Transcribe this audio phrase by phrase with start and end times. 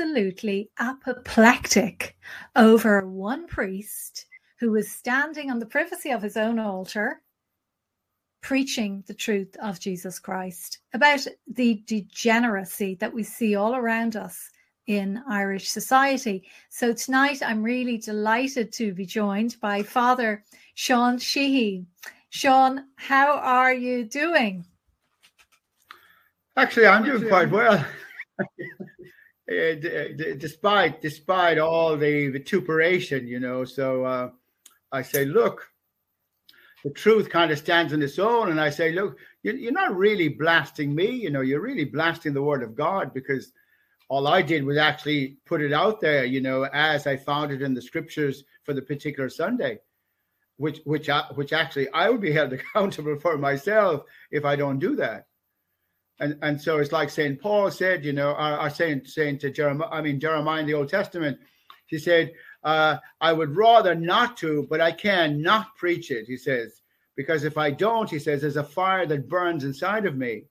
[0.00, 2.16] absolutely apoplectic
[2.56, 4.24] over one priest
[4.58, 7.20] who was standing on the privacy of his own altar
[8.40, 14.48] preaching the truth of Jesus Christ, about the degeneracy that we see all around us
[14.86, 16.48] in Irish society.
[16.70, 20.42] So tonight I'm really delighted to be joined by Father
[20.76, 21.84] Sean Sheehy.
[22.30, 24.64] Sean, how are you doing?
[26.56, 27.84] Actually, I'm doing quite well.
[29.50, 33.64] despite despite all the vituperation, you know.
[33.64, 34.30] So uh,
[34.92, 35.68] I say, look,
[36.84, 38.50] the truth kind of stands on its own.
[38.50, 42.42] And I say, look, you're not really blasting me, you know, you're really blasting the
[42.42, 43.52] word of God because
[44.08, 47.62] all I did was actually put it out there, you know, as I found it
[47.62, 49.78] in the scriptures for the particular Sunday,
[50.56, 54.78] which which I, which actually I would be held accountable for myself if I don't
[54.78, 55.26] do that.
[56.20, 59.50] And and so it's like Saint Paul said, you know, I, I saying saying to
[59.50, 61.38] Jeremiah, I mean Jeremiah in the Old Testament,
[61.86, 66.36] he said, uh, I would rather not to, but I can not preach it, he
[66.36, 66.82] says,
[67.16, 70.44] because if I don't, he says, there's a fire that burns inside of me,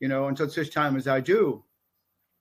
[0.00, 1.64] you know, until such time as I do.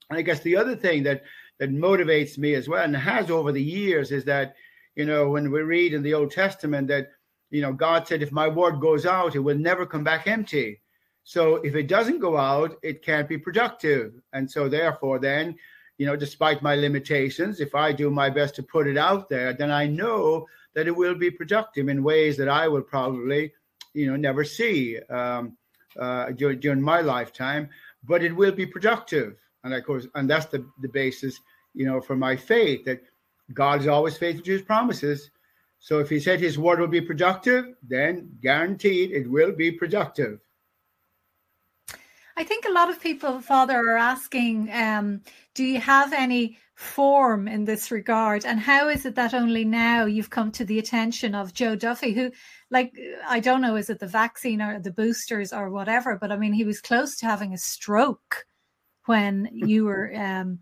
[0.10, 1.24] And I guess the other thing that
[1.60, 4.56] that motivates me as well, and has over the years, is that,
[4.96, 7.10] you know, when we read in the Old Testament that,
[7.52, 10.81] you know, God said, if my word goes out, it will never come back empty.
[11.24, 14.14] So if it doesn't go out, it can't be productive.
[14.34, 15.56] And so therefore, then
[16.02, 19.54] you know, despite my limitations, if I do my best to put it out there,
[19.54, 23.54] then I know that it will be productive in ways that I will probably,
[23.94, 25.56] you know, never see um,
[26.00, 27.70] uh, during, during my lifetime.
[28.04, 31.40] But it will be productive, and of course, and that's the the basis,
[31.76, 33.04] you know, for my faith that
[33.54, 35.30] God is always faithful to His promises.
[35.78, 40.40] So if He said His word will be productive, then guaranteed it will be productive.
[42.38, 45.22] I think a lot of people, Father, are asking, um,
[45.54, 48.46] do you have any form in this regard?
[48.46, 52.14] And how is it that only now you've come to the attention of Joe Duffy,
[52.14, 52.32] who,
[52.70, 52.94] like,
[53.28, 56.54] I don't know, is it the vaccine or the boosters or whatever, but I mean,
[56.54, 58.46] he was close to having a stroke
[59.06, 60.14] when you were.
[60.16, 60.60] Um,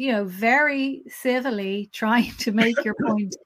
[0.00, 3.36] you know, very civilly trying to make your point.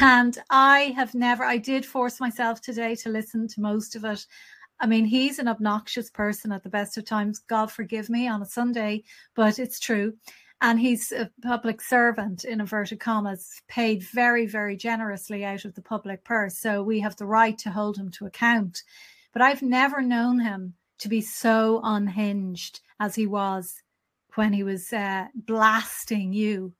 [0.00, 4.26] And I have never, I did force myself today to listen to most of it.
[4.82, 7.38] I mean, he's an obnoxious person at the best of times.
[7.38, 9.04] God forgive me on a Sunday,
[9.36, 10.14] but it's true.
[10.60, 15.82] And he's a public servant, in inverted commas, paid very, very generously out of the
[15.82, 16.58] public purse.
[16.58, 18.82] So we have the right to hold him to account.
[19.32, 23.82] But I've never known him to be so unhinged as he was
[24.34, 26.72] when he was uh, blasting you.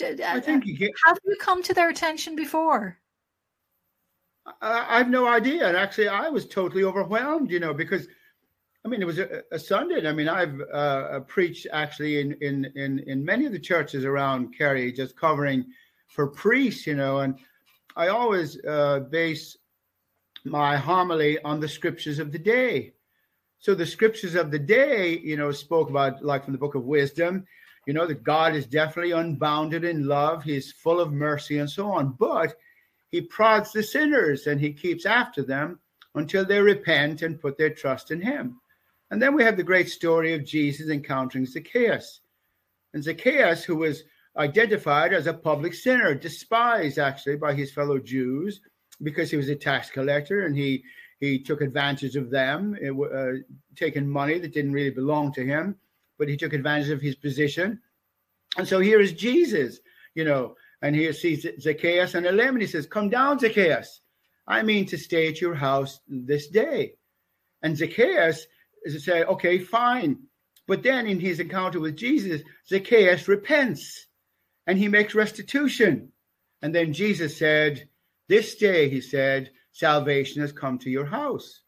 [0.00, 2.98] I think you have you come to their attention before?
[4.60, 5.66] I, have no idea.
[5.66, 8.06] And actually, I was totally overwhelmed, you know, because
[8.84, 10.06] I mean, it was a, a Sunday.
[10.06, 14.56] I mean, I've uh, preached actually in, in in in many of the churches around
[14.56, 15.66] Kerry, just covering
[16.08, 17.38] for priests, you know, and
[17.96, 19.56] I always uh, base
[20.44, 22.92] my homily on the scriptures of the day.
[23.58, 26.84] So the scriptures of the day, you know, spoke about like from the book of
[26.84, 27.44] wisdom,
[27.86, 31.90] you know, that God is definitely unbounded in love, He's full of mercy and so
[31.90, 32.12] on.
[32.12, 32.56] But
[33.10, 35.78] he prods the sinners and he keeps after them
[36.14, 38.60] until they repent and put their trust in him.
[39.10, 42.20] And then we have the great story of Jesus encountering Zacchaeus.
[42.92, 44.02] And Zacchaeus, who was
[44.36, 48.60] identified as a public sinner, despised actually by his fellow Jews
[49.02, 50.84] because he was a tax collector and he
[51.18, 53.40] he took advantage of them, uh,
[53.74, 55.76] taking money that didn't really belong to him,
[56.18, 57.80] but he took advantage of his position.
[58.58, 59.80] And so here is Jesus,
[60.14, 60.56] you know,
[60.86, 62.60] and he sees Zacchaeus and 11.
[62.60, 64.02] He says, Come down, Zacchaeus.
[64.46, 66.92] I mean to stay at your house this day.
[67.60, 68.46] And Zacchaeus
[68.84, 70.18] is say, Okay, fine.
[70.68, 74.06] But then in his encounter with Jesus, Zacchaeus repents
[74.64, 76.12] and he makes restitution.
[76.62, 77.88] And then Jesus said,
[78.28, 81.62] This day, he said, salvation has come to your house.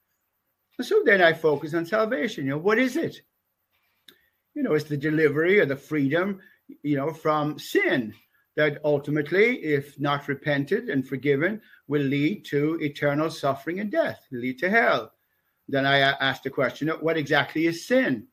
[0.79, 2.45] And so then I focus on salvation.
[2.45, 3.21] You know, what is it?
[4.55, 6.39] You know, it's the delivery or the freedom,
[6.85, 8.15] you know, from sin
[8.59, 14.59] that ultimately, if not repented and forgiven, will lead to eternal suffering and death, lead
[14.59, 15.13] to hell.
[15.69, 18.27] Then I asked the question, what exactly is sin?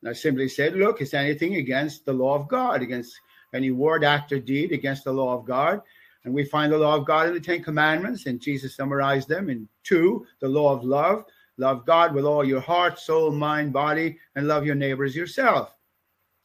[0.00, 3.12] And I simply said, look, it's anything against the law of God, against
[3.52, 5.80] any word, act, or deed against the law of God.
[6.24, 9.50] And we find the law of God in the Ten Commandments, and Jesus summarized them
[9.50, 11.24] in two the law of love.
[11.56, 15.74] Love God with all your heart, soul, mind, body, and love your neighbors yourself.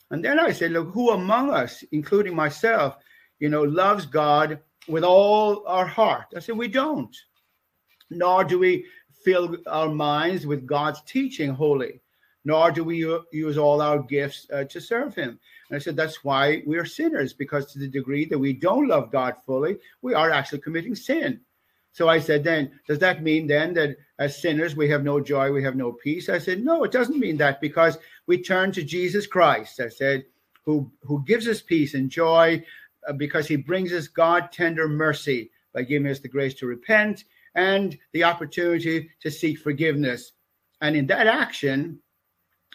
[0.10, 2.96] And then I said, look, who among us, including myself,
[3.40, 6.28] you know, loves God with all our heart.
[6.36, 7.16] I said, we don't.
[8.10, 8.86] Nor do we
[9.24, 12.02] fill our minds with God's teaching wholly.
[12.48, 15.38] nor do we use all our gifts uh, to serve Him.
[15.70, 18.88] And I said, that's why we are sinners, because to the degree that we don't
[18.88, 21.42] love God fully, we are actually committing sin.
[21.92, 25.52] So I said, then, does that mean then that as sinners we have no joy,
[25.52, 26.30] we have no peace?
[26.30, 27.98] I said, no, it doesn't mean that because
[28.28, 29.82] we turn to Jesus Christ.
[29.82, 30.24] I said,
[30.64, 32.64] who, who gives us peace and joy
[33.08, 37.24] Uh, because he brings us God tender mercy by giving us the grace to repent
[37.56, 40.34] and the opportunity to seek forgiveness.
[40.82, 42.00] And in that action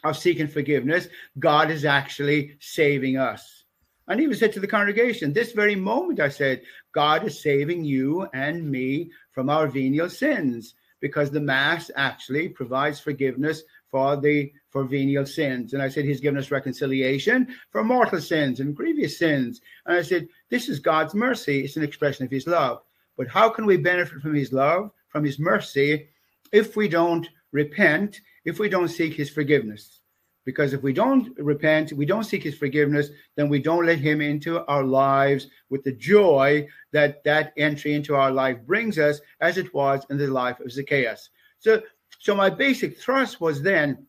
[0.05, 1.09] of seeking forgiveness,
[1.39, 3.65] God is actually saving us.
[4.09, 6.63] And he even said to the congregation, this very moment, I said,
[6.93, 12.99] God is saving you and me from our venial sins because the Mass actually provides
[12.99, 13.63] forgiveness
[13.93, 15.75] for the for venial sins.
[15.75, 19.61] And I said, He's given us reconciliation for mortal sins and grievous sins.
[19.87, 21.61] And I said, This is God's mercy.
[21.61, 22.83] It's an expression of His love.
[23.17, 26.09] But how can we benefit from His love, from His mercy,
[26.51, 30.01] if we don't repent, if we don't seek His forgiveness?
[30.45, 34.21] Because if we don't repent, we don't seek his forgiveness, then we don't let him
[34.21, 39.57] into our lives with the joy that that entry into our life brings us, as
[39.57, 41.31] it was in the life of Zacchaeus.
[41.61, 41.81] So,
[42.23, 44.07] so my basic thrust was then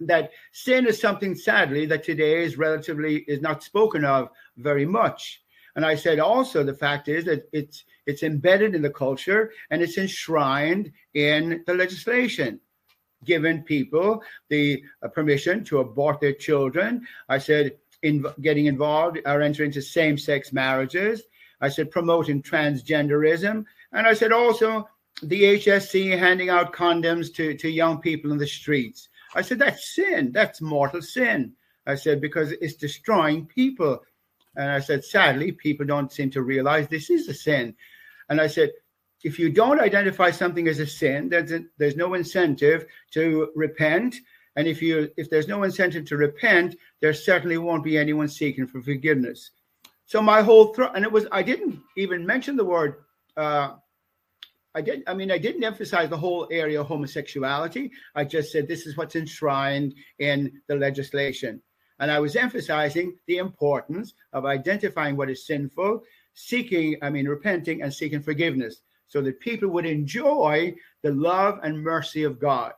[0.00, 4.28] that sin is something, sadly, that today is relatively is not spoken of
[4.58, 5.42] very much.
[5.74, 9.80] And I said also the fact is that it's it's embedded in the culture and
[9.80, 12.60] it's enshrined in the legislation
[13.24, 17.06] given people the uh, permission to abort their children.
[17.30, 21.22] I said, in getting involved or entering into same sex marriages.
[21.62, 23.64] I said, promoting transgenderism.
[23.92, 24.88] And I said, also
[25.22, 29.08] the HSE handing out condoms to, to young people in the streets.
[29.34, 30.32] I said, that's sin.
[30.32, 31.52] That's mortal sin.
[31.86, 34.00] I said, because it's destroying people.
[34.56, 37.74] And I said, sadly, people don't seem to realize this is a sin.
[38.28, 38.70] And I said,
[39.22, 44.16] if you don't identify something as a sin, there's, a, there's no incentive to repent.
[44.56, 48.66] And if you if there's no incentive to repent, there certainly won't be anyone seeking
[48.66, 49.50] for forgiveness.
[50.06, 53.04] So my whole throw, and it was I didn't even mention the word.
[53.36, 53.74] Uh,
[54.74, 55.02] I did.
[55.06, 57.90] I mean, I didn't emphasize the whole area of homosexuality.
[58.14, 61.60] I just said this is what's enshrined in the legislation,
[61.98, 66.02] and I was emphasizing the importance of identifying what is sinful,
[66.34, 71.82] seeking, I mean, repenting and seeking forgiveness so that people would enjoy the love and
[71.82, 72.72] mercy of God.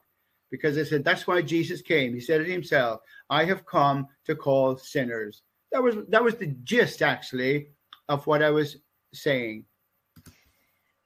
[0.50, 2.14] Because they said that's why Jesus came.
[2.14, 3.00] He said it himself.
[3.30, 5.42] I have come to call sinners.
[5.72, 7.68] That was that was the gist actually
[8.08, 8.76] of what I was
[9.14, 9.64] saying.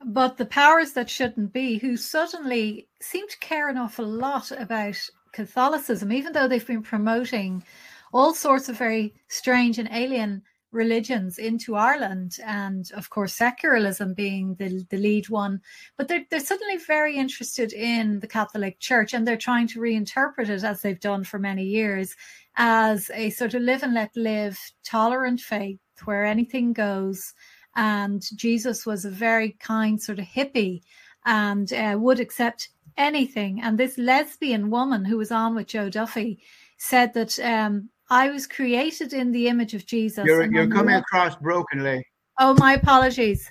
[0.05, 4.97] But the powers that shouldn't be, who suddenly seem to care an awful lot about
[5.33, 7.65] Catholicism, even though they've been promoting
[8.13, 14.55] all sorts of very strange and alien religions into Ireland, and of course, secularism being
[14.57, 15.61] the, the lead one.
[15.97, 20.49] But they're, they're suddenly very interested in the Catholic Church and they're trying to reinterpret
[20.49, 22.15] it, as they've done for many years,
[22.57, 27.33] as a sort of live and let live, tolerant faith where anything goes.
[27.77, 30.83] And Jesus was a very kind sort of hippie
[31.25, 33.61] and uh, would accept anything.
[33.63, 36.41] And this lesbian woman who was on with Joe Duffy
[36.79, 40.25] said that um, I was created in the image of Jesus.
[40.25, 42.05] You're, you're coming across brokenly.
[42.39, 43.51] Oh, my apologies.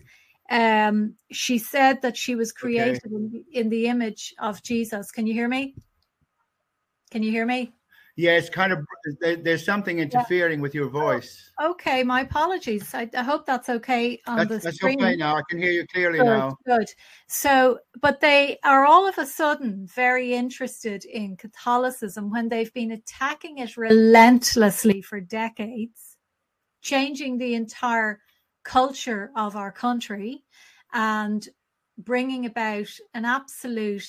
[0.49, 3.15] Um, she said that she was created okay.
[3.15, 5.11] in, the, in the image of Jesus.
[5.11, 5.75] Can you hear me?
[7.11, 7.73] Can you hear me?
[8.17, 8.79] Yeah, it's kind of
[9.19, 10.63] there's something interfering yeah.
[10.63, 11.51] with your oh, voice.
[11.61, 12.93] Okay, my apologies.
[12.93, 15.03] I, I hope that's okay on that's, the that's screen.
[15.03, 15.35] okay now.
[15.35, 16.57] I can hear you clearly good, now.
[16.65, 16.89] Good.
[17.27, 22.91] So, but they are all of a sudden very interested in Catholicism when they've been
[22.91, 26.17] attacking it relentlessly for decades,
[26.81, 28.21] changing the entire
[28.63, 30.45] culture of our country,
[30.93, 31.49] and
[31.97, 34.07] bringing about an absolute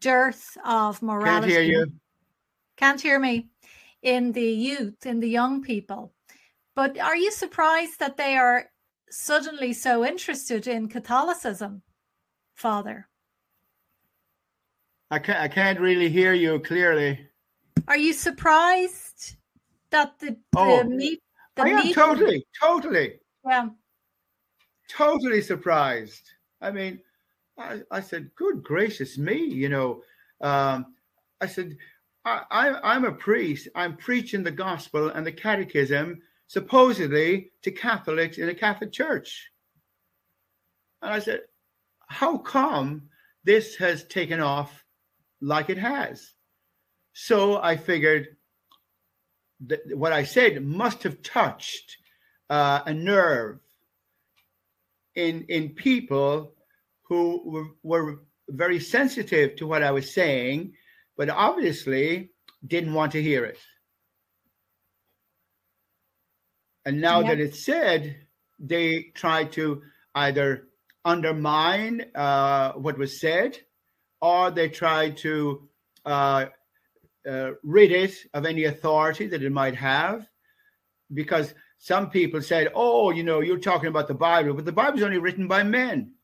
[0.00, 1.82] dearth of morality.
[2.82, 3.48] Can't hear you can't hear me,
[4.02, 6.12] in the youth, in the young people.
[6.74, 8.70] But are you surprised that they are
[9.08, 11.82] suddenly so interested in Catholicism,
[12.54, 13.08] Father?
[15.12, 17.28] I can't, I can't really hear you clearly.
[17.86, 19.36] Are you surprised
[19.90, 21.22] that the, oh, the meet?
[21.54, 23.20] The I am totally, totally.
[23.46, 23.68] Yeah.
[24.88, 26.32] Totally surprised.
[26.60, 26.98] I mean,
[27.56, 30.02] I, I said, good gracious me, you know.
[30.40, 30.94] Um,
[31.40, 31.76] I said,
[32.24, 33.68] I, I'm a priest.
[33.74, 39.50] I'm preaching the gospel and the catechism supposedly to Catholics in a Catholic church.
[41.00, 41.40] And I said,
[42.06, 43.08] how come
[43.44, 44.84] this has taken off
[45.40, 46.32] like it has?
[47.12, 48.36] So I figured
[49.66, 51.96] that what I said must have touched
[52.50, 53.58] uh, a nerve
[55.14, 56.54] in in people
[57.04, 60.74] who were, were very sensitive to what I was saying
[61.16, 62.30] but obviously,
[62.66, 63.58] didn't want to hear it.
[66.84, 68.16] And now that it's said,
[68.58, 69.82] they try to
[70.14, 70.68] either
[71.04, 73.58] undermine uh, what was said
[74.20, 75.68] or they try to
[76.04, 76.46] uh,
[77.28, 80.26] uh, rid it of any authority that it might have.
[81.12, 84.98] Because some people said, oh, you know, you're talking about the Bible, but the Bible
[84.98, 86.14] is only written by men.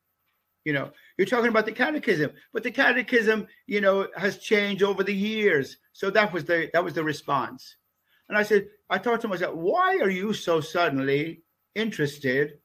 [0.69, 5.03] You know, you're talking about the catechism, but the catechism, you know, has changed over
[5.03, 5.79] the years.
[5.95, 7.77] So that was the that was the response.
[8.29, 11.41] And I said, I thought to myself, why are you so suddenly
[11.75, 12.59] interested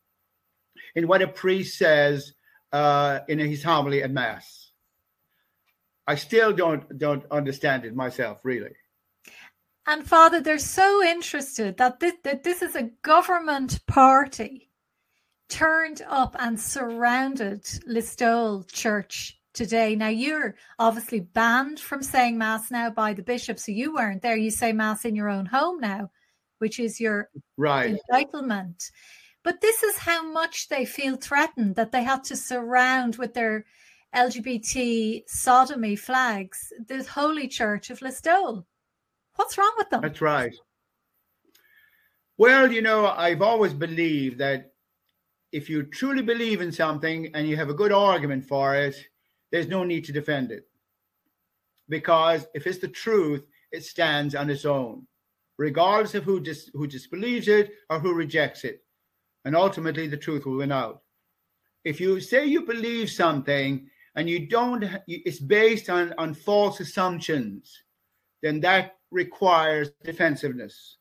[0.95, 2.33] in what a priest says
[2.73, 4.71] uh, in his homily at mass?
[6.05, 8.75] I still don't don't understand it myself, really.
[9.87, 14.72] And Father, they're so interested that this, that this is a government party
[15.49, 19.95] turned up and surrounded Listowel Church today.
[19.95, 24.35] Now you're obviously banned from saying mass now by the bishop, so you weren't there.
[24.35, 26.11] You say mass in your own home now,
[26.59, 28.89] which is your right entitlement.
[29.43, 33.65] But this is how much they feel threatened that they had to surround with their
[34.15, 38.65] LGBT sodomy flags the Holy Church of Listowel.
[39.35, 40.01] What's wrong with them?
[40.01, 40.53] That's right.
[42.37, 44.72] Well, you know, I've always believed that
[45.53, 48.95] if you truly believe in something and you have a good argument for it,
[49.51, 50.67] there's no need to defend it.
[51.87, 55.05] Because if it's the truth, it stands on its own,
[55.57, 58.83] regardless of who dis- who disbelieves it or who rejects it.
[59.45, 61.03] And ultimately, the truth will win out.
[61.83, 67.83] If you say you believe something and you don't, it's based on, on false assumptions,
[68.41, 70.97] then that requires defensiveness.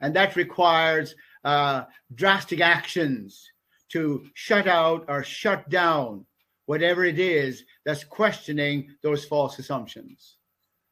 [0.00, 1.14] And that requires
[1.48, 3.50] uh, drastic actions
[3.88, 6.26] to shut out or shut down
[6.66, 10.36] whatever it is that's questioning those false assumptions.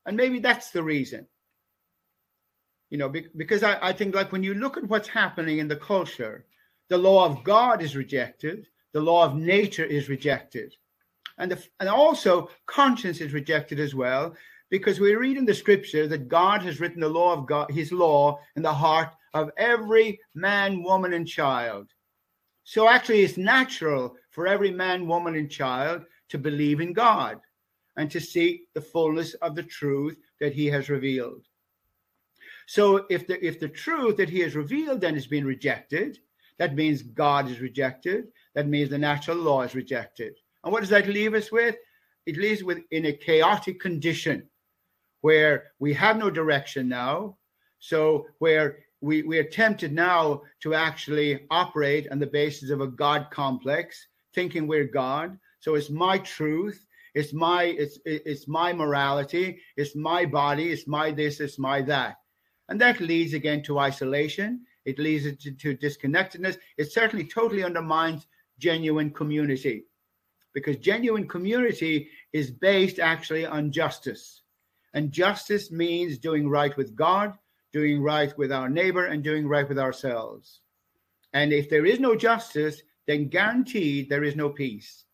[0.07, 1.27] And maybe that's the reason.
[2.89, 3.11] You know,
[3.43, 6.47] because I, I think, like, when you look at what's happening in the culture,
[6.89, 8.59] the law of God is rejected,
[8.93, 10.75] the law of nature is rejected.
[11.37, 14.35] And, the, and also, conscience is rejected as well,
[14.71, 17.93] because we read in the scripture that God has written the law of God, his
[17.93, 21.89] law in the heart of every man, woman, and child.
[22.65, 27.39] So actually, it's natural for every man, woman, and child to believe in God
[27.97, 31.45] and to seek the fullness of the truth that he has revealed.
[32.67, 36.19] So if the if the truth that he has revealed then has been rejected,
[36.59, 38.29] that means God is rejected.
[38.55, 40.35] That means the natural law is rejected.
[40.65, 41.77] And what does that leave us with?
[42.25, 44.49] It leaves with in a chaotic condition
[45.21, 47.37] where we have no direction now.
[47.79, 52.89] So where we, we are tempted now to actually operate on the basis of a
[52.89, 55.39] God complex, thinking we're God.
[55.61, 56.85] So it's my truth,
[57.15, 62.17] it's my it's it's my morality, it's my body, it's my this, it's my that.
[62.69, 64.67] And that leads again to isolation.
[64.85, 66.59] It leads to, to disconnectedness.
[66.77, 68.27] It certainly totally undermines
[68.59, 69.85] genuine community
[70.53, 74.43] because genuine community is based actually on justice.
[74.95, 77.35] And justice means doing right with God,
[77.77, 80.63] doing right with our neighbor, and doing right with ourselves.
[81.35, 85.05] And if there is no justice, then guaranteed there is no peace.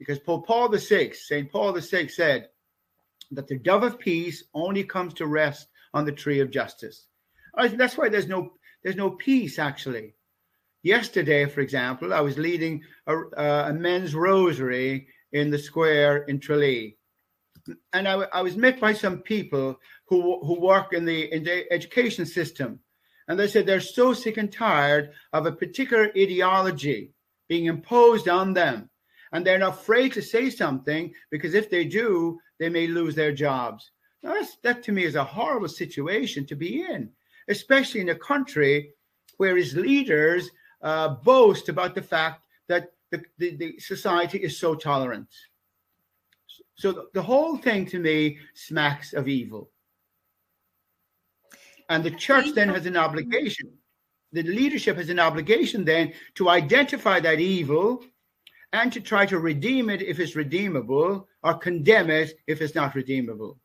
[0.00, 1.52] Because Pope Paul VI, St.
[1.52, 2.48] Paul VI said
[3.30, 7.06] that the dove of peace only comes to rest on the tree of justice.
[7.56, 10.16] That's why there's no there's no peace actually.
[10.82, 16.40] Yesterday, for example, I was leading a, uh, a men's rosary in the square in
[16.40, 16.96] Tralee
[17.92, 21.70] and I, I was met by some people who who work in the in the
[21.72, 22.80] education system,
[23.28, 27.12] and they said they're so sick and tired of a particular ideology
[27.48, 28.90] being imposed on them,
[29.32, 33.90] and they're afraid to say something because if they do, they may lose their jobs.
[34.22, 37.10] Now that to me is a horrible situation to be in,
[37.48, 38.94] especially in a country
[39.36, 40.50] where its leaders
[40.82, 45.28] uh, boast about the fact that the, the, the society is so tolerant.
[46.76, 49.70] So the whole thing to me smacks of evil.
[51.88, 53.72] And the church then has an obligation.
[54.32, 58.04] The leadership has an obligation then to identify that evil
[58.72, 62.96] and to try to redeem it if it's redeemable or condemn it if it's not
[62.96, 63.60] redeemable.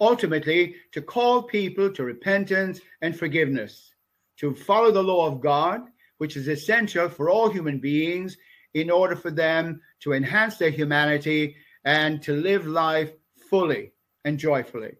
[0.00, 3.94] Ultimately, to call people to repentance and forgiveness,
[4.38, 5.82] to follow the law of God,
[6.18, 8.36] which is essential for all human beings
[8.74, 13.12] in order for them to enhance their humanity and to live life
[13.50, 13.92] fully
[14.24, 14.92] and joyfully?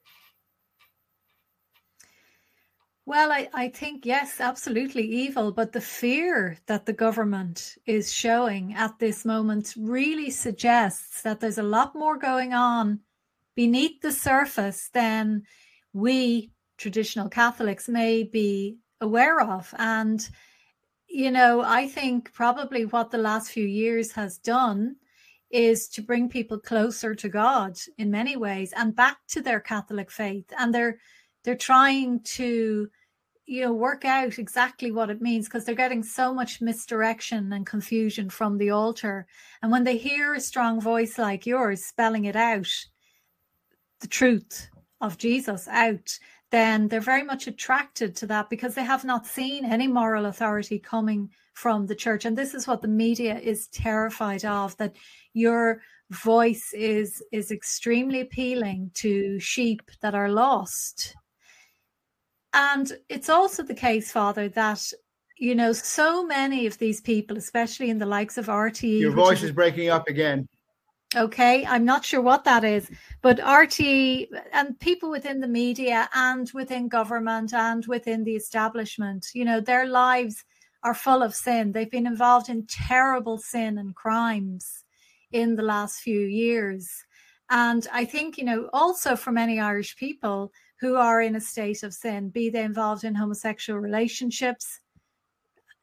[3.04, 5.50] Well, I, I think, yes, absolutely evil.
[5.50, 11.58] But the fear that the government is showing at this moment really suggests that there's
[11.58, 13.00] a lot more going on
[13.56, 15.42] beneath the surface than
[15.92, 19.74] we traditional Catholics may be aware of.
[19.78, 20.28] And,
[21.12, 24.96] you know, I think probably what the last few years has done
[25.50, 30.10] is to bring people closer to God in many ways and back to their Catholic
[30.10, 30.50] faith.
[30.58, 30.98] And they're
[31.44, 32.88] they're trying to
[33.44, 37.66] you know work out exactly what it means because they're getting so much misdirection and
[37.66, 39.26] confusion from the altar
[39.62, 42.68] and when they hear a strong voice like yours spelling it out
[44.00, 46.16] the truth of jesus out
[46.52, 50.78] then they're very much attracted to that because they have not seen any moral authority
[50.78, 54.94] coming from the church and this is what the media is terrified of that
[55.34, 61.16] your voice is is extremely appealing to sheep that are lost
[62.54, 64.92] and it's also the case, Father, that
[65.38, 69.00] you know so many of these people, especially in the likes of RTE.
[69.00, 70.48] Your voice is, is breaking up again.
[71.14, 72.90] Okay, I'm not sure what that is,
[73.20, 73.80] but RT
[74.52, 79.86] and people within the media and within government and within the establishment, you know, their
[79.86, 80.42] lives
[80.82, 81.72] are full of sin.
[81.72, 84.84] They've been involved in terrible sin and crimes
[85.32, 87.04] in the last few years.
[87.50, 90.50] And I think, you know, also for many Irish people,
[90.80, 94.80] who are in a state of sin, be they involved in homosexual relationships,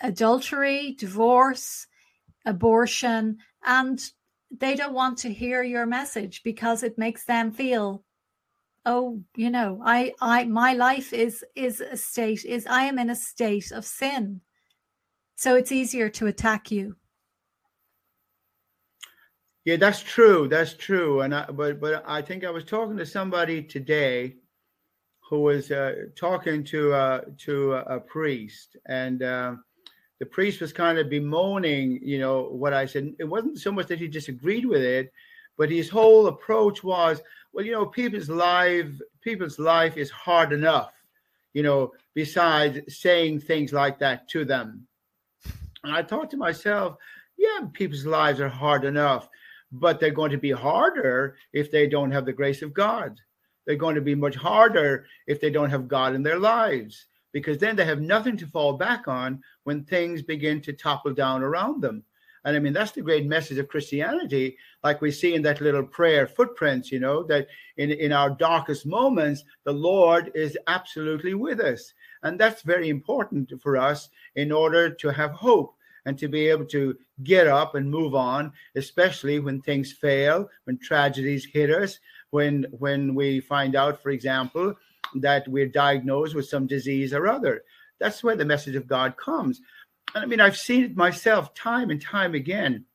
[0.02, 1.88] adultery, divorce,
[2.46, 4.12] abortion, and
[4.51, 8.03] they don't want to hear your message because it makes them feel
[8.86, 13.10] oh you know i i my life is is a state is i am in
[13.10, 14.41] a state of sin.
[15.36, 16.98] So it's easier to attack you.
[19.63, 20.48] Yeah that's true.
[20.50, 21.22] That's true.
[21.22, 24.36] And i but but i think i was talking to somebody today
[25.29, 29.56] who was uh, talking to uh, to a, priest, and uh,
[30.20, 33.16] the priest was kind of bemoaning, you know, what I said.
[33.20, 35.12] It wasn't so much that he disagreed with it,
[35.58, 37.22] but his whole approach was,
[37.54, 38.88] well, you know, people's life,
[39.22, 40.94] people's life is hard enough,
[41.54, 41.94] you know.
[42.14, 44.86] Besides saying things like that to them,
[45.84, 46.98] and I thought to myself,
[47.38, 49.30] yeah, people's lives are hard enough,
[49.72, 53.20] but they're going to be harder if they don't have the grace of God
[53.70, 57.58] they're going to be much harder if they don't have God in their lives because
[57.58, 61.82] then they have nothing to fall back on when things begin to topple down around
[61.82, 62.04] them.
[62.46, 65.84] And I mean, that's the great message of Christianity, like we see in that little
[65.84, 71.60] prayer footprints, you know, that in, in our darkest moments, the Lord is absolutely with
[71.60, 71.94] us.
[72.24, 76.65] And that's very important for us in order to have hope and to be able
[76.65, 82.00] to get up and move on, especially when things fail, when tragedies hit us,
[82.32, 84.74] when when we find out, for example,
[85.16, 87.64] that we're diagnosed with some disease or other.
[88.00, 89.62] That's where the message of God comes.
[90.16, 92.86] And I mean, I've seen it myself time and time again.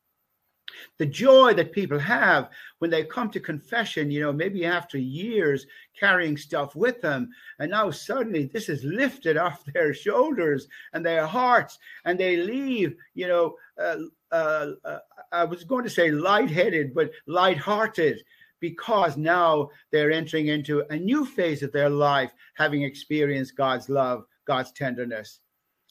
[0.97, 5.65] The joy that people have when they come to confession, you know, maybe after years
[5.97, 11.25] carrying stuff with them, and now suddenly this is lifted off their shoulders and their
[11.25, 13.97] hearts, and they leave, you know, uh,
[14.31, 14.99] uh, uh,
[15.31, 18.21] I was going to say lightheaded, but lighthearted
[18.59, 24.25] because now they're entering into a new phase of their life, having experienced God's love,
[24.45, 25.39] God's tenderness.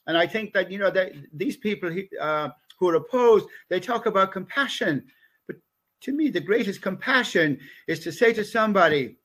[0.06, 2.48] And I think that, you know, that these people uh,
[2.78, 5.04] who are opposed, they talk about compassion.
[5.46, 5.56] But
[6.02, 9.16] to me, the greatest compassion is to say to somebody,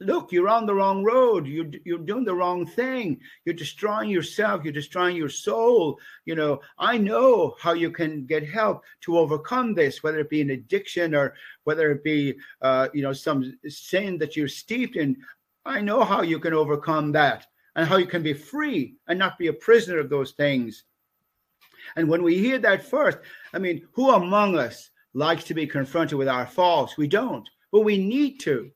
[0.00, 1.46] look, you're on the wrong road.
[1.46, 3.20] You're, you're doing the wrong thing.
[3.44, 4.62] You're destroying yourself.
[4.64, 5.98] You're destroying your soul.
[6.24, 10.42] You know, I know how you can get help to overcome this, whether it be
[10.42, 15.16] an addiction or whether it be, uh, you know, some sin that you're steeped in.
[15.64, 19.38] I know how you can overcome that and how you can be free and not
[19.38, 20.84] be a prisoner of those things.
[21.96, 23.18] And when we hear that first,
[23.52, 26.96] I mean, who among us likes to be confronted with our faults?
[26.96, 28.70] We don't, but we need to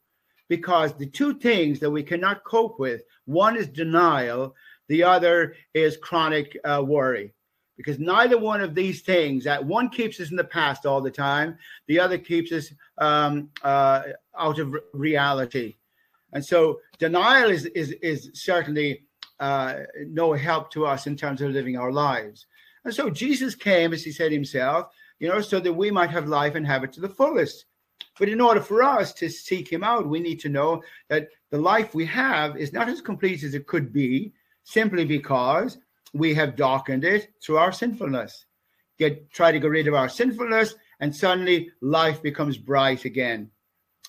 [0.50, 4.56] because the two things that we cannot cope with one is denial,
[4.88, 7.32] the other is chronic uh, worry.
[7.76, 11.10] Because neither one of these things, that one keeps us in the past all the
[11.10, 14.02] time, the other keeps us um, uh,
[14.36, 15.76] out of reality.
[16.32, 19.04] And so denial is, is, is certainly
[19.38, 19.74] uh,
[20.08, 22.46] no help to us in terms of living our lives.
[22.84, 26.26] And so Jesus came, as he said himself, you know, so that we might have
[26.26, 27.66] life and have it to the fullest.
[28.20, 31.56] But in order for us to seek him out, we need to know that the
[31.56, 35.78] life we have is not as complete as it could be simply because
[36.12, 38.44] we have darkened it through our sinfulness.
[38.98, 43.50] Get try to get rid of our sinfulness, and suddenly life becomes bright again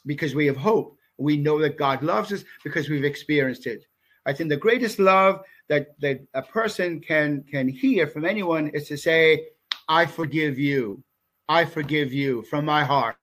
[0.06, 0.98] because we have hope.
[1.18, 3.86] We know that God loves us because we've experienced it.
[4.26, 8.90] I think the greatest love that, that a person can can hear from anyone is
[8.90, 9.48] to say,
[9.88, 11.02] I forgive you.
[11.48, 13.16] I forgive you from my heart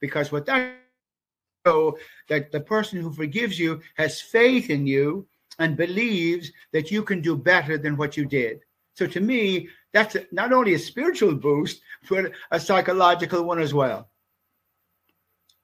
[0.00, 0.76] because what that
[1.66, 5.26] show that the person who forgives you has faith in you
[5.58, 8.60] and believes that you can do better than what you did.
[8.94, 14.08] So to me, that's not only a spiritual boost, but a psychological one as well.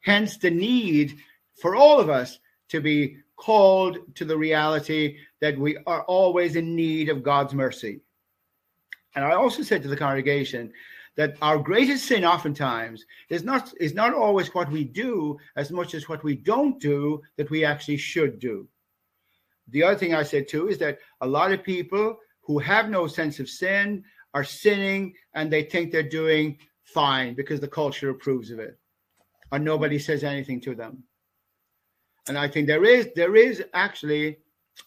[0.01, 1.17] Hence the need
[1.61, 2.39] for all of us
[2.71, 8.01] to be called to the reality that we are always in need of God's mercy.
[9.15, 10.73] And I also said to the congregation
[11.17, 15.95] that our greatest sin oftentimes is not is not always what we do as much
[15.95, 18.67] as what we don't do that we actually should do.
[19.69, 23.07] The other thing I said too is that a lot of people who have no
[23.07, 28.51] sense of sin are sinning and they think they're doing fine because the culture approves
[28.51, 28.79] of it
[29.51, 31.05] or nobody says anything to them.
[32.29, 34.39] And I think there is there is actually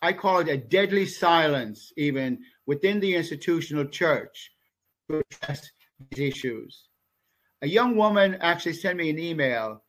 [0.02, 4.52] I call it a deadly silence even within the institutional church
[6.12, 6.88] these issues.
[7.62, 9.84] A young woman actually sent me an email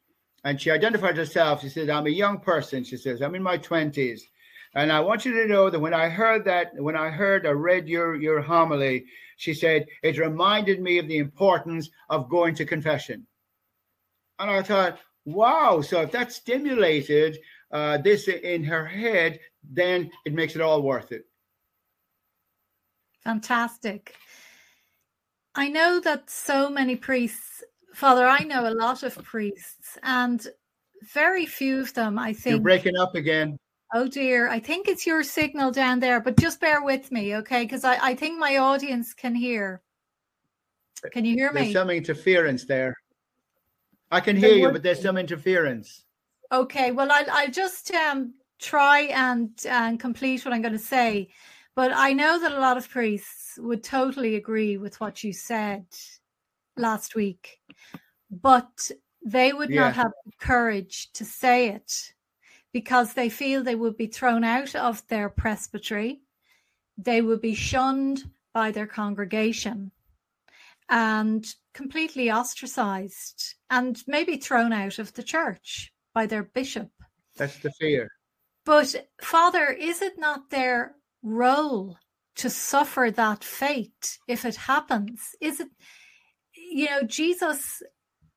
[0.45, 1.63] and she identified herself.
[1.63, 2.85] She said, I'm a young person.
[2.85, 4.21] She says, I'm in my 20s.
[4.75, 7.57] And I want you to know that when I heard that, when I heard or
[7.57, 12.65] read your, your homily, she said, it reminded me of the importance of going to
[12.65, 13.27] confession.
[14.39, 17.39] And I thought, wow, so if that stimulated
[17.71, 21.25] uh, this in her head, then it makes it all worth it.
[23.25, 24.15] Fantastic.
[25.57, 27.65] I know that so many priests,
[27.95, 30.47] Father, I know a lot of priests, and
[31.13, 32.53] very few of them, I think.
[32.55, 33.59] You're breaking up again.
[33.95, 37.63] Oh dear, I think it's your signal down there, but just bear with me, okay?
[37.63, 39.81] Because I, I think my audience can hear.
[41.13, 41.63] Can you hear me?
[41.63, 42.95] There's some interference there.
[44.11, 46.05] I can hear you, but there's some interference.
[46.53, 51.29] Okay, well, I'll, I'll just um, try and, and complete what I'm going to say.
[51.77, 55.85] But I know that a lot of priests would totally agree with what you said
[56.77, 57.61] last week,
[58.31, 58.91] but
[59.25, 59.83] they would yeah.
[59.83, 62.15] not have the courage to say it
[62.73, 66.23] because they feel they would be thrown out of their presbytery,
[66.97, 69.93] they would be shunned by their congregation
[70.89, 76.89] and completely ostracized and maybe thrown out of the church by their bishop.
[77.37, 78.11] That's the fear.
[78.65, 80.95] But, Father, is it not their
[81.27, 81.99] role
[82.37, 85.35] to suffer that fate if it happens?
[85.41, 85.69] Is it,
[86.55, 87.83] you know, Jesus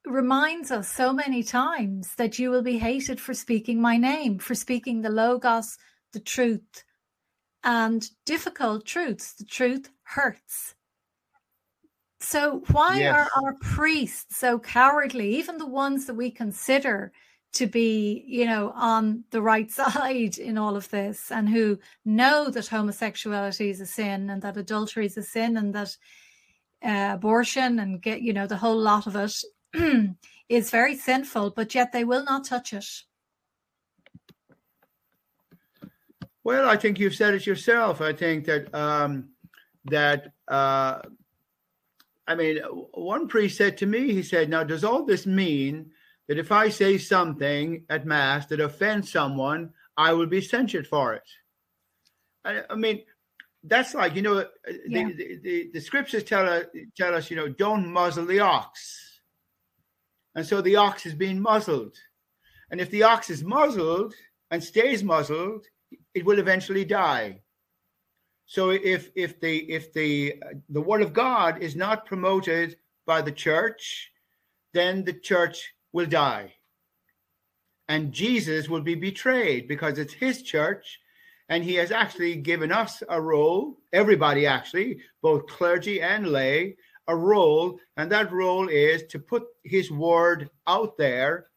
[0.05, 4.55] reminds us so many times that you will be hated for speaking my name, for
[4.55, 5.77] speaking the Logos,
[6.13, 6.83] the truth,
[7.63, 9.33] and difficult truths.
[9.33, 10.75] The truth hurts.
[12.21, 13.15] So, why yes.
[13.15, 17.13] are our priests so cowardly, even the ones that we consider
[17.53, 22.49] to be, you know, on the right side in all of this and who know
[22.49, 25.95] that homosexuality is a sin and that adultery is a sin and that
[26.83, 29.43] uh, abortion and get, you know, the whole lot of it
[30.49, 32.87] is very sinful, but yet they will not touch it?
[36.43, 38.01] Well, I think you've said it yourself.
[38.01, 39.29] I think that um,
[39.85, 41.01] that uh,
[42.27, 42.57] I mean,
[42.93, 45.91] one priest said to me, he said, "Now, does all this mean
[46.29, 51.13] that if I say something at mass that offends someone, I will be censured for
[51.13, 51.27] it?"
[52.45, 53.03] I, I mean,
[53.65, 54.45] that's like you know, uh,
[54.87, 55.07] yeah.
[55.07, 56.63] the, the, the, the scriptures tell us
[56.95, 59.09] tell us, you know, don't muzzle the ox
[60.35, 61.97] and so the ox is being muzzled.
[62.71, 64.13] And if the ox is muzzled
[64.51, 65.65] and stays muzzled,
[66.13, 67.41] it will eventually die.
[68.45, 73.31] So if if the if the the word of God is not promoted by the
[73.31, 74.11] church,
[74.73, 76.53] then the church will die.
[77.87, 80.99] And Jesus will be betrayed because it's his church
[81.49, 87.15] and he has actually given us a role, everybody actually, both clergy and lay, a
[87.15, 91.47] role, and that role is to put his word out there,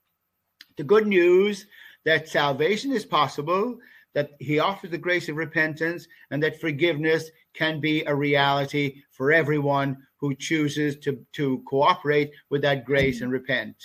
[0.78, 1.66] the good news
[2.06, 3.78] that salvation is possible,
[4.14, 9.30] that he offers the grace of repentance, and that forgiveness can be a reality for
[9.30, 13.76] everyone who chooses to, to cooperate with that grace and repent.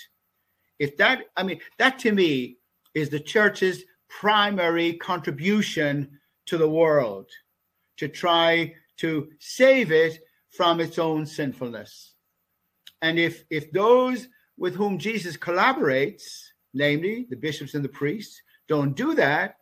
[0.80, 2.58] If that, I mean, that to me
[2.94, 7.30] is the church's primary contribution to the world
[7.98, 10.20] to try to save it
[10.52, 12.13] from its own sinfulness.
[13.02, 16.24] And if if those with whom Jesus collaborates,
[16.74, 19.58] namely the bishops and the priests, don't do that,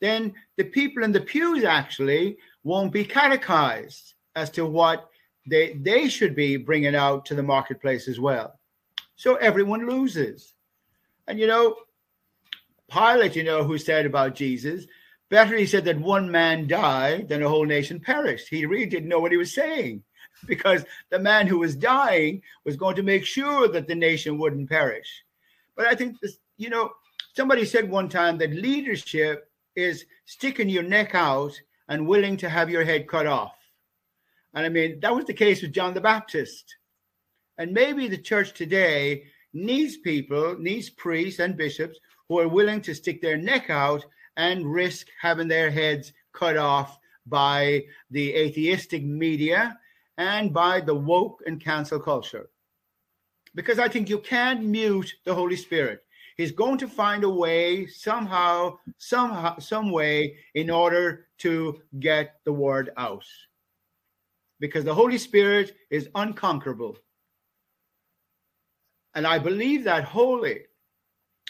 [0.00, 5.08] then the people in the pews actually won't be catechized as to what
[5.48, 8.58] they they should be bringing out to the marketplace as well.
[9.16, 10.54] So everyone loses.
[11.26, 11.76] And you know,
[12.90, 14.86] Pilate, you know, who said about Jesus,
[15.30, 18.48] better he said that one man died than a whole nation perished.
[18.48, 20.02] He really didn't know what he was saying.
[20.46, 24.68] because the man who was dying was going to make sure that the nation wouldn't
[24.68, 25.24] perish.
[25.76, 26.90] But I think this, you know,
[27.34, 31.52] Somebody said one time that leadership is sticking your neck out
[31.88, 33.56] and willing to have your head cut off.
[34.54, 36.76] And I mean, that was the case with John the Baptist.
[37.58, 42.94] And maybe the church today needs people, needs priests and bishops who are willing to
[42.94, 44.04] stick their neck out
[44.36, 49.78] and risk having their heads cut off by the atheistic media
[50.18, 52.50] and by the woke and cancel culture.
[53.54, 56.04] Because I think you can't mute the Holy Spirit.
[56.36, 62.52] He's going to find a way somehow, somehow, some way in order to get the
[62.52, 63.24] word out.
[64.58, 66.96] Because the Holy Spirit is unconquerable.
[69.14, 70.62] And I believe that wholly.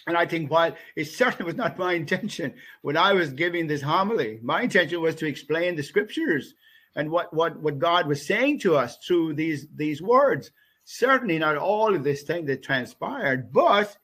[0.06, 3.80] And I think while it certainly was not my intention when I was giving this
[3.80, 6.54] homily, my intention was to explain the scriptures
[6.94, 10.50] and what, what, what God was saying to us through these, these words.
[10.84, 13.96] Certainly not all of this thing that transpired, but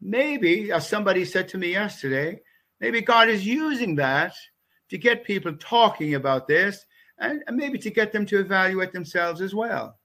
[0.00, 2.40] maybe, as somebody said to me yesterday,
[2.80, 4.34] maybe God is using that
[4.88, 6.86] to get people talking about this
[7.18, 9.98] and, and maybe to get them to evaluate themselves as well.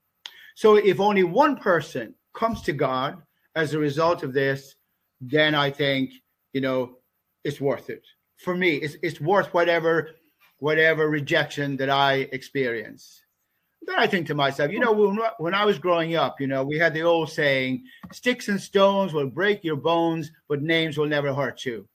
[0.55, 3.21] So if only one person comes to God
[3.55, 4.75] as a result of this,
[5.19, 6.11] then I think,
[6.53, 6.97] you know,
[7.43, 8.05] it's worth it.
[8.37, 10.09] For me, it's, it's worth whatever
[10.61, 13.23] whatever rejection that I experience.
[13.81, 16.63] Then I think to myself, you know, when, when I was growing up, you know,
[16.63, 21.07] we had the old saying, sticks and stones will break your bones, but names will
[21.07, 21.87] never hurt you.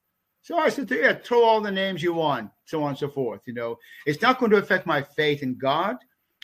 [0.42, 3.08] So I said, to yeah, throw all the names you want, so on and so
[3.08, 3.42] forth.
[3.46, 5.96] You know, it's not going to affect my faith in God.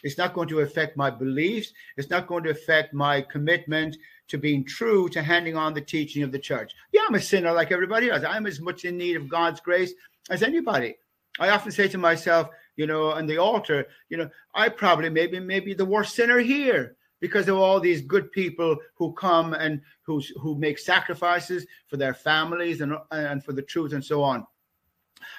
[0.03, 1.73] It's not going to affect my beliefs.
[1.97, 3.97] It's not going to affect my commitment
[4.29, 6.73] to being true to handing on the teaching of the church.
[6.93, 8.25] Yeah, I'm a sinner like everybody else.
[8.27, 9.93] I'm as much in need of God's grace
[10.31, 10.97] as anybody.
[11.39, 15.39] I often say to myself, you know, on the altar, you know, I probably maybe
[15.41, 20.23] maybe the worst sinner here because of all these good people who come and who
[20.41, 24.47] who make sacrifices for their families and and for the truth and so on.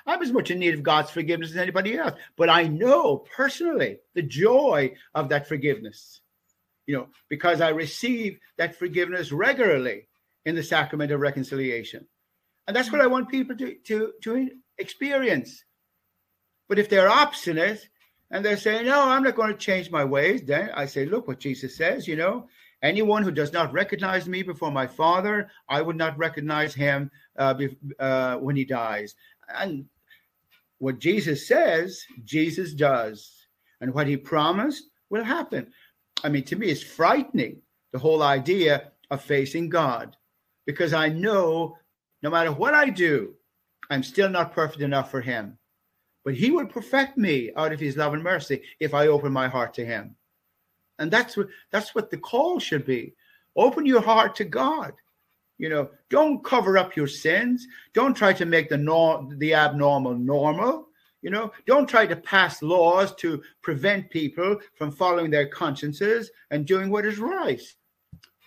[0.06, 4.00] I'm as much in need of God's forgiveness as anybody else, but I know personally
[4.14, 6.22] the joy of that forgiveness.
[6.86, 10.08] You know, because I receive that forgiveness regularly
[10.46, 12.06] in the sacrament of reconciliation.
[12.68, 15.64] And that's what I want people to to to experience.
[16.68, 17.88] But if they're obstinate
[18.32, 21.28] and they're saying, No, I'm not going to change my ways, then I say, Look
[21.28, 22.48] what Jesus says, you know,
[22.82, 27.56] anyone who does not recognize me before my Father, I would not recognize him uh,
[28.00, 29.16] uh, when he dies.
[29.50, 29.86] And
[30.80, 33.32] what Jesus says, Jesus does.
[33.82, 35.72] And what he promised will happen.
[36.24, 40.16] I mean, to me, it's frightening the whole idea of facing God
[40.66, 41.78] because I know
[42.22, 43.34] no matter what I do,
[43.90, 45.58] I'm still not perfect enough for him
[46.24, 49.48] but he will perfect me out of his love and mercy if I open my
[49.48, 50.16] heart to him.
[51.00, 53.16] And that's what that's what the call should be.
[53.56, 54.94] Open your heart to God.
[55.64, 57.66] You know, don't cover up your sins.
[57.94, 60.90] Don't try to make the norm the abnormal normal.
[61.22, 66.66] You know, don't try to pass laws to prevent people from following their consciences and
[66.66, 67.62] doing what is right.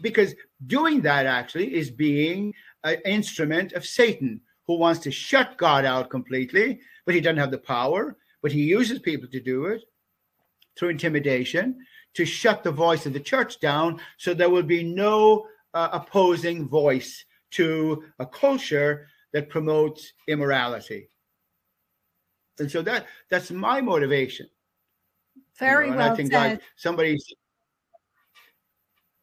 [0.03, 0.35] Because
[0.67, 2.53] doing that actually is being
[2.85, 7.51] an instrument of Satan who wants to shut God out completely but he doesn't have
[7.51, 8.19] the power.
[8.43, 9.81] But he uses people to do it
[10.77, 11.79] through intimidation
[12.13, 16.67] to shut the voice of the church down so there will be no uh, opposing
[16.67, 21.11] voice to a culture that promotes immorality.
[22.59, 24.49] And so that that's my motivation.
[25.59, 26.53] Very you know, well I think said.
[26.53, 27.19] Like somebody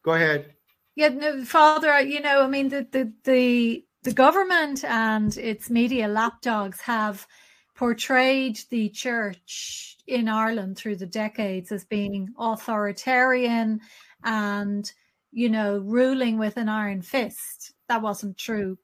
[0.04, 0.54] go ahead.
[0.94, 6.06] Yeah, no, Father, you know, I mean the the the the government and its media
[6.06, 7.26] lapdogs have
[7.74, 13.80] portrayed the church in Ireland through the decades as being authoritarian
[14.22, 14.92] and,
[15.34, 17.72] you know, ruling with an iron fist.
[17.88, 18.78] That wasn't true.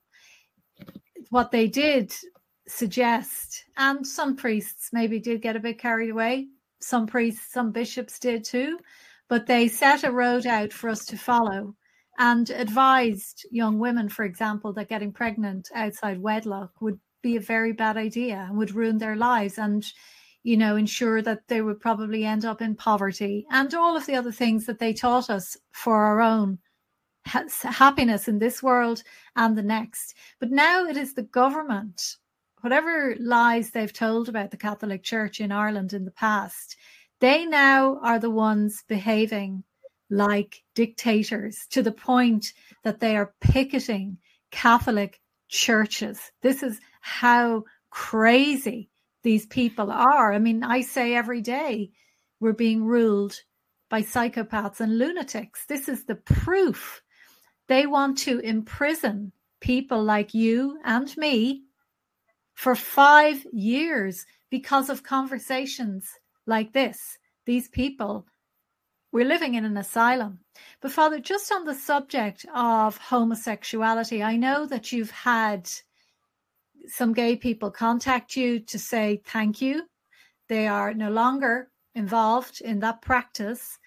[1.31, 2.13] What they did
[2.67, 6.49] suggest, and some priests maybe did get a bit carried away,
[6.81, 8.79] some priests, some bishops did too,
[9.29, 11.77] but they set a road out for us to follow
[12.19, 17.73] and advised young women, for example, that getting pregnant outside wedlock would be a very
[17.73, 19.87] bad idea and would ruin their lives and
[20.43, 24.15] you know ensure that they would probably end up in poverty and all of the
[24.15, 26.59] other things that they taught us for our own
[27.27, 29.03] ha- happiness in this world
[29.37, 30.15] and the next.
[30.39, 32.17] But now it is the government
[32.61, 36.77] whatever lies they've told about the catholic church in ireland in the past
[37.21, 39.65] they now are the ones behaving
[40.11, 42.53] like dictators to the point
[42.85, 44.19] that they are picketing
[44.51, 46.31] catholic churches.
[46.43, 48.90] This is how crazy
[49.23, 50.33] these people are.
[50.33, 51.91] I mean, I say every day
[52.41, 53.41] we're being ruled
[53.89, 55.67] by psychopaths and lunatics.
[55.67, 57.03] This is the proof.
[57.69, 61.65] They want to imprison people like you and me
[62.55, 66.09] for five years because of conversations
[66.47, 67.19] like this.
[67.47, 68.27] These people,
[69.13, 70.41] we're living in an asylum.
[70.81, 75.71] But, Father, just on the subject of homosexuality, I know that you've had
[76.87, 79.85] some gay people contact you to say thank you.
[80.49, 83.79] They are no longer involved in that practice,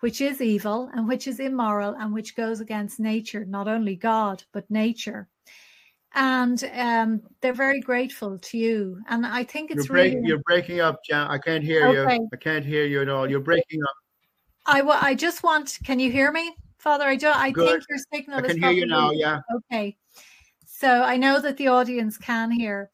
[0.00, 4.44] which is evil and which is immoral and which goes against nature, not only God,
[4.52, 5.28] but nature.
[6.14, 9.00] And um, they're very grateful to you.
[9.08, 10.26] And I think it's you're, break, really.
[10.28, 11.28] You're breaking up, Jan.
[11.28, 12.16] I can't hear okay.
[12.16, 12.28] you.
[12.32, 13.30] I can't hear you at all.
[13.30, 13.96] You're breaking up.
[14.66, 17.04] I, I just want, can you hear me, Father?
[17.04, 17.66] I don't, I Good.
[17.66, 18.52] think your signal I is.
[18.52, 19.40] can hear you now, yeah.
[19.72, 19.96] Okay.
[20.82, 22.90] So I know that the audience can hear.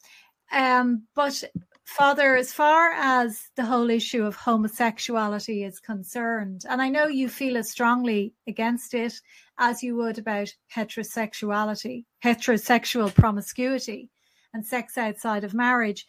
[0.53, 1.43] Um, but
[1.87, 7.31] Father, as far as the whole issue of homosexuality is concerned, and I know you
[7.31, 9.15] feel as strongly against it
[9.57, 14.11] as you would about heterosexuality, heterosexual promiscuity,
[14.53, 16.07] and sex outside of marriage,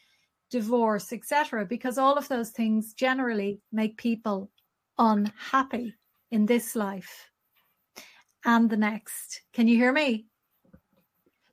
[0.52, 4.52] divorce, etc., because all of those things generally make people
[4.98, 5.96] unhappy
[6.30, 7.30] in this life
[8.44, 9.44] and the next.
[9.54, 10.29] Can you hear me?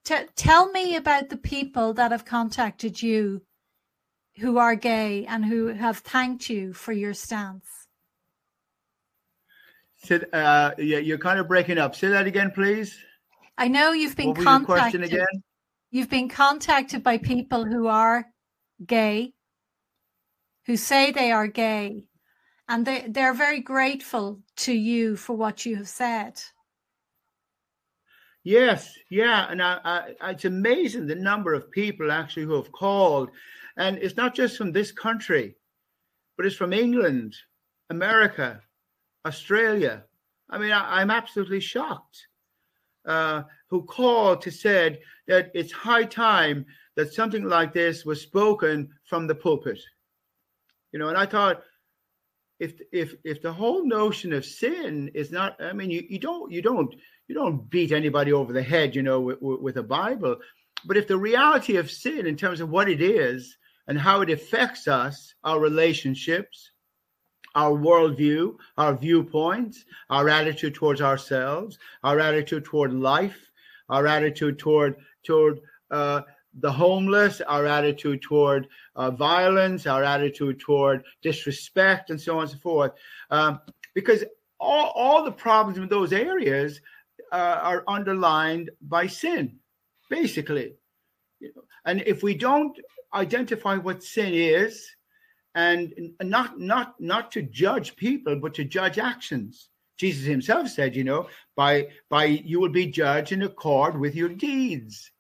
[0.07, 3.42] T- tell me about the people that have contacted you
[4.38, 7.66] who are gay and who have thanked you for your stance.
[9.97, 11.97] Said, uh, yeah, you're kind of breaking up.
[11.97, 12.97] Say that again, please.
[13.59, 15.03] I know you've been contacted.
[15.03, 15.27] again?
[15.90, 18.27] You've been contacted by people who are
[18.87, 19.33] gay,
[20.66, 22.05] who say they are gay,
[22.69, 26.40] and they, they're very grateful to you for what you have said.
[28.47, 29.81] Yes, yeah, and I,
[30.21, 33.29] I, it's amazing the number of people actually who have called
[33.77, 35.57] and it's not just from this country,
[36.37, 37.35] but it's from England,
[37.91, 38.61] America,
[39.27, 40.05] Australia.
[40.49, 42.29] I mean, I, am absolutely shocked.
[43.05, 48.89] Uh, who called to said that it's high time that something like this was spoken
[49.09, 49.81] from the pulpit.
[50.93, 51.65] You know, and I thought
[52.61, 56.53] if if if the whole notion of sin is not, I mean, you, you don't
[56.53, 56.95] you don't
[57.29, 60.37] you don't beat anybody over the head, you know, with, with a Bible.
[60.85, 63.57] But if the reality of sin, in terms of what it is,
[63.89, 66.71] and how it affects us, our relationships,
[67.55, 73.51] our worldview, our viewpoints, our attitude towards ourselves, our attitude toward life,
[73.89, 75.61] our attitude toward toward
[75.91, 76.21] uh,
[76.61, 82.51] the homeless, our attitude toward uh, violence, our attitude toward disrespect, and so on and
[82.51, 82.93] so forth.
[83.31, 83.61] Um,
[83.95, 84.25] because
[84.59, 86.81] all, all the problems in those areas
[87.33, 89.59] uh, are underlined by sin,
[90.11, 90.75] basically.
[91.41, 92.79] You know, And if we don't
[93.15, 94.97] identify what sin is
[95.55, 101.03] and not not not to judge people but to judge actions jesus himself said you
[101.03, 105.11] know by by you will be judged in accord with your deeds.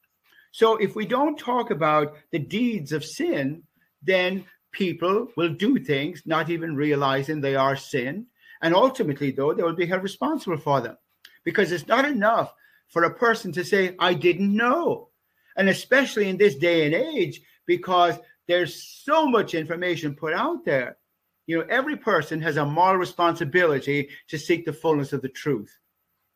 [0.52, 3.62] So if we don't talk about the deeds of sin
[4.02, 8.26] then people will do things not even realizing they are sin.
[8.60, 10.98] And ultimately though they will be held responsible for them
[11.46, 12.52] because it's not enough
[12.88, 15.08] for a person to say i didn't know
[15.56, 20.98] and especially in this day and age because there's so much information put out there.
[21.46, 25.76] You know, every person has a moral responsibility to seek the fullness of the truth.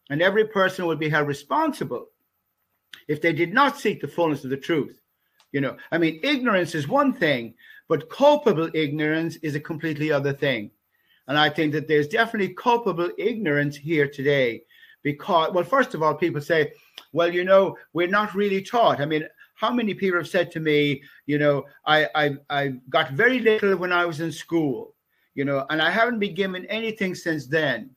[0.08, 2.08] And every person would be held responsible
[3.08, 5.00] if they did not seek the fullness of the truth.
[5.52, 7.54] You know, I mean, ignorance is one thing,
[7.88, 10.70] but culpable ignorance is a completely other thing.
[11.26, 14.62] And I think that there's definitely culpable ignorance here today
[15.02, 16.72] because, well, first of all, people say,
[17.12, 19.00] well, you know, we're not really taught.
[19.00, 23.12] I mean, how many people have said to me, you know, I, I, I got
[23.12, 24.94] very little when I was in school,
[25.34, 27.90] you know, and I haven't been given anything since then.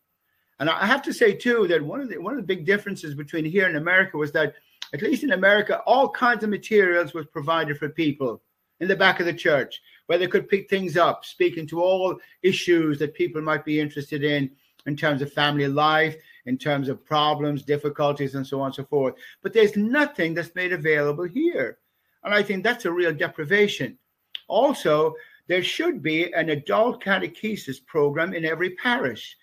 [0.59, 3.15] And I have to say too that one of the one of the big differences
[3.15, 4.53] between here and America was that
[4.93, 8.41] at least in America, all kinds of materials was provided for people
[8.79, 12.19] in the back of the church, where they could pick things up, speaking to all
[12.43, 14.51] issues that people might be interested in
[14.85, 18.83] in terms of family life, in terms of problems, difficulties, and so on and so
[18.83, 19.15] forth.
[19.41, 21.77] But there's nothing that's made available here.
[22.23, 23.97] And I think that's a real deprivation.
[24.47, 25.13] Also,
[25.47, 29.37] there should be an adult catechesis program in every parish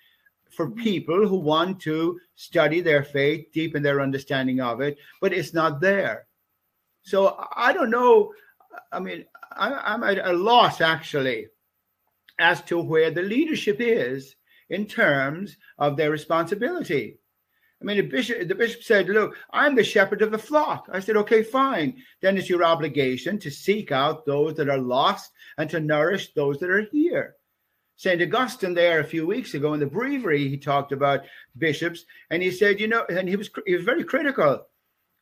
[0.51, 0.83] for mm-hmm.
[0.83, 5.81] people who want to study their faith, deepen their understanding of it, but it's not
[5.81, 6.27] there.
[7.03, 8.33] So I don't know.
[8.93, 11.47] I mean, I, am at a loss actually
[12.39, 14.37] as to where the leadership is
[14.71, 17.18] in terms of their responsibility.
[17.81, 20.89] I mean, the bishop, the bishop said, Look, I'm the shepherd of the flock.
[20.93, 22.03] I said, Okay, fine.
[22.21, 26.59] Then it's your obligation to seek out those that are lost and to nourish those
[26.59, 27.37] that are here.
[27.97, 28.21] St.
[28.23, 31.25] Augustine, there a few weeks ago in the breviary, he talked about
[31.59, 34.66] bishops and he said, You know, and he was, he was very critical.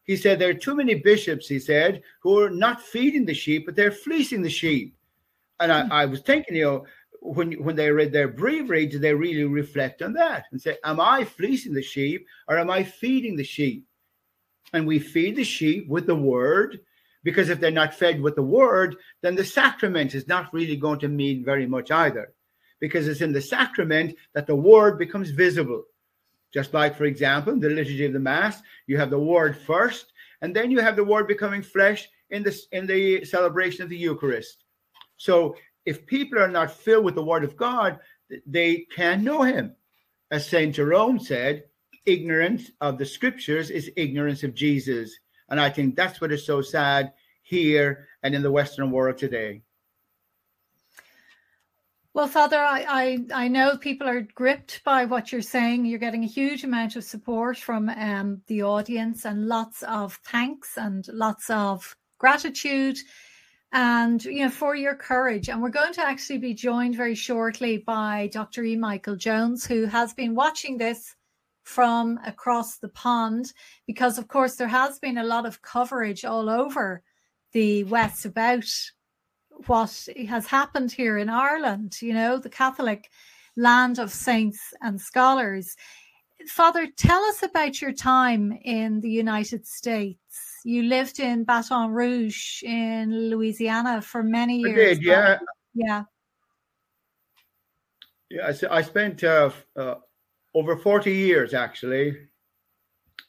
[0.04, 3.66] he said there are too many bishops, he said, who are not feeding the sheep,
[3.66, 4.96] but they're fleecing the sheep.
[5.60, 6.86] And I, I was thinking, you know,
[7.20, 11.00] when when they read their breviary, do they really reflect on that and say, Am
[11.00, 13.84] I fleecing the sheep or am I feeding the sheep?
[14.72, 16.80] And we feed the sheep with the word,
[17.24, 20.98] because if they're not fed with the word, then the sacrament is not really going
[21.00, 22.32] to mean very much either.
[22.80, 25.84] Because it's in the sacrament that the word becomes visible.
[26.52, 30.12] Just like, for example, in the liturgy of the Mass, you have the word first,
[30.40, 33.96] and then you have the word becoming flesh in the, in the celebration of the
[33.96, 34.64] Eucharist.
[35.16, 35.56] So
[35.88, 37.98] if people are not filled with the word of God,
[38.46, 39.74] they can't know him.
[40.30, 40.74] As St.
[40.74, 41.64] Jerome said,
[42.04, 45.18] ignorance of the scriptures is ignorance of Jesus.
[45.48, 49.62] And I think that's what is so sad here and in the Western world today.
[52.12, 55.86] Well, Father, I, I, I know people are gripped by what you're saying.
[55.86, 60.76] You're getting a huge amount of support from um, the audience and lots of thanks
[60.76, 62.98] and lots of gratitude
[63.72, 65.48] and you know for your courage.
[65.48, 68.76] And we're going to actually be joined very shortly by dr e.
[68.76, 71.14] Michael jones who has been watching this
[71.62, 73.52] from across the pond
[73.86, 77.02] because of course there has been a lot of coverage all over
[77.52, 78.64] the west about
[79.66, 83.10] what has happened here in ireland you know the catholic
[83.58, 85.76] land of saints and scholars.
[86.46, 92.62] Father tell us about your time in the united states you lived in Baton Rouge
[92.62, 94.72] in Louisiana for many years.
[94.72, 95.38] I did, yeah.
[95.74, 96.02] Yeah.
[98.30, 99.94] Yeah, I, spent uh, uh,
[100.54, 102.14] over 40 years actually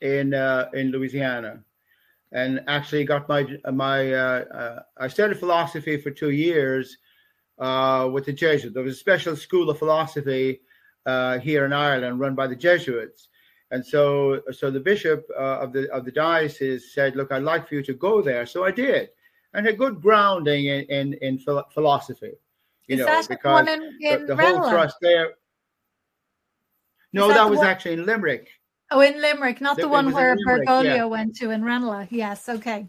[0.01, 1.63] in uh, in Louisiana,
[2.33, 6.97] and actually got my my uh, uh, I studied philosophy for two years
[7.59, 8.73] uh, with the Jesuits.
[8.73, 10.61] There was a special school of philosophy
[11.41, 13.29] here in Ireland run by the Jesuits,
[13.71, 17.67] and so, so the bishop uh, of the of the diocese said, "Look, I'd like
[17.67, 19.09] for you to go there." So I did,
[19.53, 22.33] and a good grounding in in, in philosophy.
[22.87, 25.33] You Is know, because in, in the, the whole thrust there.
[27.13, 27.67] No, that, that was one?
[27.67, 28.49] actually in Limerick.
[28.91, 31.05] Oh, in Limerick, not the one where Bergoglio yeah.
[31.05, 32.07] went to in Ranelagh.
[32.09, 32.87] Yes, okay.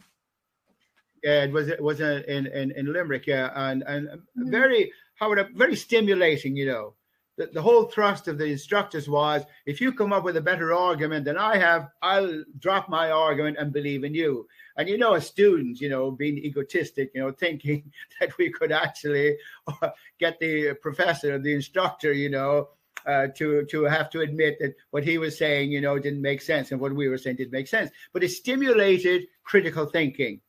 [1.23, 4.51] Yeah, it was it was in in, in Limerick, yeah, and and mm.
[4.51, 6.95] very how would very stimulating, you know
[7.41, 10.75] the, the whole thrust of the instructors was if you come up with a better
[10.75, 14.47] argument than I have, I'll drop my argument and believe in you.
[14.77, 18.73] And you know, as students, you know, being egotistic, you know, thinking that we could
[18.73, 19.39] actually
[20.19, 22.69] get the professor, the instructor, you know,
[23.07, 26.43] uh, to to have to admit that what he was saying, you know, didn't make
[26.43, 27.91] sense, and what we were saying didn't make sense.
[28.13, 30.43] But it stimulated critical thinking,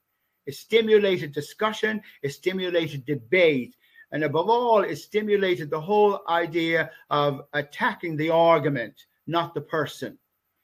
[0.46, 3.78] it stimulated discussion, it stimulated debate,
[4.12, 8.94] and above all, it stimulated the whole idea of attacking the argument,
[9.28, 10.18] not the person.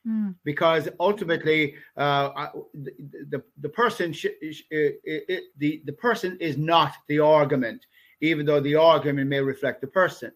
[0.08, 0.36] Mm.
[0.44, 2.92] Because ultimately, uh, the,
[3.30, 7.86] the, the person sh- it, it, the the person is not the argument,
[8.22, 10.32] even though the argument may reflect the person.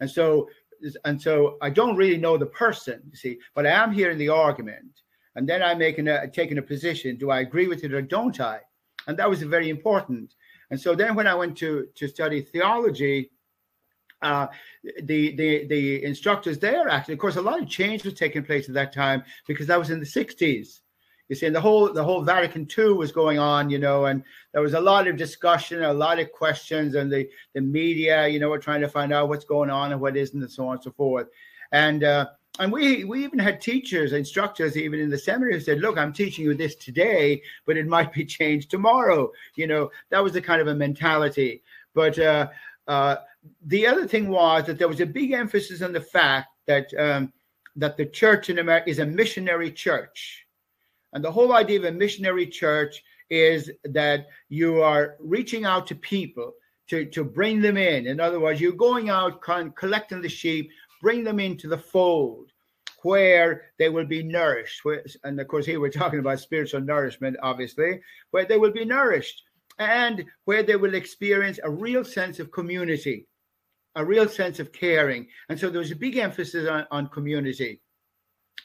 [0.00, 0.48] And so,
[1.04, 4.28] and so, I don't really know the person, you see, but I am hearing the
[4.28, 5.00] argument,
[5.36, 7.16] and then I'm making a taking a position.
[7.16, 8.60] Do I agree with it or don't I?
[9.06, 10.34] And that was very important.
[10.70, 13.30] And so then when I went to to study theology,
[14.22, 14.46] uh,
[15.02, 18.68] the the the instructors there actually, of course, a lot of change was taking place
[18.68, 20.80] at that time because that was in the 60s.
[21.28, 24.22] You see, and the whole the whole Vatican II was going on, you know, and
[24.52, 28.38] there was a lot of discussion, a lot of questions, and the the media, you
[28.38, 30.74] know, were trying to find out what's going on and what isn't, and so on
[30.74, 31.28] and so forth.
[31.72, 32.26] And uh,
[32.60, 36.12] and we we even had teachers, instructors, even in the seminary, who said, "Look, I'm
[36.12, 40.40] teaching you this today, but it might be changed tomorrow." You know, that was the
[40.40, 41.62] kind of a mentality.
[41.94, 42.48] But uh,
[42.86, 43.16] uh,
[43.66, 47.32] the other thing was that there was a big emphasis on the fact that um,
[47.76, 50.46] that the church in America is a missionary church,
[51.12, 55.94] and the whole idea of a missionary church is that you are reaching out to
[55.96, 56.52] people
[56.86, 58.06] to to bring them in.
[58.06, 60.70] In other words, you're going out collecting the sheep
[61.04, 62.50] bring them into the fold
[63.02, 64.80] where they will be nourished.
[65.22, 68.00] And of course, here we're talking about spiritual nourishment, obviously,
[68.30, 69.42] where they will be nourished
[69.78, 73.26] and where they will experience a real sense of community,
[73.96, 75.26] a real sense of caring.
[75.50, 77.82] And so there was a big emphasis on, on community.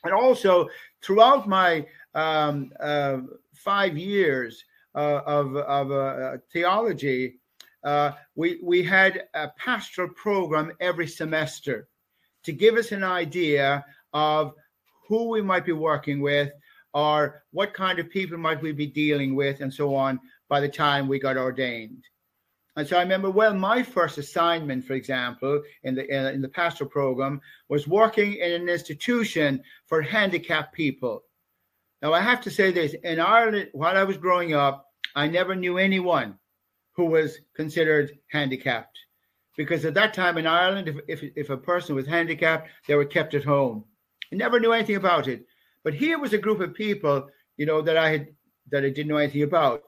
[0.06, 0.70] And also,
[1.04, 1.86] throughout my
[2.16, 3.18] um, uh,
[3.54, 4.64] five years
[4.96, 7.42] uh, of, of uh, theology,
[7.84, 11.89] uh, we, we had a pastoral program every semester
[12.50, 14.56] to give us an idea of
[15.08, 16.52] who we might be working with
[16.96, 20.68] or what kind of people might we be dealing with and so on by the
[20.68, 22.04] time we got ordained.
[22.76, 26.50] And so I remember well, my first assignment, for example, in the in, in the
[26.50, 31.22] pastoral program, was working in an institution for handicapped people.
[32.02, 35.54] Now, I have to say this in Ireland, while I was growing up, I never
[35.54, 36.40] knew anyone
[36.96, 38.98] who was considered handicapped.
[39.60, 43.04] Because at that time in Ireland, if, if, if a person was handicapped, they were
[43.04, 43.84] kept at home.
[44.32, 45.46] I never knew anything about it.
[45.84, 48.28] But here was a group of people, you know, that I had
[48.72, 49.84] that I didn't know anything about,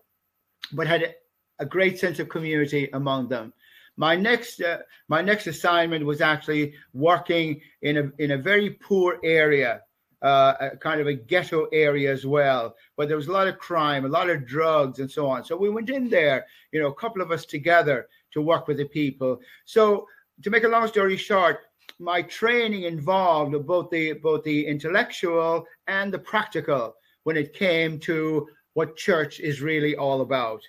[0.73, 1.13] but had a,
[1.59, 3.53] a great sense of community among them.
[3.95, 9.19] My next uh, my next assignment was actually working in a in a very poor
[9.23, 9.83] area
[10.21, 13.57] uh, a kind of a ghetto area as well, where there was a lot of
[13.57, 15.43] crime, a lot of drugs, and so on.
[15.43, 18.77] So we went in there, you know, a couple of us together to work with
[18.77, 19.39] the people.
[19.65, 20.07] So
[20.43, 21.59] to make a long story short,
[21.99, 28.47] my training involved both the both the intellectual and the practical when it came to
[28.73, 30.61] what church is really all about.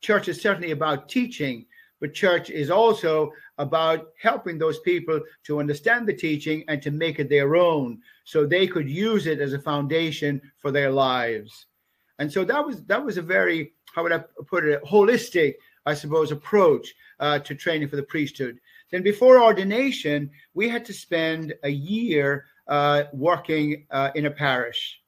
[0.00, 1.66] Church is certainly about teaching,
[2.00, 7.18] but church is also about helping those people to understand the teaching and to make
[7.18, 11.66] it their own so they could use it as a foundation for their lives.
[12.18, 15.54] And so that was that was a very how would I put it holistic,
[15.88, 18.58] I suppose, approach uh, to training for the priesthood.
[18.90, 25.00] Then before ordination, we had to spend a year uh, working uh, in a parish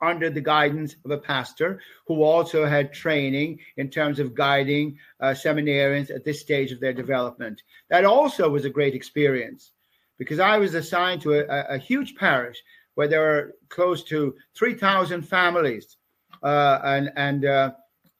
[0.00, 5.34] under the guidance of a pastor who also had training in terms of guiding uh,
[5.44, 7.62] seminarians at this stage of their development.
[7.90, 9.72] That also was a great experience
[10.16, 12.62] because I was assigned to a, a huge parish
[12.94, 15.96] where there were close to 3,000 families.
[16.40, 17.72] Uh, and and uh,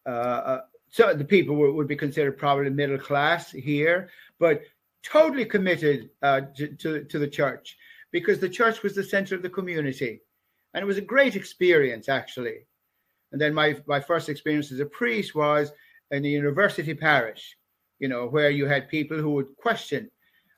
[0.05, 0.61] uh,
[0.91, 4.09] so the people would, would, be considered probably middle class here,
[4.39, 4.62] but
[5.03, 7.76] totally committed uh, to, to, to the church
[8.11, 10.20] because the church was the center of the community
[10.74, 12.66] and it was a great experience actually.
[13.32, 15.72] And then my my first experience as a priest was
[16.11, 17.57] in the university parish,
[17.99, 20.11] you know, where you had people who would question.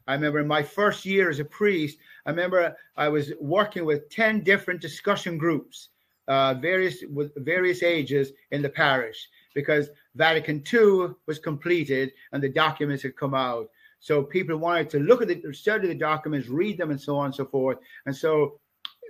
[0.06, 4.10] I remember in my first year as a priest, I remember I was working with
[4.10, 5.88] 10 different discussion groups,
[6.28, 12.48] uh, various with various ages in the parish, because Vatican II was completed and the
[12.48, 13.68] documents had come out.
[13.98, 17.26] So people wanted to look at the study the documents, read them, and so on
[17.26, 17.78] and so forth.
[18.06, 18.60] And so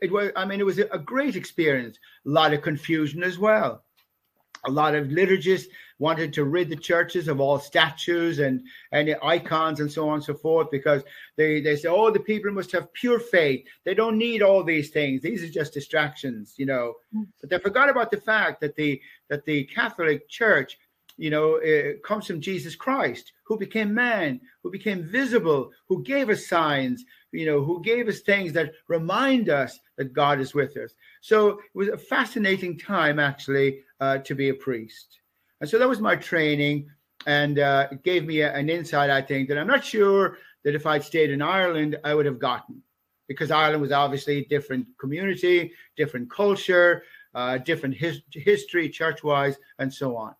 [0.01, 3.83] it was i mean it was a great experience a lot of confusion as well
[4.65, 5.67] a lot of liturgists
[5.99, 10.25] wanted to rid the churches of all statues and and icons and so on and
[10.25, 11.03] so forth because
[11.37, 14.91] they they say oh the people must have pure faith they don't need all these
[14.91, 17.27] things these are just distractions you know mm.
[17.41, 20.79] but they forgot about the fact that the that the catholic church
[21.21, 26.31] you know, it comes from Jesus Christ, who became man, who became visible, who gave
[26.31, 30.79] us signs, you know, who gave us things that remind us that God is with
[30.79, 30.95] us.
[31.21, 35.21] So it was a fascinating time, actually, uh, to be a priest.
[35.61, 36.89] And so that was my training.
[37.27, 40.75] And uh, it gave me a, an insight, I think, that I'm not sure that
[40.75, 42.83] if I'd stayed in Ireland, I would have gotten,
[43.29, 47.03] because Ireland was obviously a different community, different culture,
[47.35, 50.35] uh, different his- history, church wise, and so on.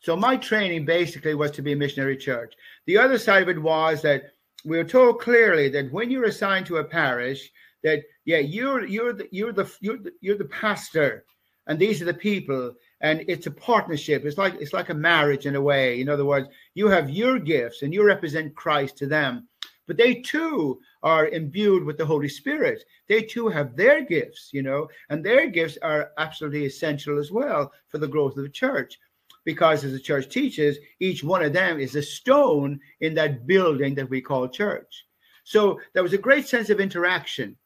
[0.00, 2.54] So my training basically was to be a missionary church.
[2.86, 4.32] The other side of it was that
[4.64, 7.50] we were told clearly that when you're assigned to a parish,
[7.84, 11.24] that yeah, you're you're the you're the you're the, you're the pastor,
[11.66, 14.24] and these are the people, and it's a partnership.
[14.24, 16.00] It's like it's like a marriage in a way.
[16.00, 19.48] In other words, you have your gifts and you represent Christ to them,
[19.86, 22.84] but they too are imbued with the Holy Spirit.
[23.08, 27.72] They too have their gifts, you know, and their gifts are absolutely essential as well
[27.88, 28.98] for the growth of the church
[29.44, 33.94] because as the church teaches, each one of them is a stone in that building
[33.94, 35.06] that we call church.
[35.44, 37.56] So there was a great sense of interaction.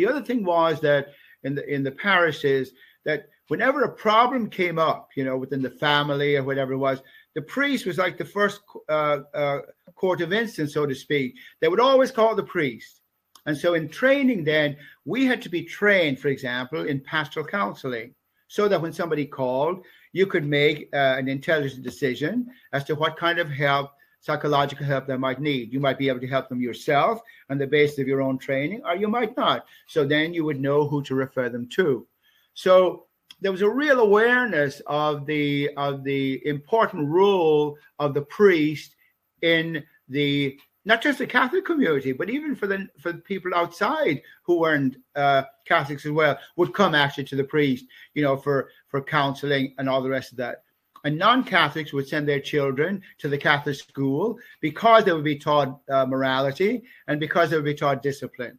[0.00, 1.08] The other thing was that
[1.42, 2.72] in the in the parishes
[3.04, 7.02] that whenever a problem came up, you know, within the family or whatever it was,
[7.34, 9.58] the priest was like the first uh, uh,
[9.96, 11.34] court of instance, so to speak.
[11.60, 13.02] They would always call the priest.
[13.44, 18.14] And so in training, then we had to be trained, for example, in pastoral counseling,
[18.48, 19.84] so that when somebody called,
[20.14, 23.90] you could make uh, an intelligent decision as to what kind of help,
[24.20, 25.72] psychological help they might need.
[25.72, 28.82] You might be able to help them yourself on the basis of your own training,
[28.84, 29.66] or you might not.
[29.86, 32.06] So then you would know who to refer them to.
[32.54, 33.06] So
[33.40, 38.94] there was a real awareness of the of the important role of the priest
[39.42, 44.22] in the not just the Catholic community, but even for the for the people outside
[44.42, 48.70] who weren't uh, Catholics as well, would come actually to the priest, you know, for
[48.88, 50.64] for counselling and all the rest of that.
[51.04, 55.80] And non-Catholics would send their children to the Catholic school because they would be taught
[55.90, 58.58] uh, morality and because they would be taught discipline.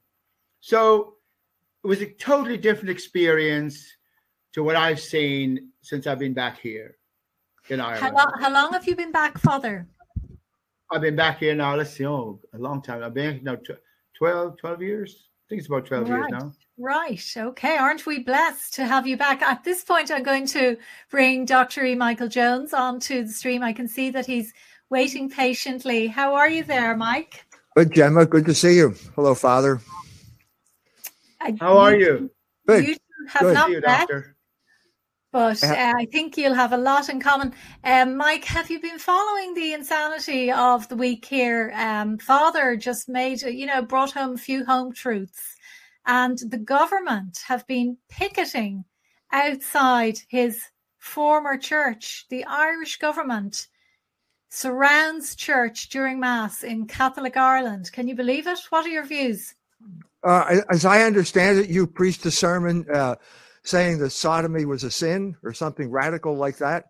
[0.59, 1.15] So
[1.83, 3.95] it was a totally different experience
[4.53, 6.97] to what I've seen since I've been back here
[7.69, 8.01] in Ireland.
[8.01, 9.87] How long, how long have you been back, Father?
[10.91, 13.03] I've been back here now, let's see, oh, a long time.
[13.03, 13.57] I've been now
[14.17, 16.17] 12, 12 years, think it's about 12 right.
[16.17, 16.53] years now.
[16.77, 17.33] Right.
[17.35, 17.75] Okay.
[17.75, 19.41] Aren't we blessed to have you back?
[19.41, 20.77] At this point, I'm going to
[21.09, 21.83] bring Dr.
[21.83, 21.93] E.
[21.93, 23.61] Michael Jones onto the stream.
[23.61, 24.53] I can see that he's
[24.89, 26.07] waiting patiently.
[26.07, 27.45] How are you there, Mike?
[27.75, 28.25] Good, Gemma.
[28.25, 28.95] Good to see you.
[29.15, 29.81] Hello, Father.
[31.41, 32.31] Uh, How are you?
[32.65, 32.87] Good.
[32.87, 32.95] You
[33.27, 33.53] have Good.
[33.53, 34.37] not See you, met, doctor.
[35.31, 37.53] But uh, I think you'll have a lot in common.
[37.83, 41.71] Um, Mike, have you been following the insanity of the week here?
[41.75, 45.55] Um, Father just made, you know, brought home a few home truths,
[46.05, 48.83] and the government have been picketing
[49.31, 50.61] outside his
[50.97, 52.25] former church.
[52.29, 53.67] The Irish government
[54.49, 57.91] surrounds church during Mass in Catholic Ireland.
[57.93, 58.59] Can you believe it?
[58.69, 59.55] What are your views?
[60.23, 63.15] Uh, as I understand it, you preached a sermon uh,
[63.63, 66.85] saying that sodomy was a sin or something radical like that.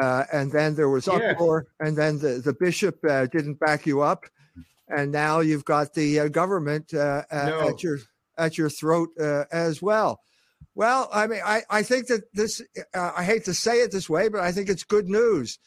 [0.00, 4.00] Uh, and then there was uproar, and then the, the bishop uh, didn't back you
[4.00, 4.24] up.
[4.88, 7.68] And now you've got the uh, government uh, uh, No.
[7.68, 7.98] at your
[8.36, 10.20] at your throat uh, as well.
[10.76, 12.62] Well, I mean, I, I think that this,
[12.94, 15.58] uh, I hate to say it this way, but I think it's good news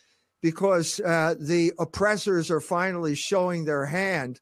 [0.41, 4.39] because uh, the oppressors are finally showing their hand.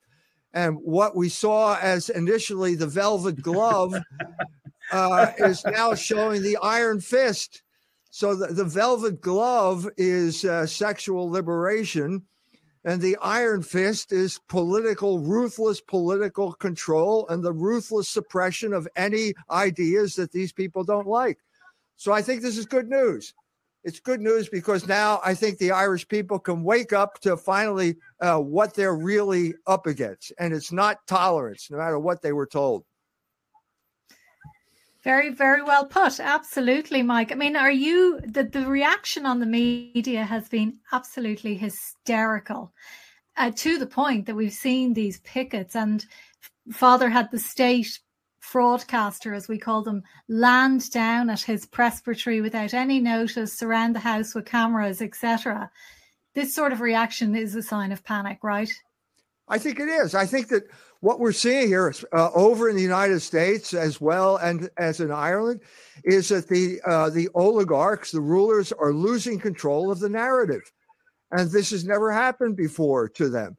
[0.53, 3.95] And what we saw as initially the velvet glove
[4.91, 7.63] uh, is now showing the iron fist.
[8.11, 12.23] So the, the velvet glove is uh, sexual liberation,
[12.83, 19.33] and the iron fist is political, ruthless political control and the ruthless suppression of any
[19.51, 21.37] ideas that these people don't like.
[21.97, 23.33] So I think this is good news.
[23.83, 27.95] It's good news because now I think the Irish people can wake up to finally
[28.19, 30.33] uh, what they're really up against.
[30.37, 32.83] And it's not tolerance, no matter what they were told.
[35.03, 36.19] Very, very well put.
[36.19, 37.31] Absolutely, Mike.
[37.31, 42.73] I mean, are you the, the reaction on the media has been absolutely hysterical
[43.37, 46.05] uh, to the point that we've seen these pickets and
[46.71, 47.99] Father had the state
[48.41, 53.99] fraudcaster, as we call them, land down at his presbytery without any notice, surround the
[53.99, 55.71] house with cameras, etc.
[56.35, 58.71] This sort of reaction is a sign of panic, right?
[59.47, 60.13] I think it is.
[60.13, 60.63] I think that
[61.01, 65.11] what we're seeing here uh, over in the United States as well and as in
[65.11, 65.61] Ireland
[66.03, 70.61] is that the uh, the oligarchs, the rulers, are losing control of the narrative,
[71.31, 73.57] and this has never happened before to them,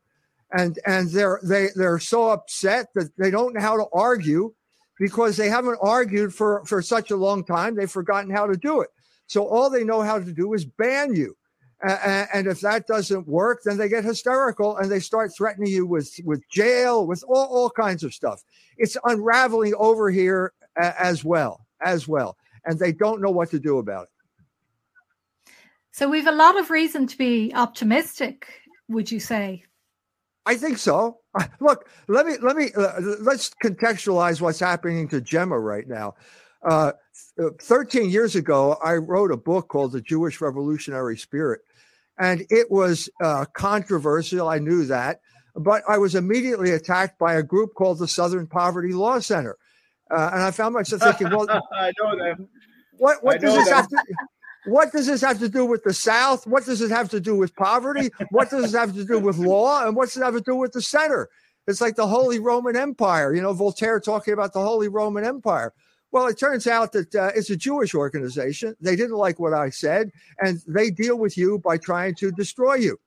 [0.53, 4.53] and and they're they they're so upset that they don't know how to argue
[4.99, 7.75] because they haven't argued for for such a long time.
[7.75, 8.91] They've forgotten how to do it.
[9.27, 11.37] So all they know how to do is ban you.
[11.87, 15.87] Uh, and if that doesn't work, then they get hysterical and they start threatening you
[15.87, 18.43] with with jail, with all, all kinds of stuff.
[18.77, 23.59] It's unraveling over here uh, as well, as well, and they don't know what to
[23.59, 25.55] do about it.
[25.93, 28.47] So we've a lot of reason to be optimistic.
[28.89, 29.65] Would you say?
[30.47, 31.19] I think so.
[31.61, 36.15] Look, let me let me uh, let's contextualize what's happening to Gemma right now.
[36.63, 36.93] Uh,
[37.63, 41.63] 13 years ago, I wrote a book called The Jewish Revolutionary Spirit,
[42.21, 44.49] and it was uh, controversial.
[44.49, 45.21] I knew that,
[45.57, 49.57] but I was immediately attacked by a group called the Southern Poverty Law Center,
[50.11, 52.49] uh, and I found myself thinking, well, I know them.
[52.99, 53.77] what what does this them.
[53.77, 53.97] have to
[54.67, 56.47] what does this have to do with the South?
[56.47, 58.11] What does it have to do with poverty?
[58.31, 59.87] What does it have to do with law?
[59.87, 61.31] And what's it have to do with the center?
[61.67, 63.35] It's like the Holy Roman Empire.
[63.35, 65.73] You know, Voltaire talking about the Holy Roman Empire.
[66.13, 68.77] Well, it turns out that uh, it's a Jewish organization.
[68.81, 72.75] They didn't like what I said, and they deal with you by trying to destroy
[72.75, 72.99] you.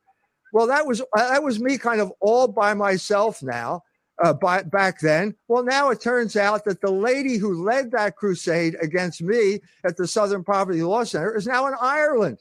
[0.53, 3.83] Well, that was uh, that was me kind of all by myself now.
[4.23, 8.15] Uh, by, back then, well, now it turns out that the lady who led that
[8.15, 12.37] crusade against me at the Southern Poverty Law Center is now in Ireland.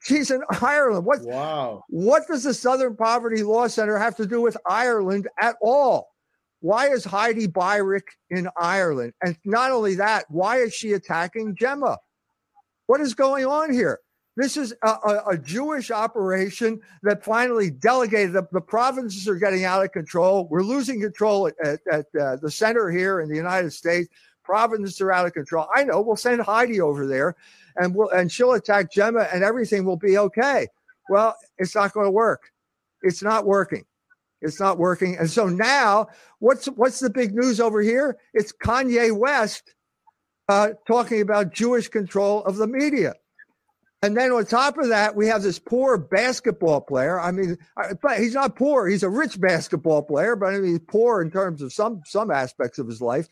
[0.00, 1.06] She's in Ireland.
[1.06, 1.84] What Wow.
[1.88, 6.11] what does the Southern Poverty Law Center have to do with Ireland at all?
[6.62, 9.14] Why is Heidi Beirich in Ireland?
[9.20, 11.98] And not only that, why is she attacking Gemma?
[12.86, 13.98] What is going on here?
[14.36, 18.32] This is a, a, a Jewish operation that finally delegated.
[18.32, 20.46] The, the provinces are getting out of control.
[20.48, 24.08] We're losing control at, at, at uh, the center here in the United States.
[24.44, 25.66] Provinces are out of control.
[25.74, 26.00] I know.
[26.00, 27.34] We'll send Heidi over there,
[27.76, 30.66] and we'll and she'll attack Gemma, and everything will be okay.
[31.08, 32.50] Well, it's not going to work.
[33.02, 33.84] It's not working.
[34.42, 35.16] It's not working.
[35.16, 36.08] And so now,
[36.40, 38.18] what's what's the big news over here?
[38.34, 39.74] It's Kanye West
[40.48, 43.14] uh, talking about Jewish control of the media.
[44.04, 47.20] And then on top of that, we have this poor basketball player.
[47.20, 47.56] I mean,
[48.02, 48.88] but he's not poor.
[48.88, 52.30] He's a rich basketball player, but I mean, he's poor in terms of some some
[52.30, 53.28] aspects of his life.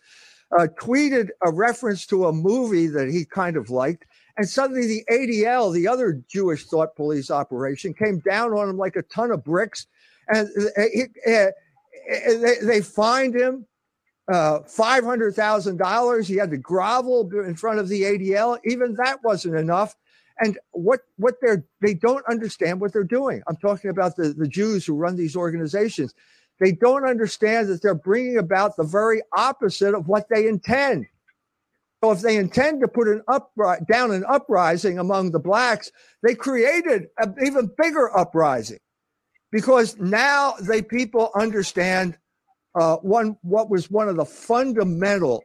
[0.56, 4.04] Uh, tweeted a reference to a movie that he kind of liked,
[4.36, 8.96] and suddenly the ADL, the other Jewish thought police operation, came down on him like
[8.96, 9.86] a ton of bricks,
[10.32, 11.46] and uh, he, uh,
[12.08, 13.66] they, they fined him
[14.32, 16.26] uh, $500,000.
[16.26, 18.58] He had to grovel in front of the ADL.
[18.64, 19.96] Even that wasn't enough.
[20.38, 23.42] And what, what they're, they don't understand what they're doing.
[23.46, 26.14] I'm talking about the, the Jews who run these organizations.
[26.60, 31.06] They don't understand that they're bringing about the very opposite of what they intend.
[32.02, 33.52] So if they intend to put an up
[33.90, 38.78] down an uprising among the blacks, they created an even bigger uprising
[39.52, 42.16] because now they people understand
[42.74, 45.42] uh, one what was one of the fundamental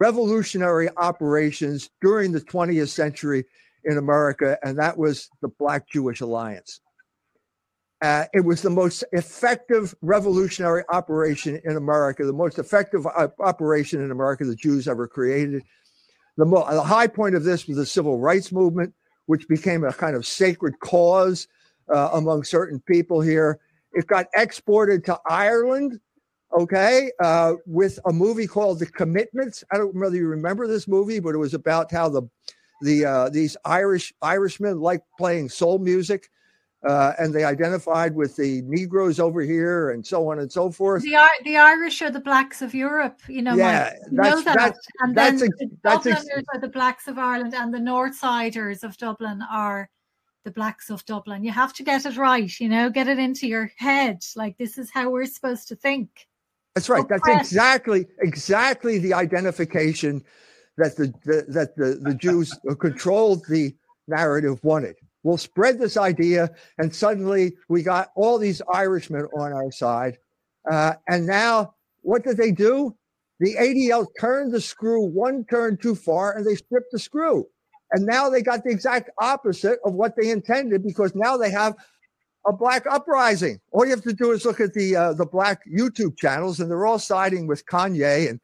[0.00, 3.44] revolutionary operations during the 20th century
[3.84, 6.80] in America, and that was the Black Jewish Alliance.
[8.00, 14.00] Uh, it was the most effective revolutionary operation in America, the most effective uh, operation
[14.00, 15.64] in America the Jews ever created.
[16.36, 18.94] The, mo- the high point of this was the civil rights movement,
[19.26, 21.48] which became a kind of sacred cause
[21.92, 23.58] uh, among certain people here.
[23.92, 26.00] It got exported to Ireland,
[26.58, 29.64] okay, uh, with a movie called The Commitments.
[29.72, 32.22] I don't know whether you remember this movie, but it was about how the
[32.82, 36.30] the uh, these Irish Irishmen like playing soul music
[36.86, 41.02] uh, and they identified with the Negroes over here and so on and so forth.
[41.02, 43.56] The, the Irish are the blacks of Europe, you know.
[43.56, 44.56] Yeah, you know that.
[44.56, 47.74] That's, and that's then ex- the that's Dubliners ex- are the blacks of Ireland, and
[47.74, 49.90] the Northsiders of Dublin are
[50.48, 51.44] the blacks of Dublin.
[51.44, 54.24] You have to get it right, you know, get it into your head.
[54.34, 56.08] Like this is how we're supposed to think.
[56.74, 57.04] That's right.
[57.06, 60.24] That's exactly exactly the identification
[60.78, 63.74] that the, the that the, the Jews who controlled the
[64.06, 64.96] narrative wanted.
[65.22, 70.16] We'll spread this idea, and suddenly we got all these Irishmen on our side.
[70.70, 72.96] Uh, and now, what did they do?
[73.40, 77.46] The ADL turned the screw one turn too far, and they stripped the screw.
[77.92, 81.74] And now they got the exact opposite of what they intended because now they have
[82.46, 83.60] a black uprising.
[83.72, 86.70] All you have to do is look at the uh, the black YouTube channels, and
[86.70, 88.40] they're all siding with Kanye and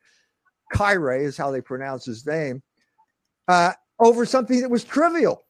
[0.73, 2.63] Kyrie is how they pronounce his name
[3.49, 5.45] uh, over something that was trivial.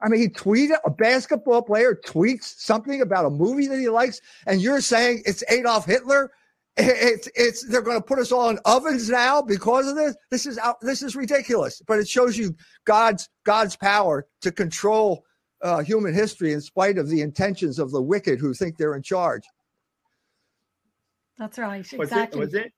[0.00, 4.20] I mean, he tweeted a basketball player tweets something about a movie that he likes,
[4.46, 6.30] and you're saying it's Adolf Hitler.
[6.80, 10.14] It's it's they're going to put us all in ovens now because of this.
[10.30, 10.76] This is out.
[10.80, 11.82] This is ridiculous.
[11.86, 12.54] But it shows you
[12.84, 15.24] God's God's power to control
[15.62, 19.02] uh, human history in spite of the intentions of the wicked who think they're in
[19.02, 19.42] charge.
[21.36, 21.86] That's right.
[21.96, 22.42] What's Exactly.
[22.42, 22.72] it, what's it,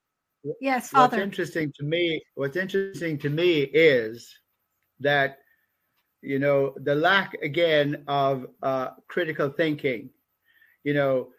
[0.59, 1.17] yes, Father.
[1.17, 4.35] what's interesting to me what's interesting to me is
[4.99, 5.39] that
[6.21, 10.09] you know the lack again of uh, critical thinking
[10.83, 11.29] you know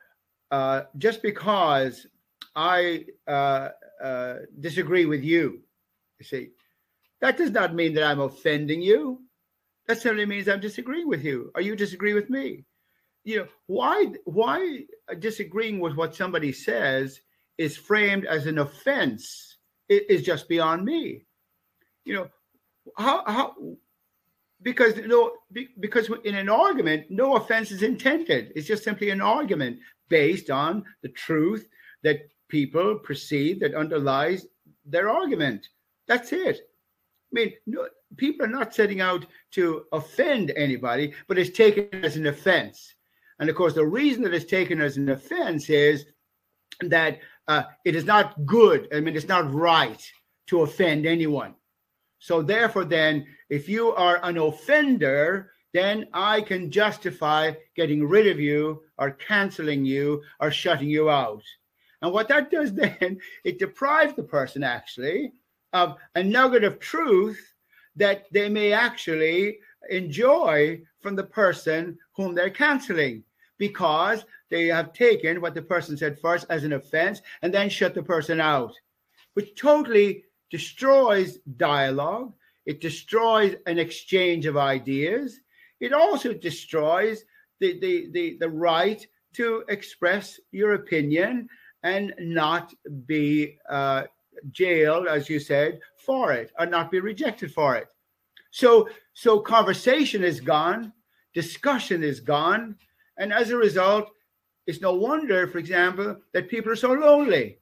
[0.50, 2.06] uh, just because
[2.54, 3.68] i uh,
[4.02, 5.62] uh, disagree with you
[6.22, 6.50] you see.
[7.20, 9.22] That does not mean that i'm offending you.
[9.88, 11.50] That simply means i'm disagreeing with you.
[11.54, 12.64] Or you disagree with me?
[13.24, 14.84] You know why why
[15.18, 17.20] disagreeing with what somebody says
[17.58, 19.56] is framed as an offense
[19.88, 21.24] is just beyond me.
[22.04, 22.28] You know
[22.96, 23.56] how how
[24.62, 28.52] because no be- because in an argument no offense is intended.
[28.54, 29.78] It's just simply an argument
[30.08, 31.66] based on the truth
[32.04, 34.46] that people perceive that underlies
[34.84, 35.66] their argument.
[36.06, 36.58] That's it.
[36.58, 37.88] I mean no,
[38.18, 42.94] people are not setting out to offend anybody but it's taken as an offense.
[43.38, 46.04] And of course the reason that it's taken as an offense is
[46.82, 48.86] that uh, it is not good.
[48.94, 50.02] I mean it's not right
[50.48, 51.54] to offend anyone.
[52.18, 58.38] So therefore, then, if you are an offender, then I can justify getting rid of
[58.38, 61.42] you or canceling you or shutting you out.
[62.02, 65.32] And what that does then, it deprives the person actually
[65.72, 67.54] of a nugget of truth
[67.96, 73.24] that they may actually enjoy from the person whom they're canceling
[73.58, 77.94] because they have taken what the person said first as an offense and then shut
[77.94, 78.74] the person out,
[79.34, 82.32] which totally destroys dialogue.
[82.66, 85.40] It destroys an exchange of ideas.
[85.80, 87.24] It also destroys
[87.60, 91.48] the, the, the, the right to express your opinion
[91.82, 92.74] and not
[93.06, 94.04] be uh,
[94.50, 97.88] jailed, as you said, for it, or not be rejected for it.
[98.50, 100.92] So, so conversation is gone,
[101.34, 102.76] discussion is gone,
[103.18, 104.10] and as a result,
[104.66, 107.58] it's no wonder, for example, that people are so lonely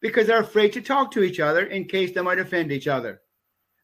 [0.00, 3.20] because they're afraid to talk to each other in case they might offend each other.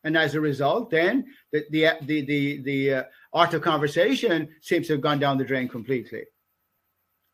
[0.04, 3.02] And as a result, then the the the the, the uh,
[3.32, 6.24] art of conversation seems to have gone down the drain completely.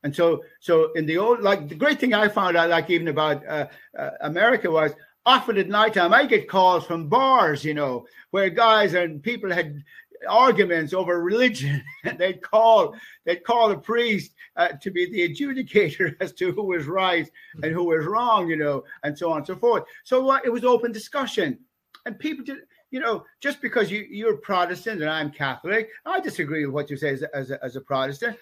[0.03, 3.09] And so, so in the old, like the great thing I found out, like even
[3.09, 3.67] about uh,
[3.99, 4.93] uh, America, was
[5.27, 9.83] often at nighttime I get calls from bars, you know, where guys and people had
[10.29, 11.83] arguments over religion.
[12.05, 12.95] and they'd call
[13.25, 17.31] they'd call the priest uh, to be the adjudicator as to who was right
[17.63, 19.85] and who was wrong, you know, and so on and so forth.
[20.05, 21.59] So it was open discussion,
[22.07, 22.59] and people did.
[22.93, 26.97] You know, just because you, you're Protestant and I'm Catholic, I disagree with what you
[26.97, 28.37] say as a, as a, as a Protestant.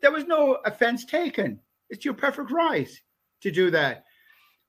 [0.00, 1.60] There was no offense taken.
[1.88, 2.90] It's your perfect right
[3.42, 4.04] to do that.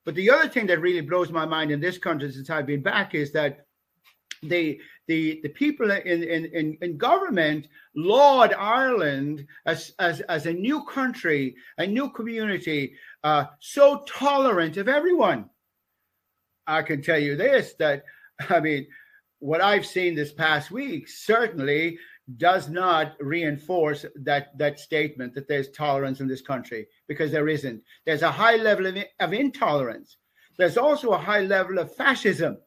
[0.04, 2.82] But the other thing that really blows my mind in this country since I've been
[2.82, 3.66] back is that
[4.42, 10.84] the the the people in in in, government laud Ireland as, as as a new
[10.84, 15.48] country, a new community, uh, so tolerant of everyone.
[16.66, 18.04] I can tell you this that
[18.50, 18.88] I mean,
[19.38, 21.98] what I've seen this past week certainly
[22.36, 27.82] does not reinforce that that statement that there's tolerance in this country because there isn't.
[28.06, 30.16] There's a high level of, of intolerance.
[30.56, 32.58] There's also a high level of fascism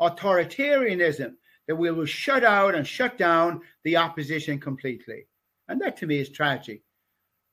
[0.00, 1.34] authoritarianism
[1.66, 5.26] that we will shut out and shut down the opposition completely.
[5.68, 6.82] And that to me is tragic,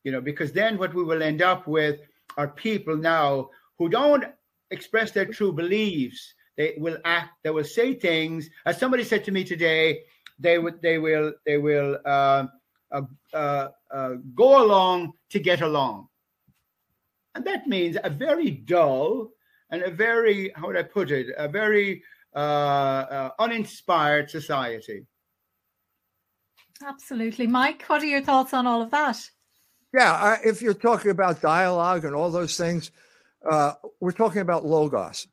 [0.04, 2.00] you know, because then what we will end up with
[2.38, 4.26] are people now who don't
[4.72, 6.34] express their true beliefs.
[6.58, 8.50] They will act, they will say things.
[8.66, 10.02] As somebody said to me today,
[10.42, 12.48] they would, they will, they will uh,
[12.92, 13.02] uh,
[13.34, 16.08] uh, uh go along to get along.
[17.36, 19.32] And that means a very dull
[19.70, 25.06] and a very, how would I put it, a very uh, uh, uninspired society.
[26.82, 27.46] Absolutely.
[27.46, 29.18] Mike, what are your thoughts on all of that?
[29.94, 32.92] Yeah, if you're talking about dialogue and all those things,
[33.50, 35.28] uh, we're talking about logos.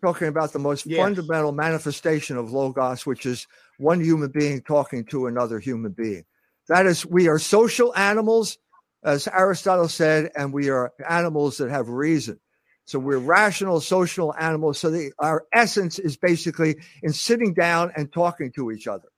[0.00, 1.00] We're talking about the most yes.
[1.00, 3.48] fundamental manifestation of logos, which is
[3.78, 6.24] one human being talking to another human being.
[6.68, 8.58] That is, we are social animals,
[9.02, 12.38] as Aristotle said, and we are animals that have reason.
[12.84, 14.78] So we're rational social animals.
[14.78, 19.08] So the, our essence is basically in sitting down and talking to each other.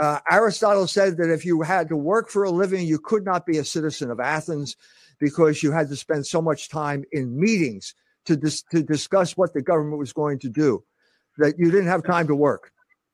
[0.00, 3.44] Uh, Aristotle said that if you had to work for a living, you could not
[3.44, 4.76] be a citizen of Athens
[5.18, 7.94] because you had to spend so much time in meetings
[8.26, 10.84] to, dis- to discuss what the government was going to do
[11.38, 12.70] that you didn't have time to work.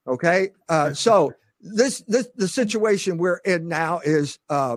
[0.06, 0.50] Okay.
[0.68, 4.76] Uh, so this, this, the situation we're in now is, uh,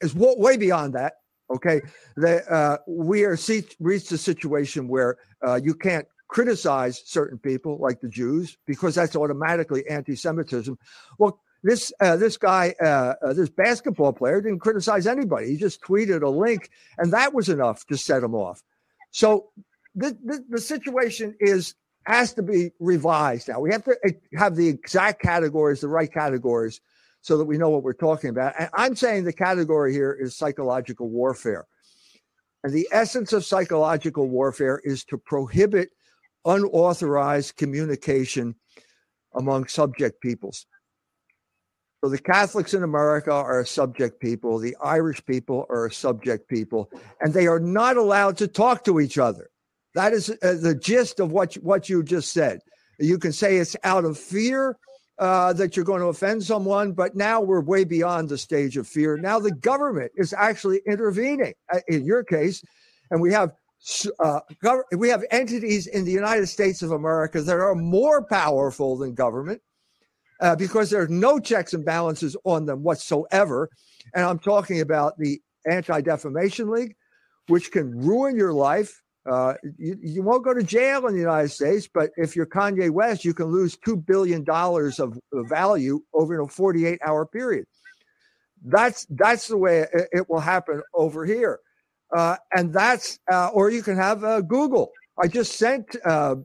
[0.00, 1.14] is way beyond that.
[1.48, 1.80] Okay,
[2.16, 5.16] that uh, we are see, reached a situation where
[5.46, 10.76] uh, you can't criticize certain people like the Jews because that's automatically anti-Semitism.
[11.18, 15.50] Well, this uh, this guy, uh, uh, this basketball player, didn't criticize anybody.
[15.50, 16.68] He just tweeted a link,
[16.98, 18.64] and that was enough to set him off.
[19.12, 19.50] So
[19.94, 23.60] the, the, the situation is has to be revised now.
[23.60, 26.80] We have to uh, have the exact categories, the right categories
[27.20, 28.54] so that we know what we're talking about.
[28.58, 31.66] And I'm saying the category here is psychological warfare.
[32.62, 35.90] And the essence of psychological warfare is to prohibit
[36.44, 38.54] unauthorized communication
[39.34, 40.66] among subject peoples.
[42.04, 46.48] So the Catholics in America are a subject people, the Irish people are a subject
[46.48, 46.90] people,
[47.20, 49.50] and they are not allowed to talk to each other.
[49.96, 52.60] That is uh, the gist of what, what you just said.
[52.98, 54.76] You can say it's out of fear
[55.18, 58.86] uh, that you're going to offend someone, but now we're way beyond the stage of
[58.86, 59.16] fear.
[59.16, 62.62] Now the government is actually intervening uh, in your case,
[63.10, 63.52] and we have
[64.20, 64.40] uh,
[64.92, 69.62] we have entities in the United States of America that are more powerful than government
[70.42, 73.70] uh, because there are no checks and balances on them whatsoever.
[74.14, 76.96] And I'm talking about the Anti Defamation League,
[77.46, 81.48] which can ruin your life uh, you, you won't go to jail in the United
[81.48, 85.18] States, but if you're Kanye West, you can lose $2 billion of,
[85.48, 87.66] value over a 48 hour period.
[88.64, 91.60] That's, that's the way it, it will happen over here.
[92.14, 94.92] Uh, and that's, uh, or you can have uh, Google.
[95.20, 96.36] I just sent uh,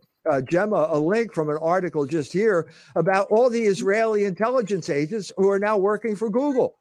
[0.50, 5.50] Gemma a link from an article just here about all the Israeli intelligence agents who
[5.50, 6.78] are now working for Google.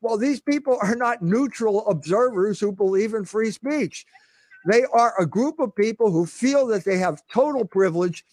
[0.00, 4.06] Well, these people are not neutral observers who believe in free speech.
[4.66, 8.24] They are a group of people who feel that they have total privilege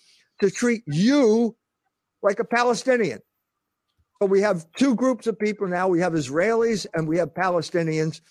[0.42, 1.56] to treat you
[2.24, 3.20] like a Palestinian.
[4.20, 5.88] So we have two groups of people now.
[5.88, 8.22] We have Israelis and we have Palestinians.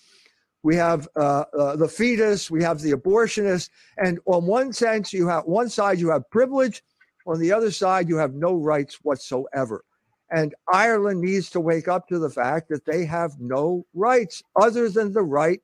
[0.63, 2.51] We have uh, uh, the fetus.
[2.51, 3.69] We have the abortionist.
[3.97, 6.83] And on one sense, you have one side you have privilege.
[7.25, 9.85] On the other side, you have no rights whatsoever.
[10.29, 14.89] And Ireland needs to wake up to the fact that they have no rights other
[14.89, 15.61] than the right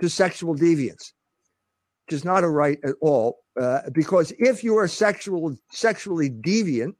[0.00, 1.12] to sexual deviance
[2.08, 3.38] is not a right at all.
[3.60, 6.94] Uh, because if you are sexual, sexually deviant,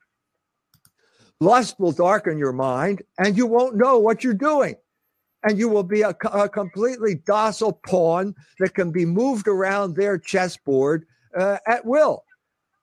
[1.40, 4.76] lust will darken your mind and you won't know what you're doing.
[5.44, 10.16] And you will be a, a completely docile pawn that can be moved around their
[10.18, 11.04] chessboard
[11.36, 12.22] uh, at will.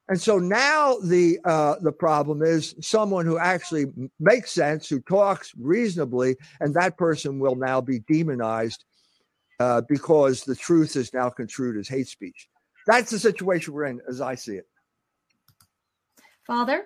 [0.09, 3.85] And so now the uh, the problem is someone who actually
[4.19, 8.83] makes sense, who talks reasonably, and that person will now be demonized
[9.59, 12.47] uh, because the truth is now construed as hate speech.
[12.87, 14.67] That's the situation we're in, as I see it.
[16.47, 16.85] Father,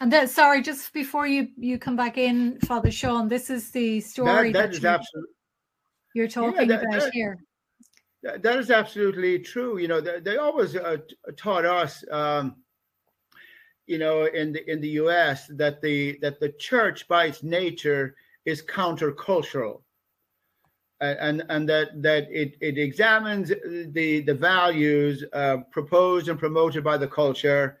[0.00, 4.00] and then sorry, just before you you come back in, Father Sean, this is the
[4.00, 5.32] story that, that that is you, absolutely
[6.14, 7.36] you're talking that- about that- here.
[8.24, 9.78] That, that is absolutely true.
[9.78, 10.96] You know, they, they always uh,
[11.36, 12.56] taught us, um,
[13.86, 15.46] you know, in the in the U.S.
[15.54, 19.82] that the that the church by its nature is countercultural,
[21.00, 26.96] and and, that that it it examines the the values uh, proposed and promoted by
[26.96, 27.78] the culture,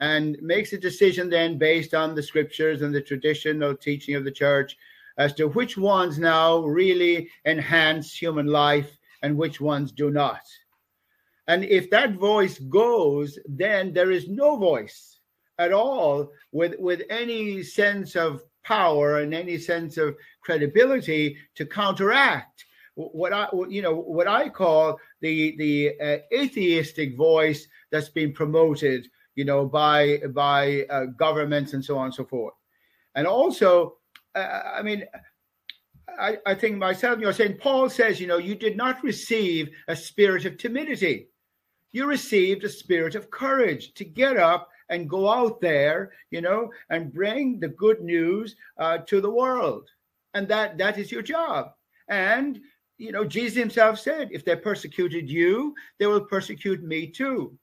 [0.00, 4.30] and makes a decision then based on the scriptures and the traditional teaching of the
[4.30, 4.76] church
[5.18, 10.42] as to which ones now really enhance human life and which ones do not.
[11.48, 15.18] And if that voice goes, then there is no voice
[15.58, 22.66] at all with, with any sense of power and any sense of credibility to counteract
[22.96, 29.08] what I you know what I call the the uh, atheistic voice that's been promoted
[29.36, 32.54] you know by by uh, governments and so on and so forth
[33.14, 33.96] and also
[34.34, 35.04] uh, I mean
[36.18, 37.60] I, I think myself, you know, St.
[37.60, 41.28] Paul says, you know, you did not receive a spirit of timidity.
[41.92, 46.70] You received a spirit of courage to get up and go out there, you know,
[46.90, 49.88] and bring the good news uh, to the world.
[50.34, 51.72] And that that is your job.
[52.08, 52.60] And,
[52.98, 57.58] you know, Jesus himself said, if they persecuted you, they will persecute me too.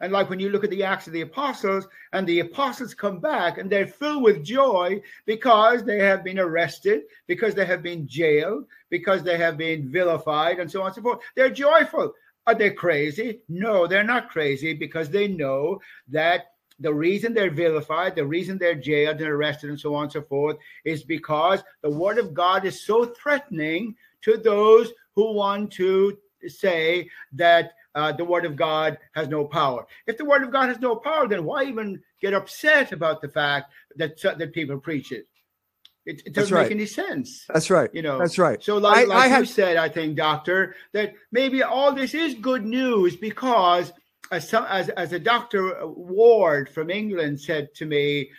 [0.00, 3.18] And like when you look at the Acts of the Apostles, and the apostles come
[3.18, 8.06] back and they're filled with joy because they have been arrested, because they have been
[8.06, 11.18] jailed, because they have been vilified, and so on and so forth.
[11.34, 12.12] They're joyful.
[12.46, 13.40] Are they crazy?
[13.48, 18.74] No, they're not crazy because they know that the reason they're vilified, the reason they're
[18.74, 22.64] jailed and arrested, and so on and so forth, is because the word of God
[22.64, 26.16] is so threatening to those who want to
[26.46, 29.86] say that uh, the word of God has no power.
[30.06, 33.28] If the word of God has no power, then why even get upset about the
[33.28, 35.26] fact that that people preach it?
[36.06, 36.62] It, it doesn't right.
[36.62, 37.44] make any sense.
[37.52, 37.90] That's right.
[37.92, 38.62] You know, That's right.
[38.62, 42.14] So, like, I- like I you have- said, I think, Doctor, that maybe all this
[42.14, 43.92] is good news because,
[44.30, 48.30] as some, as, as a Doctor Ward from England said to me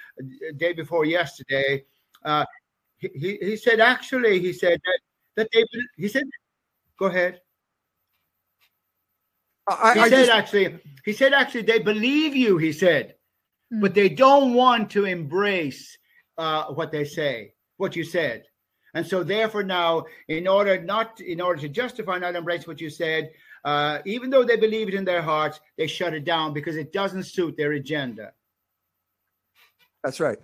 [0.58, 1.84] day before yesterday,
[2.24, 2.46] uh,
[2.98, 5.00] he, he he said actually he said that
[5.36, 5.66] that they
[5.98, 6.24] he said,
[6.98, 7.42] go ahead.
[9.68, 12.58] I, He I said just, actually he said actually they believe you.
[12.58, 13.16] He said,
[13.72, 13.82] Hmm.
[13.82, 15.98] but they don't want to embrace
[16.38, 18.46] uh, what they say, what you said.
[18.96, 22.90] And so, therefore, now, in order not, in order to justify not embrace what you
[22.90, 23.30] said,
[23.66, 26.92] uh, even though they believe it in their hearts, they shut it down because it
[26.94, 28.34] doesn't suit their agenda.
[30.04, 30.38] that's right.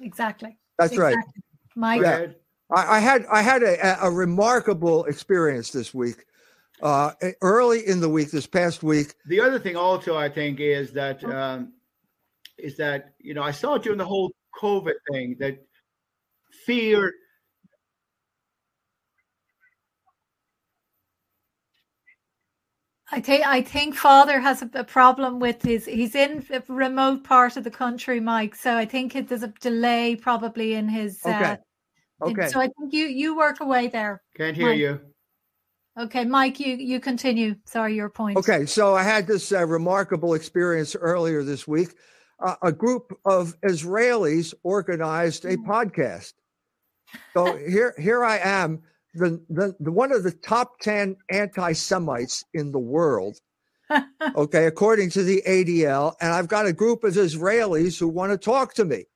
[0.00, 0.56] Exactly.
[0.78, 1.14] That's right.
[1.14, 1.42] Exactly.
[1.76, 2.14] Mike, Go Yeah.
[2.14, 2.36] ahead.
[2.70, 6.24] I, I had I had a, a remarkable experience this week.
[6.80, 7.10] Uh,
[7.42, 11.24] early in the week, this past week, The other thing, also, I think, is that
[11.24, 11.72] um,
[12.56, 15.58] is that you know I saw during the whole COVID thing that
[16.64, 17.12] fear.
[23.10, 25.86] I think I think Father has a, a problem with his.
[25.86, 28.54] He's in a remote part of the country, Mike.
[28.54, 31.20] So I think it, there's a delay probably in his.
[31.24, 31.34] Okay.
[31.34, 31.58] Uh, in-
[32.20, 32.48] Okay.
[32.48, 34.20] so I think you you work away there.
[34.36, 34.78] Can't hear Mike.
[34.78, 35.00] you.
[35.98, 37.54] Okay, Mike, you you continue.
[37.64, 38.36] Sorry, your point.
[38.36, 41.94] Okay, so I had this uh, remarkable experience earlier this week.
[42.40, 46.32] Uh, a group of Israelis organized a podcast.
[47.34, 48.82] So here, here I am,
[49.14, 53.38] the, the, the one of the top ten anti-Semites in the world.
[54.36, 58.36] Okay, according to the ADL, and I've got a group of Israelis who want to
[58.38, 59.06] talk to me,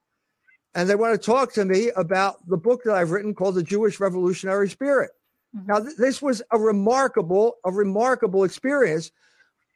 [0.74, 3.62] and they want to talk to me about the book that I've written called "The
[3.62, 5.11] Jewish Revolutionary Spirit."
[5.55, 5.66] Mhm.
[5.66, 9.11] Now, th- this was a remarkable, a remarkable experience,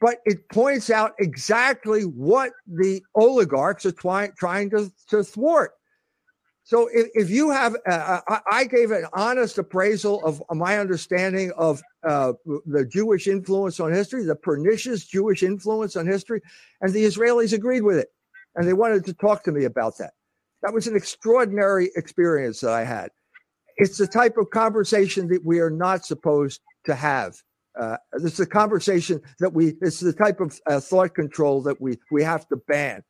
[0.00, 5.72] but it points out exactly what the oligarchs are trying trying to, to thwart.
[6.66, 11.80] So, if, if you have, uh, I, gave an honest appraisal of my understanding of
[12.02, 12.32] uh,
[12.66, 16.40] the Jewish influence on history, the pernicious Jewish influence on history,
[16.80, 18.08] and the Israelis agreed with it,
[18.56, 20.14] and they wanted to talk to me about that.
[20.62, 23.10] That was an extraordinary experience that I had
[23.76, 27.36] it's the type of conversation that we are not supposed to have.
[27.78, 29.74] Uh, it's a conversation that we.
[29.82, 33.02] It's the type of uh, thought control that we we have to ban.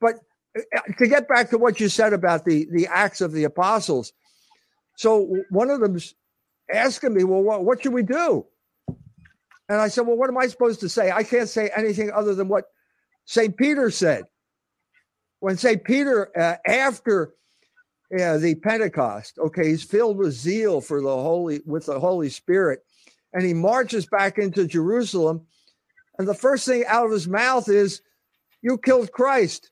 [0.00, 0.16] But
[0.98, 4.12] to get back to what you said about the the acts of the apostles,
[4.96, 6.14] so one of them's
[6.72, 8.46] asking me, "Well, what, what should we do?"
[9.68, 11.10] And I said, "Well, what am I supposed to say?
[11.10, 12.64] I can't say anything other than what
[13.28, 13.54] St.
[13.58, 14.24] Peter said.
[15.40, 15.84] When St.
[15.84, 17.34] Peter, uh, after
[18.18, 22.80] uh, the Pentecost, okay, he's filled with zeal for the Holy, with the Holy Spirit,
[23.34, 25.42] and he marches back into Jerusalem.
[26.18, 28.00] And the first thing out of his mouth is,
[28.62, 29.70] You killed Christ.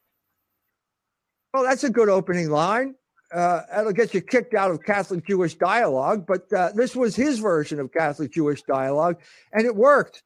[1.52, 2.94] Well, that's a good opening line.
[3.32, 7.38] Uh, that'll get you kicked out of Catholic Jewish dialogue, but uh, this was his
[7.38, 9.20] version of Catholic Jewish dialogue,
[9.52, 10.22] and it worked.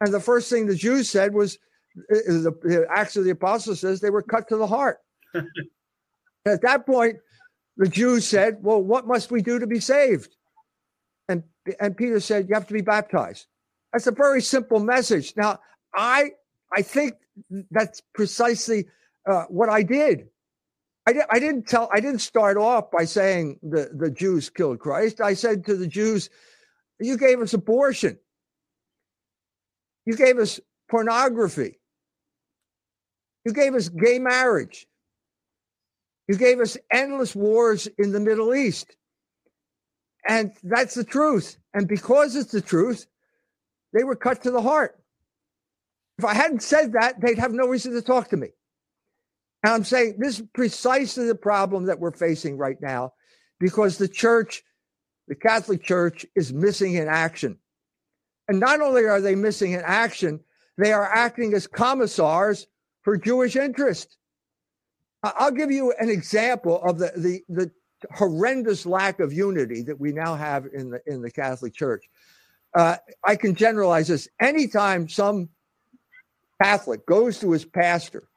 [0.00, 1.58] And the first thing the Jews said was,
[1.96, 4.98] uh, the, the Acts of the Apostles says they were cut to the heart.
[6.46, 7.18] At that point,
[7.76, 10.34] the Jews said, Well, what must we do to be saved?
[11.28, 11.44] And,
[11.78, 13.46] and Peter said, You have to be baptized.
[13.92, 15.34] That's a very simple message.
[15.36, 15.60] Now,
[15.94, 16.30] I
[16.72, 17.14] I think
[17.70, 18.86] that's precisely
[19.28, 20.28] uh, what I did.
[21.06, 21.88] I, di- I didn't tell.
[21.92, 25.20] I didn't start off by saying the the Jews killed Christ.
[25.20, 26.30] I said to the Jews,
[27.00, 28.18] "You gave us abortion.
[30.06, 30.60] You gave us
[30.90, 31.78] pornography.
[33.44, 34.86] You gave us gay marriage.
[36.28, 38.96] You gave us endless wars in the Middle East.
[40.28, 41.56] And that's the truth.
[41.74, 43.06] And because it's the truth,
[43.92, 44.96] they were cut to the heart.
[46.18, 48.48] If I hadn't said that, they'd have no reason to talk to me.
[49.62, 53.12] And I'm saying this is precisely the problem that we're facing right now
[53.58, 54.62] because the church,
[55.28, 57.58] the Catholic Church, is missing in action.
[58.48, 60.40] And not only are they missing in action,
[60.76, 62.66] they are acting as commissars
[63.02, 64.16] for Jewish interest.
[65.22, 67.70] I'll give you an example of the, the, the
[68.12, 72.08] horrendous lack of unity that we now have in the in the Catholic Church.
[72.74, 74.28] Uh, I can generalize this.
[74.40, 75.50] Anytime some
[76.62, 78.29] Catholic goes to his pastor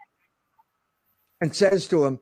[1.43, 2.17] and says to him,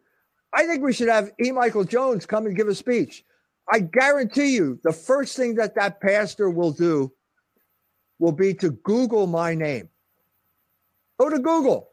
[0.52, 1.52] I think we should have E.
[1.52, 3.24] Michael Jones come and give a speech.
[3.72, 7.14] I guarantee you, the first thing that that pastor will do
[8.18, 9.90] will be to Google my name.
[11.20, 11.90] Go to Google.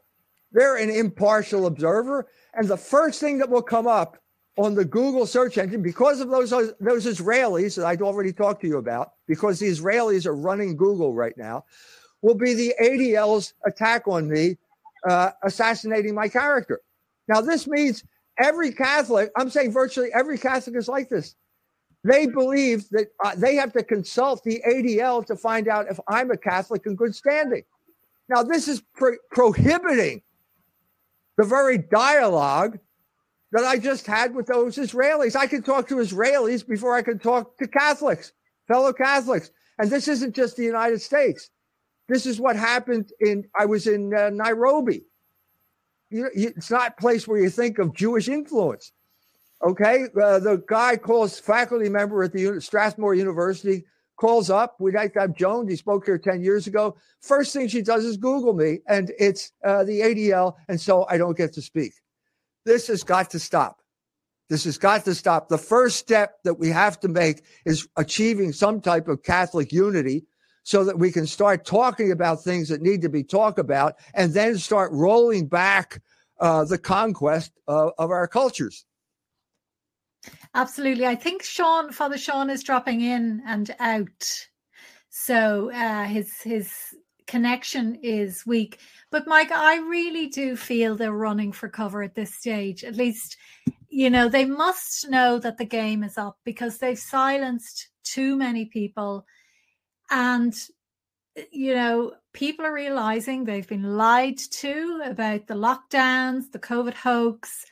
[0.51, 2.27] They're an impartial observer.
[2.55, 4.17] And the first thing that will come up
[4.57, 8.67] on the Google search engine, because of those, those Israelis that I'd already talked to
[8.67, 11.65] you about, because the Israelis are running Google right now,
[12.23, 14.57] will be the ADL's attack on me,
[15.07, 16.81] uh, assassinating my character.
[17.29, 18.03] Now, this means
[18.39, 21.35] every Catholic, I'm saying virtually every Catholic is like this.
[22.03, 26.31] They believe that uh, they have to consult the ADL to find out if I'm
[26.31, 27.63] a Catholic in good standing.
[28.29, 30.23] Now, this is pro- prohibiting
[31.37, 32.79] the very dialogue
[33.51, 35.35] that I just had with those Israelis.
[35.35, 38.33] I can talk to Israelis before I can talk to Catholics,
[38.67, 39.51] fellow Catholics.
[39.77, 41.49] And this isn't just the United States.
[42.07, 45.03] This is what happened in, I was in uh, Nairobi
[46.09, 48.91] you, it's not a place where you think of Jewish influence.
[49.63, 53.83] Okay, uh, the guy calls faculty member at the Strathmore University
[54.19, 54.75] calls up.
[54.79, 55.69] We'd like to have Jones.
[55.69, 56.95] He spoke here 10 years ago.
[57.21, 60.55] First thing she does is Google me, and it's uh, the ADL.
[60.67, 61.93] And so I don't get to speak.
[62.65, 63.81] This has got to stop.
[64.49, 65.47] This has got to stop.
[65.47, 70.25] The first step that we have to make is achieving some type of Catholic unity
[70.63, 74.33] so that we can start talking about things that need to be talked about and
[74.33, 76.01] then start rolling back
[76.39, 78.85] uh, the conquest of our cultures.
[80.53, 81.05] Absolutely.
[81.05, 84.47] I think Sean, Father Sean is dropping in and out.
[85.09, 86.73] So uh, his his
[87.27, 88.79] connection is weak.
[89.11, 92.83] But Mike, I really do feel they're running for cover at this stage.
[92.83, 93.37] At least,
[93.89, 98.65] you know, they must know that the game is up because they've silenced too many
[98.65, 99.25] people
[100.09, 100.53] and,
[101.35, 106.93] eh, you know, people are realizing they've been lied to about the lockdowns, the COVID
[106.93, 107.65] hoax,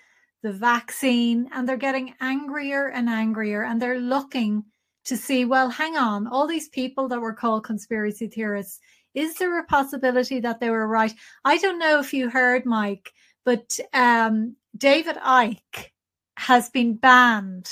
[0.44, 3.64] the vaccine, and they're getting angrier and angrier.
[3.64, 4.64] And they're looking
[5.06, 8.80] to see, well, hang on, all these people that were called conspiracy theorists,
[9.14, 11.14] is there a possibility that they were right?
[11.46, 13.12] I don't know if you heard, Mike,
[13.46, 15.92] but um, David Icke
[16.38, 17.70] has been banned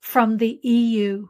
[0.00, 1.28] from the EU.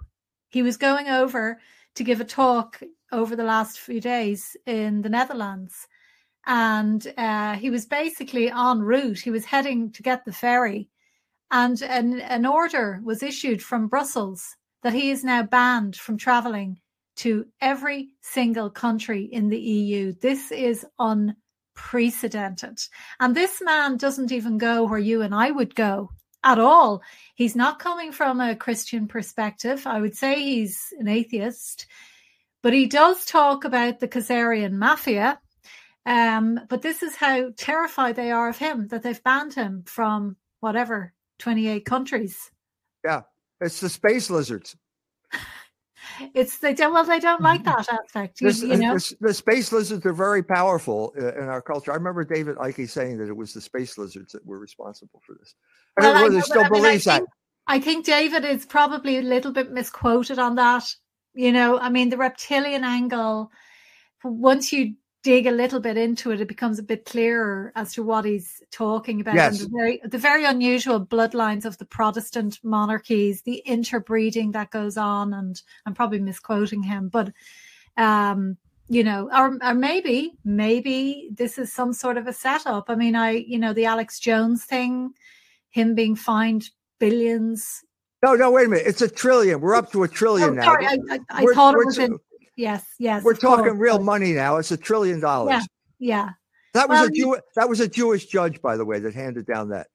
[0.51, 1.61] He was going over
[1.95, 2.81] to give a talk
[3.13, 5.87] over the last few days in the Netherlands.
[6.47, 9.19] And uh, he was basically en route.
[9.19, 10.89] He was heading to get the ferry.
[11.51, 16.79] And an, an order was issued from Brussels that he is now banned from traveling
[17.17, 20.15] to every single country in the EU.
[20.23, 22.79] This is unprecedented.
[23.19, 26.11] And this man doesn't even go where you and I would go
[26.43, 27.03] at all.
[27.35, 29.87] He's not coming from a Christian perspective.
[29.87, 31.87] I would say he's an atheist,
[32.63, 35.41] but he does talk about the Khazarian mafia.
[36.07, 40.37] Um, but this is how terrified they are of him that they've banned him from
[40.61, 42.51] whatever 28 countries.
[43.05, 43.23] Yeah,
[43.61, 44.77] it's the space lizards.
[46.35, 48.41] It's they don't well they don't like that aspect.
[48.41, 51.93] You, This- you know, this- the space lizards are very powerful uh, in our culture.
[51.93, 55.35] I remember David Icke saying that it was the space lizards that were responsible for
[55.35, 55.55] this.
[55.99, 57.23] I Well, don't know whether know, but still I mean, I believes that.
[57.67, 60.85] I think David is probably a little bit misquoted on that.
[61.35, 63.51] You know, I mean, the reptilian angle,
[64.25, 68.03] once you dig a little bit into it, it becomes a bit clearer as to
[68.03, 69.35] what he's talking about.
[69.35, 69.61] Yes.
[69.61, 74.97] And the very, the very unusual bloodlines of the Protestant monarchies, the interbreeding that goes
[74.97, 77.33] on, and I'm probably misquoting him, but,
[77.97, 78.57] um,
[78.89, 82.87] you know, or, or maybe, maybe this is some sort of a setup.
[82.89, 85.13] I mean, I, you know, the Alex Jones thing,
[85.69, 87.85] him being fined billions.
[88.23, 88.87] No, no, wait a minute.
[88.87, 89.61] It's a trillion.
[89.61, 90.65] We're up to a trillion Oh, now.
[90.65, 92.19] sorry, I, I, I thought it was in.
[92.61, 93.25] Yes, yes.
[93.25, 94.57] We're of course, talking real money now.
[94.59, 95.65] It's a trillion dollars.
[95.99, 96.17] Yeah.
[96.17, 96.29] Yeah.
[96.75, 99.15] That was Well, a you- Jew- that was a Jewish judge, by the way, that
[99.15, 99.87] handed down that.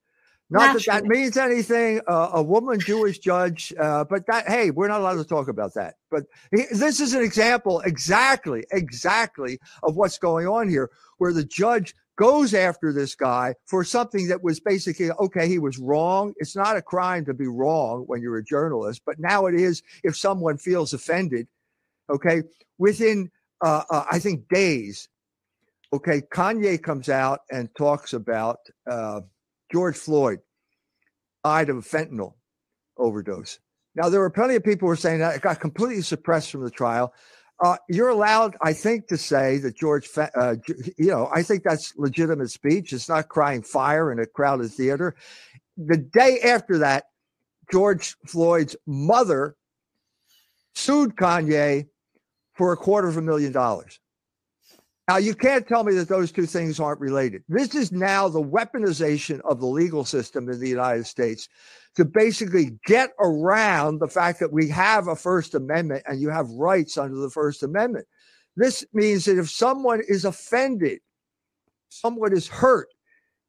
[0.49, 2.01] Not that that means anything.
[2.07, 5.73] Uh, a woman Jewish judge, uh, but that hey, we're not allowed to talk about
[5.75, 5.95] that.
[6.09, 6.23] But
[6.55, 10.89] he- this is an example, exactly, exactly of what's going on here,
[11.19, 15.47] where the judge goes after this guy for something that was basically okay.
[15.47, 16.33] He was wrong.
[16.37, 19.83] It's not a crime to be wrong when you're a journalist, but now it is
[20.03, 21.47] if someone feels offended.
[22.09, 22.43] Okay,
[22.77, 25.09] within uh, uh, I think days,
[25.93, 28.59] okay, Kanye comes out and talks about
[28.89, 29.21] uh,
[29.71, 30.39] George Floyd
[31.43, 32.33] died of fentanyl
[32.97, 33.59] overdose.
[33.95, 36.63] Now, there were plenty of people who were saying that it got completely suppressed from
[36.63, 37.13] the trial.
[37.63, 40.55] Uh, you're allowed, I think, to say that George, uh,
[40.97, 42.91] you know, I think that's legitimate speech.
[42.91, 45.15] It's not crying fire in a crowded theater.
[45.77, 47.05] The day after that,
[47.71, 49.55] George Floyd's mother
[50.73, 51.87] sued Kanye
[52.55, 53.99] for a quarter of a million dollars.
[55.07, 57.43] Now, you can't tell me that those two things aren't related.
[57.47, 61.47] This is now the weaponization of the legal system in the United States
[61.95, 66.49] to basically get around the fact that we have a First Amendment and you have
[66.49, 68.07] rights under the First Amendment.
[68.55, 70.99] This means that if someone is offended,
[71.89, 72.87] someone is hurt,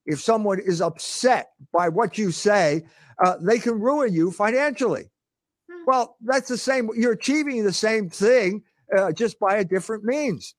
[0.05, 2.85] if someone is upset by what you say,
[3.25, 5.11] uh, they can ruin you financially.
[5.71, 5.85] Hmm.
[5.87, 6.91] Well, that's the same.
[6.95, 8.63] You're achieving the same thing
[8.97, 10.55] uh, just by a different means.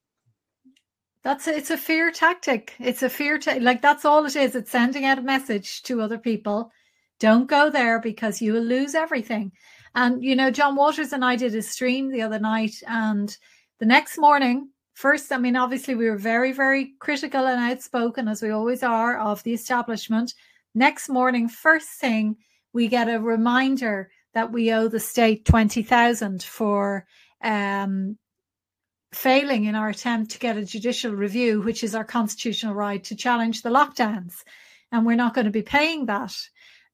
[1.22, 2.74] That's a, it's a fear tactic.
[2.78, 4.54] It's a fear ta- like that's all it is.
[4.54, 6.70] It's sending out a message to other people.
[7.18, 9.52] Don't go there because you will lose everything.
[9.94, 13.36] And you know, John Waters and I did a stream the other night, and
[13.78, 18.42] the next morning, first, I mean, obviously we were very, very critical and outspoken, as
[18.42, 20.34] we always are, of the establishment.
[20.74, 22.36] Next morning, first thing,
[22.72, 27.06] we get a reminder that we owe the state twenty thousand for
[27.42, 28.18] um,
[29.12, 33.16] failing in our attempt to get a judicial review, which is our constitutional right to
[33.16, 34.44] challenge the lockdowns.
[34.92, 36.34] And we're not going to be paying that.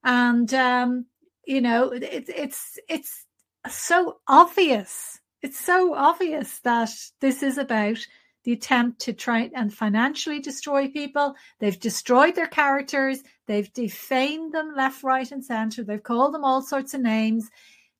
[0.03, 1.05] And, um,
[1.45, 3.25] you know, it, it's, it's
[3.67, 5.19] so obvious.
[5.41, 6.89] It's so obvious that
[7.21, 7.97] this is about
[8.43, 11.35] the attempt to try and financially destroy people.
[11.59, 13.23] They've destroyed their characters.
[13.47, 15.83] They've defamed them left, right, and center.
[15.83, 17.49] They've called them all sorts of names.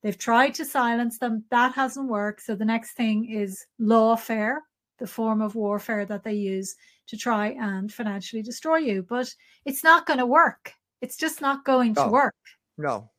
[0.05, 1.45] They've tried to silence them.
[1.49, 2.43] That hasn't worked.
[2.43, 4.57] So the next thing is lawfare,
[4.99, 6.75] the form of warfare that they use
[7.07, 9.01] to try and financially destroy you.
[9.01, 9.33] But
[9.65, 10.73] it's not going to work.
[11.01, 12.35] It's just not going to work.
[12.77, 13.09] No,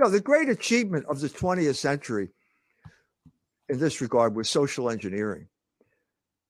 [0.00, 0.10] no.
[0.10, 2.30] The great achievement of the 20th century
[3.68, 5.46] in this regard was social engineering.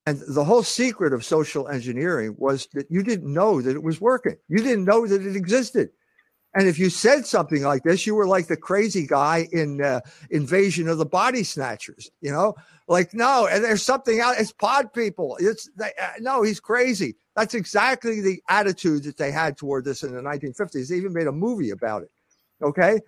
[0.07, 4.01] And the whole secret of social engineering was that you didn't know that it was
[4.01, 4.37] working.
[4.49, 5.91] You didn't know that it existed.
[6.55, 10.01] And if you said something like this, you were like the crazy guy in uh,
[10.31, 12.55] Invasion of the Body Snatchers, you know,
[12.89, 14.39] like, no, and there's something out.
[14.39, 15.39] It's pod people.
[15.41, 17.17] It's they, uh, no, he's crazy.
[17.35, 20.89] That's exactly the attitude that they had toward this in the 1950s.
[20.89, 22.11] They even made a movie about it.
[22.63, 23.01] Okay.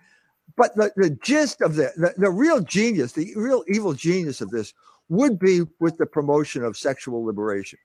[0.57, 4.49] But the, the gist of the, the, the real genius, the real evil genius of
[4.49, 4.73] this
[5.09, 7.79] would be with the promotion of sexual liberation.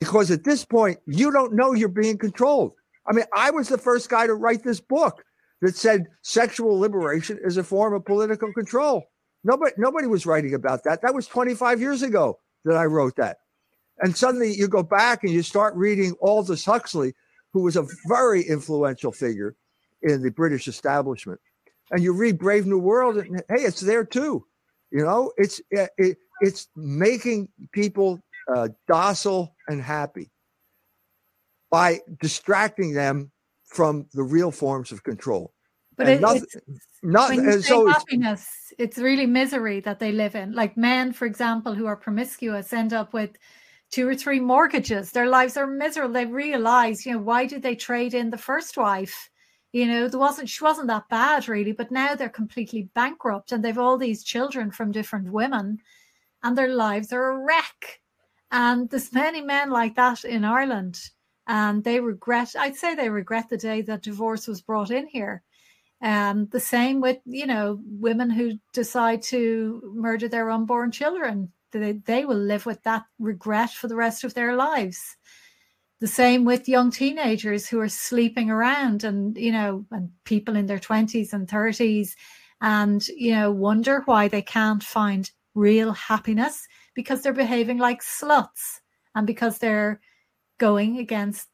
[0.00, 2.72] Because at this point, you don't know you're being controlled.
[3.08, 5.24] I mean, I was the first guy to write this book
[5.62, 9.04] that said sexual liberation is a form of political control.
[9.44, 11.02] Nobody, nobody was writing about that.
[11.02, 13.38] That was 25 years ago that I wrote that.
[14.00, 17.14] And suddenly you go back and you start reading Aldous Huxley,
[17.52, 19.56] who was a very influential figure
[20.02, 21.40] in the British establishment.
[21.90, 24.44] And you read Brave New World, and hey, it's there too.
[24.90, 28.20] You know, it's it, it, it's making people
[28.54, 30.30] uh, docile and happy
[31.70, 33.30] by distracting them
[33.64, 35.52] from the real forms of control.
[35.96, 36.56] But it, nothing- it's,
[37.02, 38.46] Not when you say so it's, happiness,
[38.78, 40.52] it's really misery that they live in.
[40.52, 43.30] Like men, for example, who are promiscuous end up with
[43.90, 45.10] two or three mortgages.
[45.10, 46.12] Their lives are miserable.
[46.14, 49.30] They realize, you know, why did they trade in the first wife?
[49.72, 53.64] You know, there wasn't she wasn't that bad really, but now they're completely bankrupt and
[53.64, 55.78] they've all these children from different women
[56.42, 58.00] and their lives are a wreck.
[58.50, 60.98] And there's many men like that in Ireland.
[61.46, 65.42] And they regret, I'd say they regret the day that divorce was brought in here.
[66.02, 71.52] Um, the same with, you know, women who decide to murder their unborn children.
[71.72, 75.16] They, they will live with that regret for the rest of their lives.
[76.00, 80.66] The same with young teenagers who are sleeping around and, you know, and people in
[80.66, 82.14] their 20s and 30s
[82.60, 88.80] and, you know, wonder why they can't find real happiness because they're behaving like sluts
[89.14, 90.00] and because they're
[90.58, 91.48] going against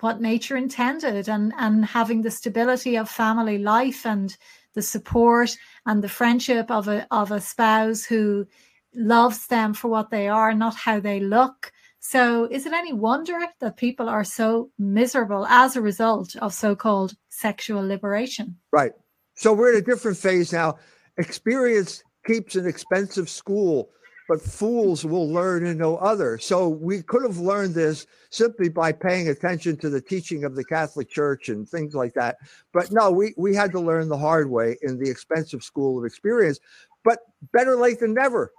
[0.00, 4.36] what nature intended and and having the stability of family life and
[4.74, 5.56] the support
[5.86, 8.46] and the friendship of a of a spouse who
[8.94, 11.72] loves them for what they are not how they look.
[12.00, 17.14] So is it any wonder that people are so miserable as a result of so-called
[17.28, 18.56] sexual liberation?
[18.72, 18.92] Right.
[19.34, 20.78] So we're in a different phase now.
[21.18, 23.90] Experience keeps an expensive school
[24.30, 26.38] but fools will learn and no other.
[26.38, 30.62] So we could have learned this simply by paying attention to the teaching of the
[30.62, 32.36] Catholic Church and things like that.
[32.72, 36.04] But no, we, we had to learn the hard way in the expensive school of
[36.04, 36.60] experience.
[37.02, 37.18] But
[37.52, 38.52] better late than never.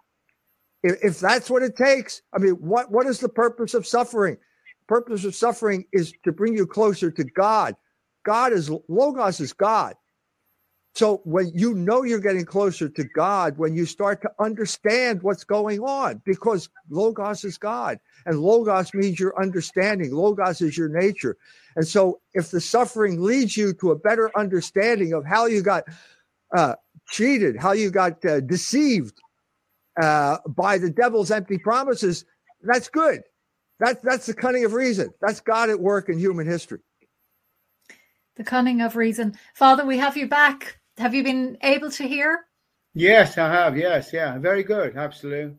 [0.84, 4.35] If, if that's what it takes, I mean, what, what is the purpose of suffering?
[4.89, 7.77] Purpose of suffering is to bring you closer to God.
[8.26, 9.95] God is Logos is God.
[10.93, 15.45] So when you know you're getting closer to God, when you start to understand what's
[15.45, 20.13] going on, because Logos is God and Logos means your understanding.
[20.13, 21.38] Logos is your nature.
[21.77, 25.85] And so if the suffering leads you to a better understanding of how you got
[26.55, 26.76] uh,
[27.07, 29.18] cheated, how you got uh, deceived
[30.01, 32.26] uh, by the devil's empty promises,
[32.63, 33.22] that's good.
[33.80, 35.11] That, that's the cunning of reason.
[35.22, 36.80] That's God at work in human history.
[38.35, 39.38] The cunning of reason.
[39.55, 42.45] Father, we have you back have you been able to hear?
[42.93, 43.77] Yes, I have.
[43.77, 44.97] Yes, yeah, very good.
[44.97, 45.55] Absolutely,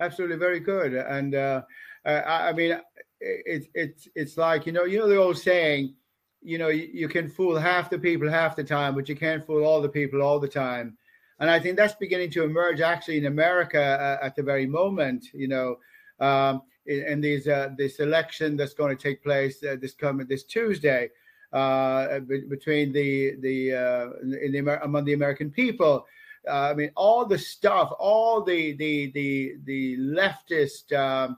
[0.00, 0.94] absolutely, very good.
[0.94, 1.62] And uh,
[2.04, 2.78] I, I mean,
[3.20, 5.94] it's it's it's like you know, you know the old saying,
[6.40, 9.46] you know, you, you can fool half the people half the time, but you can't
[9.46, 10.96] fool all the people all the time.
[11.38, 15.26] And I think that's beginning to emerge actually in America uh, at the very moment.
[15.32, 15.76] You know,
[16.18, 20.26] um, in, in these uh, this election that's going to take place uh, this coming
[20.26, 21.10] this Tuesday
[21.52, 24.10] uh, between the the uh,
[24.42, 26.06] in the among the American people.
[26.48, 31.36] Uh, I mean, all the stuff, all the the the the leftist um,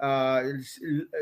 [0.00, 0.44] uh,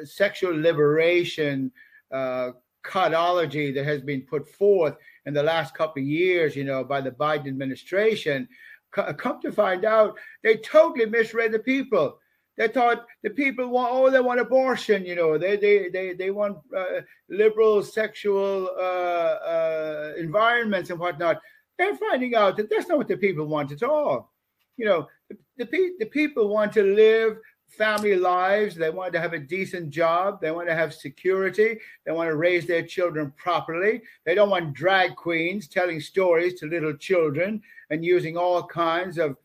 [0.04, 1.72] sexual liberation
[2.12, 2.50] uh,
[2.92, 4.96] that has been put forth
[5.26, 8.48] in the last couple of years, you know, by the Biden administration.
[8.92, 12.18] Come to find out, they totally misread the people.
[12.56, 15.38] They thought the people want oh they want abortion, you know.
[15.38, 21.40] They they they they want uh, liberal sexual uh, uh, environments and whatnot.
[21.78, 24.32] They're finding out that that's not what the people want at all.
[24.76, 28.74] You know, the, the, the people want to live family lives.
[28.74, 30.40] They want to have a decent job.
[30.40, 31.78] They want to have security.
[32.06, 34.02] They want to raise their children properly.
[34.24, 39.36] They don't want drag queens telling stories to little children and using all kinds of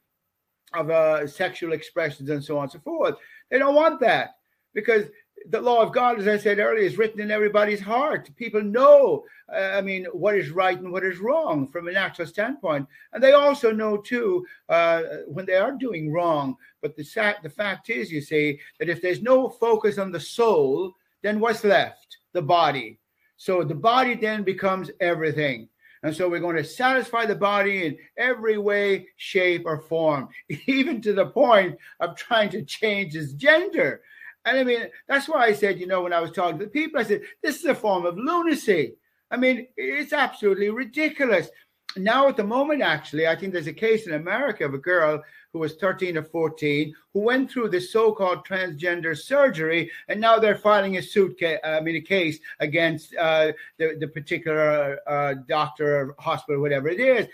[0.74, 3.16] of uh, sexual expressions and so on and so forth.
[3.50, 4.36] They don't want that
[4.74, 5.06] because
[5.50, 8.30] the law of God, as I said earlier, is written in everybody's heart.
[8.36, 9.24] People know,
[9.54, 13.24] uh, I mean, what is right and what is wrong from a natural standpoint, and
[13.24, 16.56] they also know too uh, when they are doing wrong.
[16.82, 20.20] But the fact, the fact is, you see, that if there's no focus on the
[20.20, 22.18] soul, then what's left?
[22.34, 23.00] The body.
[23.38, 25.70] So the body then becomes everything.
[26.04, 30.30] And so we're going to satisfy the body in every way, shape, or form,
[30.68, 34.02] even to the point of trying to change his gender.
[34.46, 36.72] And I mean, that's why I said, you know, when I was talking to the
[36.72, 38.96] people, I said, this is a form of lunacy.
[39.32, 41.50] I mean, it's absolutely ridiculous.
[41.98, 45.24] Now, at the moment, actually, I think there's a case in America of a girl
[45.52, 50.56] who was 13 or 14, who went through the so-called transgender surgery, and now they're
[50.56, 56.02] filing a suit, ca- I mean, a case against uh, the, the particular uh, doctor
[56.02, 57.28] or hospital, whatever it is.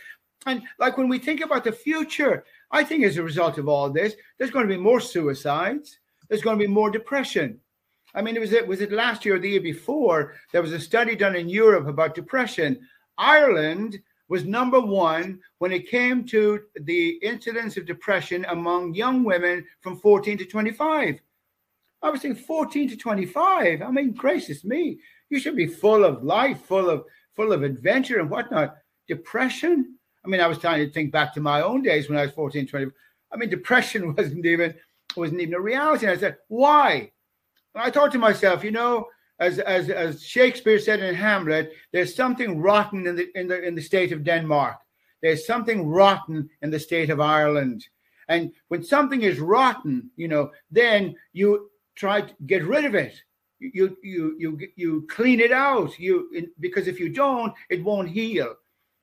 [0.45, 3.89] And like when we think about the future, I think as a result of all
[3.89, 5.99] this, there's going to be more suicides.
[6.29, 7.59] There's going to be more depression.
[8.13, 10.35] I mean, it was it was it last year or the year before?
[10.53, 12.79] There was a study done in Europe about depression.
[13.17, 19.65] Ireland was number one when it came to the incidence of depression among young women
[19.81, 21.19] from 14 to 25.
[22.01, 23.81] I was saying 14 to 25.
[23.81, 24.99] I mean, gracious me,
[25.29, 28.75] you should be full of life, full of full of adventure and whatnot.
[29.07, 29.97] Depression.
[30.23, 32.31] I mean, I was trying to think back to my own days when I was
[32.31, 32.91] 14, 20.
[33.31, 34.73] I mean, depression wasn't even
[35.15, 36.05] wasn't even a reality.
[36.05, 37.11] And I said, why?
[37.73, 39.07] And I thought to myself, you know,
[39.39, 43.75] as, as, as Shakespeare said in Hamlet, there's something rotten in the, in, the, in
[43.75, 44.77] the state of Denmark.
[45.21, 47.85] There's something rotten in the state of Ireland.
[48.27, 53.15] And when something is rotten, you know, then you try to get rid of it.
[53.59, 55.97] You you you you clean it out.
[55.97, 56.29] You
[56.59, 58.53] because if you don't, it won't heal.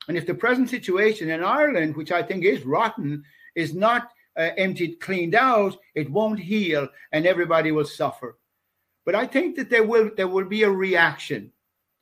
[0.07, 3.23] And if the present situation in Ireland, which I think is rotten,
[3.55, 8.37] is not uh, emptied, cleaned out, it won't heal, and everybody will suffer.
[9.05, 11.51] But I think that there will there will be a reaction.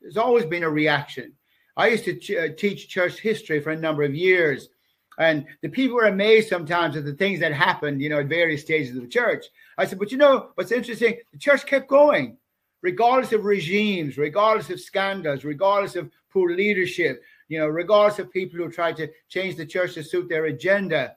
[0.02, 1.34] There's always been a reaction.
[1.78, 4.70] I used to ch- uh, teach church history for a number of years,
[5.18, 8.62] and the people were amazed sometimes at the things that happened, you know, at various
[8.62, 9.46] stages of the church.
[9.78, 11.18] I said, but you know what's interesting?
[11.32, 12.38] The church kept going,
[12.82, 18.58] regardless of regimes, regardless of scandals, regardless of poor leadership, you know, regardless of people
[18.58, 21.16] who tried to change the church to suit their agenda.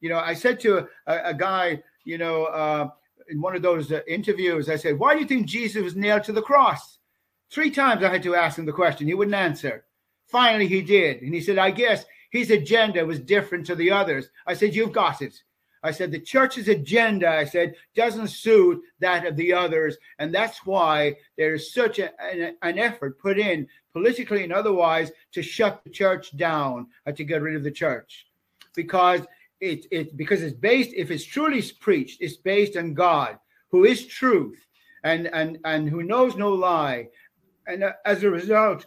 [0.00, 2.88] You know, I said to a, a guy, you know, uh,
[3.28, 6.24] in one of those uh, interviews, I said, Why do you think Jesus was nailed
[6.24, 6.98] to the cross?
[7.50, 9.06] Three times I had to ask him the question.
[9.06, 9.84] He wouldn't answer.
[10.26, 11.22] Finally, he did.
[11.22, 14.28] And he said, I guess his agenda was different to the others.
[14.46, 15.42] I said, You've got it.
[15.82, 19.96] I said, The church's agenda, I said, doesn't suit that of the others.
[20.18, 25.42] And that's why there's such a, an, an effort put in politically and otherwise to
[25.42, 28.26] shut the church down to get rid of the church.
[28.74, 29.22] Because
[29.60, 33.38] it, it because it's based if it's truly preached it's based on god
[33.70, 34.66] who is truth
[35.06, 37.08] and and and who knows no lie.
[37.66, 38.86] And uh, as a result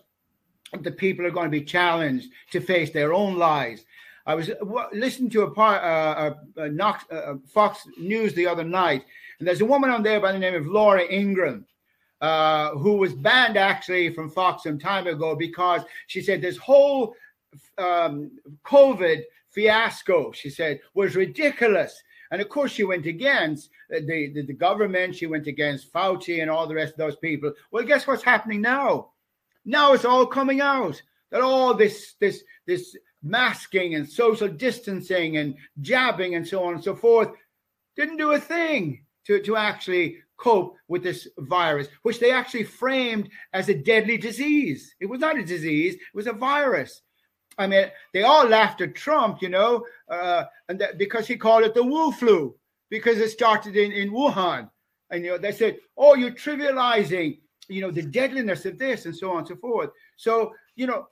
[0.81, 3.85] the people are going to be challenged to face their own lies.
[4.27, 4.55] I was uh,
[4.93, 9.03] listening to a, part, uh, a, a, Knox, uh, fox news the other night
[9.39, 11.65] and there's a woman on there by the name of laura Ingraham
[12.21, 17.15] uh, who was banned actually from fox some time ago because she said this whole
[17.79, 18.29] um,
[18.63, 22.01] covid fiasco, she said, was ridiculous.
[22.31, 26.41] And of course, she went against uh, the, the, the, government, she went against Fauci
[26.41, 27.53] and all the rest of those people.
[27.71, 29.11] Well, guess what's happening now?
[29.65, 31.01] Now it's all coming out
[31.31, 36.84] that all this this this masking and social distancing and jabbing and so on and
[36.84, 37.30] so forth
[37.95, 43.30] didn't do a thing to, to actually cope with this virus, which they actually framed
[43.53, 44.95] as a deadly disease.
[44.99, 47.01] It was not a disease, it was a virus.
[47.60, 51.65] I mean, they all laughed at Trump, you know, uh, and that, because he called
[51.65, 52.56] it the Wu flu
[52.90, 54.69] because it started in, in Wuhan.
[55.11, 59.15] And you know, they said, "Oh, you're trivializing, you know, the deadliness of this and
[59.15, 61.07] so on and so forth." So, you know,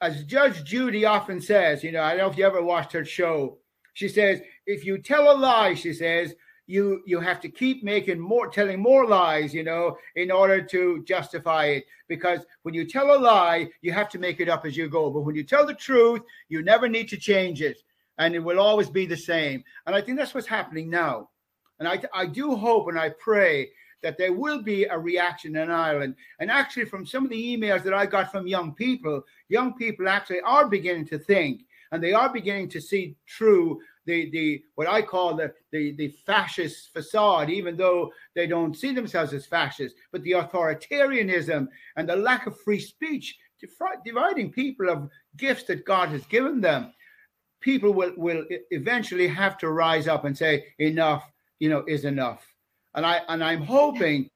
[0.00, 3.04] as Judge Judy often says, you know, I don't know if you ever watched her
[3.04, 3.58] show.
[3.92, 6.34] She says, "If you tell a lie," she says,
[6.66, 11.02] you you have to keep making more telling more lies you know in order to
[11.04, 11.84] justify it.
[12.08, 15.10] Because when you tell a lie you have to make it up as you go.
[15.10, 17.82] But when you tell the truth you never need to change it
[18.18, 19.64] and it will always be the same.
[19.86, 21.30] And i think that's what's happening now.
[21.78, 23.70] And i i do hope and i pray
[24.04, 26.14] that there will be a reaction in Ireland.
[26.38, 30.10] And actually, from some of the emails that I got from young people, young people
[30.10, 34.88] actually are beginning to think and they are beginning to see through the the what
[34.88, 39.98] I call the the the fascist facade, even though they don't see themselves as fascists,
[40.12, 43.36] but the authoritarianism and the lack of free speech,
[44.04, 46.92] dividing people of gifts that God has given them.
[47.60, 51.24] People will will eventually have to rise up and say enough,
[51.58, 52.46] you know, is enough.
[52.94, 54.28] And I and I'm hoping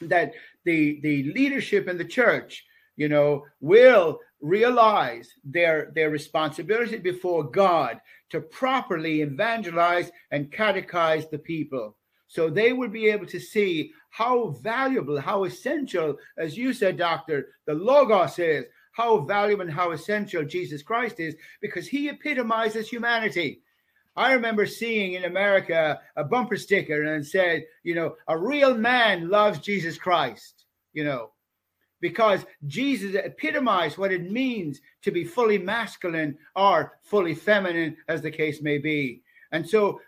[0.00, 0.32] that
[0.64, 2.64] the the leadership in the church,
[2.96, 8.00] you know, will realize their their responsibility before God
[8.30, 11.96] to properly evangelize and catechize the people
[12.28, 17.48] so they would be able to see how valuable, how essential, as you said, Doctor,
[17.66, 23.62] the Logos is, how valuable and how essential Jesus Christ is, because he epitomizes humanity.
[24.14, 29.30] I remember seeing in America a bumper sticker and said, you know, a real man
[29.30, 31.30] loves Jesus Christ, you know
[32.00, 38.30] because Jesus epitomized what it means to be fully masculine or fully feminine, as the
[38.30, 39.22] case may be.
[39.52, 40.00] And so,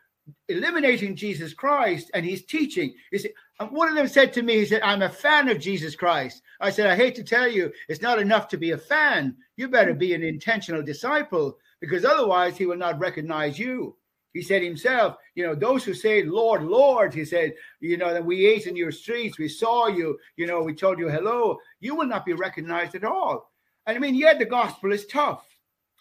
[0.48, 3.26] eliminating Jesus Christ and his teaching is
[3.70, 6.42] one of them said to me, he said, I'm a fan of Jesus Christ.
[6.60, 9.36] I said, I hate to tell you, it's not enough to be a fan.
[9.56, 13.96] You better be an intentional disciple because otherwise he will not recognize you.
[14.32, 18.24] He said himself, you know, those who say, Lord, Lord, he said, you know, that
[18.24, 21.96] we ate in your streets, we saw you, you know, we told you hello, you
[21.96, 23.50] will not be recognized at all.
[23.86, 25.44] And I mean, yeah, the gospel is tough.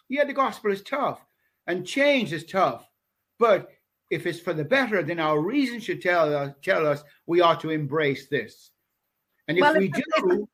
[0.08, 1.24] Yeah, the gospel is tough
[1.66, 2.88] and change is tough.
[3.38, 3.70] But
[4.10, 7.60] if it's for the better, then our reason should tell us, tell us we ought
[7.60, 8.70] to embrace this.
[9.48, 10.48] And if well, we do,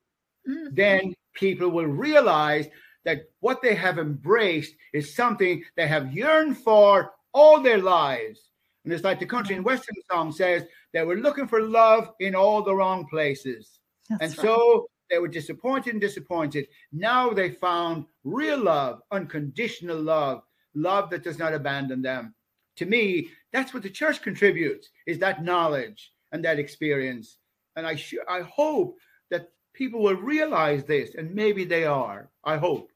[0.49, 0.75] mm.
[0.75, 2.69] then people will realize
[3.05, 8.41] that what they have embraced is something they have yearned for all their lives.
[8.85, 10.65] And it's like the country and western song says,
[10.95, 13.79] they were looking for love in all the wrong places.
[14.09, 14.47] That's and right.
[14.47, 16.67] so they were disappointed and disappointed.
[16.93, 20.43] Now they found real love, unconditional love,
[20.75, 22.35] love that does not abandon them.
[22.77, 27.39] To me, that's what the church contributes is that knowledge and that experience.
[27.77, 28.97] And I sh- I hope
[29.31, 32.31] that people will realize this, and maybe they are.
[32.45, 32.91] I hope.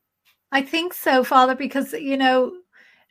[0.52, 2.52] I think so, Father, because you know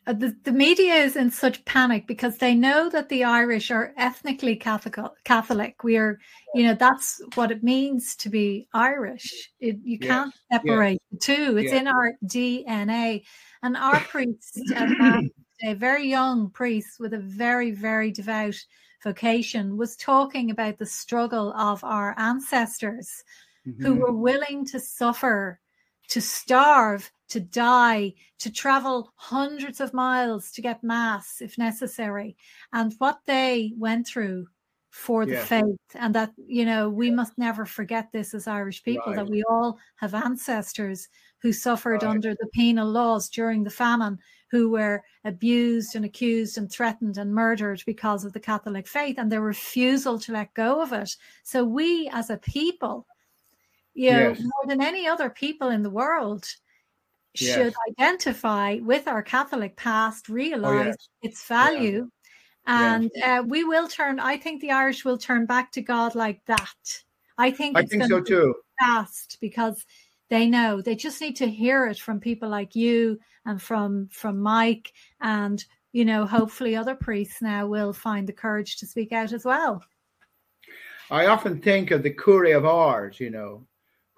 [0.06, 4.56] the, the media is in such panic because they know that the Irish are ethnically
[4.56, 4.98] Catholic.
[5.24, 5.84] Catholic.
[5.84, 6.20] We are,
[6.56, 9.52] you know, that's what it means to be Irish.
[9.60, 10.10] It, you yes.
[10.10, 11.12] can't separate yes.
[11.12, 11.58] the two.
[11.58, 11.82] It's yes.
[11.82, 13.24] in our DNA.
[13.62, 14.60] And our priest,
[15.64, 18.56] a very young priest with a very, very devout
[19.04, 23.24] vocation, was talking about the struggle of our ancestors
[23.68, 23.86] mm-hmm.
[23.86, 25.60] who were willing to suffer,
[26.10, 32.36] to starve, to die, to travel hundreds of miles to get mass if necessary,
[32.74, 34.48] and what they went through
[34.90, 35.44] for the yeah.
[35.44, 35.78] faith.
[35.96, 39.18] And that, you know, we must never forget this as Irish people, right.
[39.18, 41.08] that we all have ancestors
[41.42, 42.10] who suffered right.
[42.10, 44.18] under the penal laws during the famine,
[44.50, 49.32] who were abused and accused and threatened and murdered because of the Catholic faith and
[49.32, 51.16] their refusal to let go of it.
[51.44, 53.06] So we as a people,
[53.94, 54.42] you know, yes.
[54.42, 56.48] more than any other people in the world,
[57.42, 57.56] yes.
[57.56, 61.10] should identify with our Catholic past, realize oh, yes.
[61.22, 62.10] its value,
[62.68, 62.96] yeah.
[62.96, 63.40] and yeah.
[63.40, 64.20] Uh, we will turn.
[64.20, 67.04] I think the Irish will turn back to God like that.
[67.38, 68.56] I think I think so too.
[68.80, 69.86] Fast because
[70.30, 74.40] they know they just need to hear it from people like you and from from
[74.40, 74.92] Mike
[75.22, 79.46] and you know hopefully other priests now will find the courage to speak out as
[79.46, 79.84] well.
[81.12, 83.66] I often think of the Curé of Ars, you know,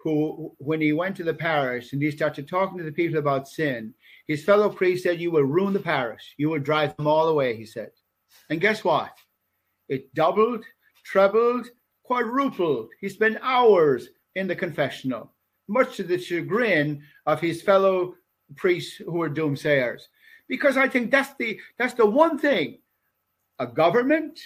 [0.04, 3.48] who, when he went to the parish and he started talking to the people about
[3.48, 3.94] sin,
[4.28, 6.34] his fellow priest said, You will ruin the parish.
[6.38, 7.92] You will drive them all away, he said.
[8.50, 9.12] And guess what?
[9.90, 10.66] It doubled,
[11.04, 11.68] trebled,
[12.04, 12.90] quadrupled.
[13.00, 15.32] He spent hours in the confessional,
[15.68, 18.16] much to the chagrin of his fellow
[18.56, 20.02] priests who were doomsayers.
[20.48, 22.80] Because I think that's the that's the one thing
[23.60, 24.40] a government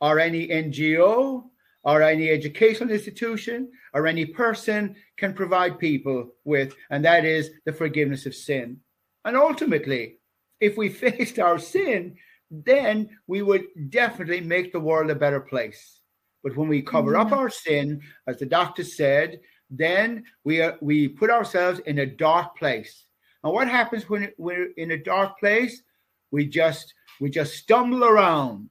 [0.00, 1.44] or any NGO
[1.82, 7.72] or any educational institution or any person can provide people with, and that is the
[7.72, 8.78] forgiveness of sin.
[9.24, 10.18] And ultimately,
[10.60, 12.16] if we faced our sin,
[12.50, 16.00] then we would definitely make the world a better place.
[16.42, 17.32] But when we cover mm-hmm.
[17.32, 19.40] up our sin, as the doctor said,
[19.70, 23.06] then we are, we put ourselves in a dark place.
[23.44, 25.82] And what happens when we're in a dark place?
[26.30, 28.70] We just we just stumble around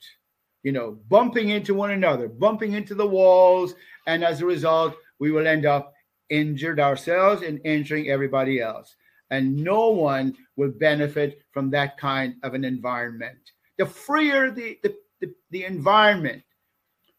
[0.64, 3.76] you know, bumping into one another, bumping into the walls.
[4.07, 5.94] And as a result, we will end up
[6.30, 8.95] injured ourselves and injuring everybody else.
[9.31, 13.40] And no one will benefit from that kind of an environment.
[13.77, 16.44] The freer the, the, the, the environment,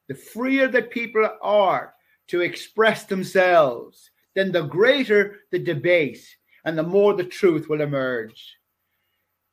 [0.08, 1.94] the freer that people are
[2.28, 6.24] to express themselves, then the greater the debate
[6.64, 8.56] and the more the truth will emerge.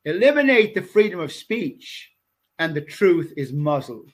[0.04, 2.10] Eliminate the freedom of speech
[2.58, 4.12] and the truth is muzzled.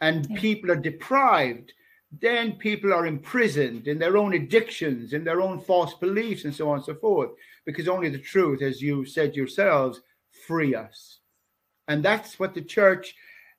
[0.00, 1.72] And people are deprived.
[2.20, 6.68] Then people are imprisoned in their own addictions in their own false beliefs and so
[6.68, 7.30] on and so forth
[7.64, 10.00] because only the truth as you said yourselves
[10.46, 11.20] free us.
[11.88, 13.14] And that's what the church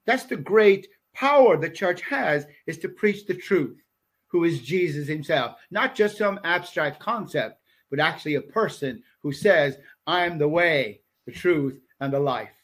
[0.06, 3.82] that's the great power the church has is to preach the truth
[4.28, 5.56] who is jesus himself.
[5.72, 7.60] Not just some abstract concept
[7.90, 12.63] but actually a person who says i am the way the truth and the life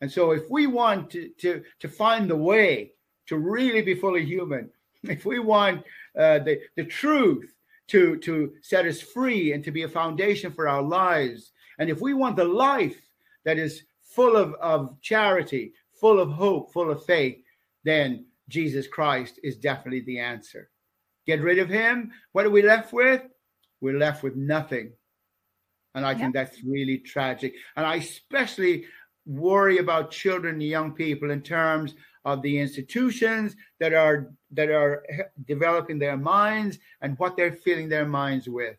[0.00, 2.92] and so if we want to, to, to find the way
[3.28, 4.70] to really be fully human,
[5.02, 5.84] if we want
[6.18, 7.52] uh, the, the truth
[7.88, 12.00] to, to set us free and to be a foundation for our lives, and if
[12.00, 13.00] we want the life
[13.44, 17.38] that is full of, of charity, full of hope, full of faith,
[17.84, 20.70] then Jesus Christ is definitely the answer.
[21.26, 22.12] Get rid of him.
[22.32, 23.22] What are we left with?
[23.80, 24.92] We're left with nothing.
[25.94, 26.20] And I yep.
[26.20, 27.54] think that's really tragic.
[27.76, 28.84] And I especially
[29.26, 31.94] worry about children and young people in terms
[32.24, 35.04] of the institutions that are that are
[35.46, 38.76] developing their minds and what they're filling their minds with.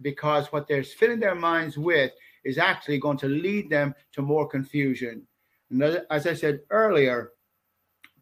[0.00, 2.12] Because what they're filling their minds with
[2.44, 5.26] is actually going to lead them to more confusion.
[5.70, 7.32] And as i said earlier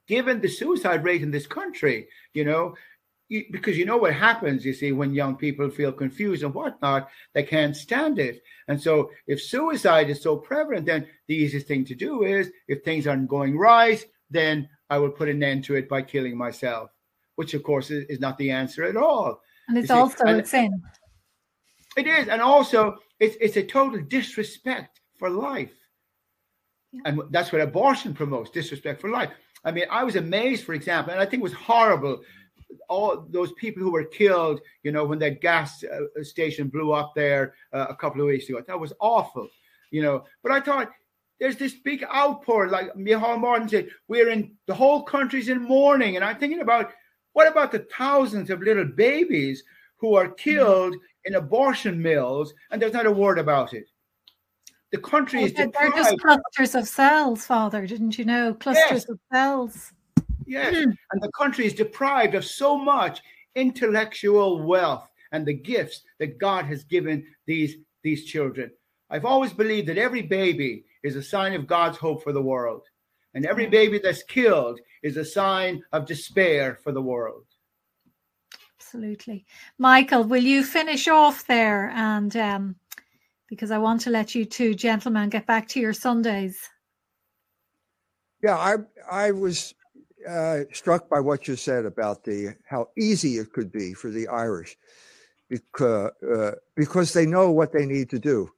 [0.09, 2.75] given the suicide rate in this country you know
[3.29, 7.43] because you know what happens, you see, when young people feel confused and whatnot, they
[7.43, 8.43] can't stand it.
[8.69, 12.83] And so, if suicide is so prevalent, then the easiest thing to do is if
[12.83, 16.91] things aren't going right, then I will put an end to it by killing myself,
[17.35, 19.41] which of course is, not the answer at all.
[19.69, 20.83] And it's also and a sin.
[21.97, 22.29] It is.
[22.29, 25.73] And also, it's, it's a total disrespect for life.
[26.93, 27.01] Yeah.
[27.07, 29.31] And that's what abortion promotes disrespect for life.
[29.65, 32.21] I mean, I was amazed, for example, and I think it was horrible
[32.89, 37.13] all those people who were killed, you know, when that gas uh, station blew up
[37.15, 38.63] there uh, a couple of weeks ago.
[38.67, 39.49] That was awful,
[39.91, 40.25] you know.
[40.43, 40.91] But I thought
[41.39, 46.17] there's this big outpour, like Micheál Martin said, we're in the whole country's in mourning.
[46.17, 46.93] And I'm thinking about
[47.33, 49.63] what about the thousands of little babies
[49.99, 53.87] who are killed in abortion mills and there's not a word about it?
[54.93, 57.87] The country is They're just clusters of cells, Father.
[57.87, 58.55] Didn't you know?
[58.55, 59.09] Clusters yes.
[59.09, 59.93] of cells.
[60.47, 60.75] Yes.
[60.75, 60.97] Mm.
[61.13, 63.21] And the country is deprived of so much
[63.55, 68.71] intellectual wealth and the gifts that God has given these, these children.
[69.11, 72.83] I've always believed that every baby is a sign of God's hope for the world.
[73.35, 77.45] And every baby that's killed is a sign of despair for the world.
[78.81, 79.45] Absolutely.
[79.79, 81.91] Michael, will you finish off there?
[81.91, 82.77] And um,
[83.49, 86.59] because I want to let you two gentlemen get back to your Sundays.
[88.43, 88.77] Yeah, I
[89.11, 89.75] I was
[90.29, 94.29] uh, struck by what you said about the how easy it could be for the
[94.29, 94.77] Irish
[95.49, 98.51] because uh, because they know what they need to do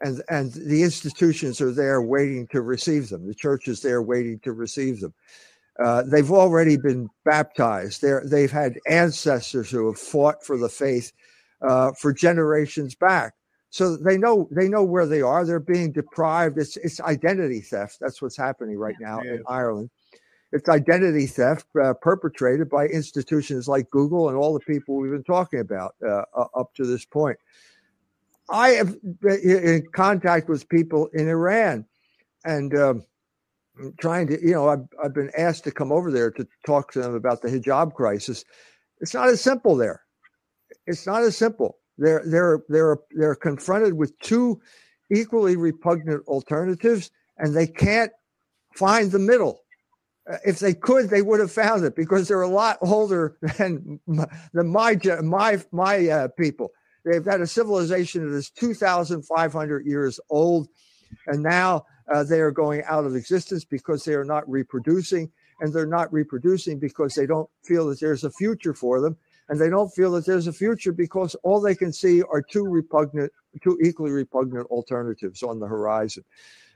[0.00, 3.26] and and the institutions are there waiting to receive them.
[3.26, 5.14] The church is there waiting to receive them.
[5.82, 8.00] Uh, they've already been baptized.
[8.00, 11.12] They're, they've had ancestors who have fought for the faith
[11.60, 13.34] uh, for generations back.
[13.68, 15.44] So they know they know where they are.
[15.44, 16.58] They're being deprived.
[16.58, 17.98] It's it's identity theft.
[18.00, 19.34] That's what's happening right now yeah.
[19.34, 19.90] in Ireland.
[20.52, 25.24] It's identity theft uh, perpetrated by institutions like Google and all the people we've been
[25.24, 26.22] talking about uh,
[26.54, 27.38] up to this point.
[28.48, 31.84] I have been in contact with people in Iran
[32.44, 33.04] and um,
[34.00, 37.00] trying to, you know, I've, I've been asked to come over there to talk to
[37.00, 38.44] them about the hijab crisis.
[39.00, 40.02] It's not as simple there.
[40.86, 41.78] It's not as simple.
[41.98, 44.60] They're they're they're they're confronted with two
[45.10, 48.12] equally repugnant alternatives, and they can't
[48.74, 49.62] find the middle.
[50.30, 54.00] Uh, if they could, they would have found it because they're a lot older than
[54.52, 56.70] than my my my uh, people.
[57.04, 60.68] They've had a civilization that is 2,500 years old,
[61.28, 65.30] and now uh, they are going out of existence because they are not reproducing,
[65.60, 69.16] and they're not reproducing because they don't feel that there's a future for them,
[69.48, 72.64] and they don't feel that there's a future because all they can see are two
[72.64, 73.30] repugnant,
[73.62, 76.24] two equally repugnant alternatives on the horizon.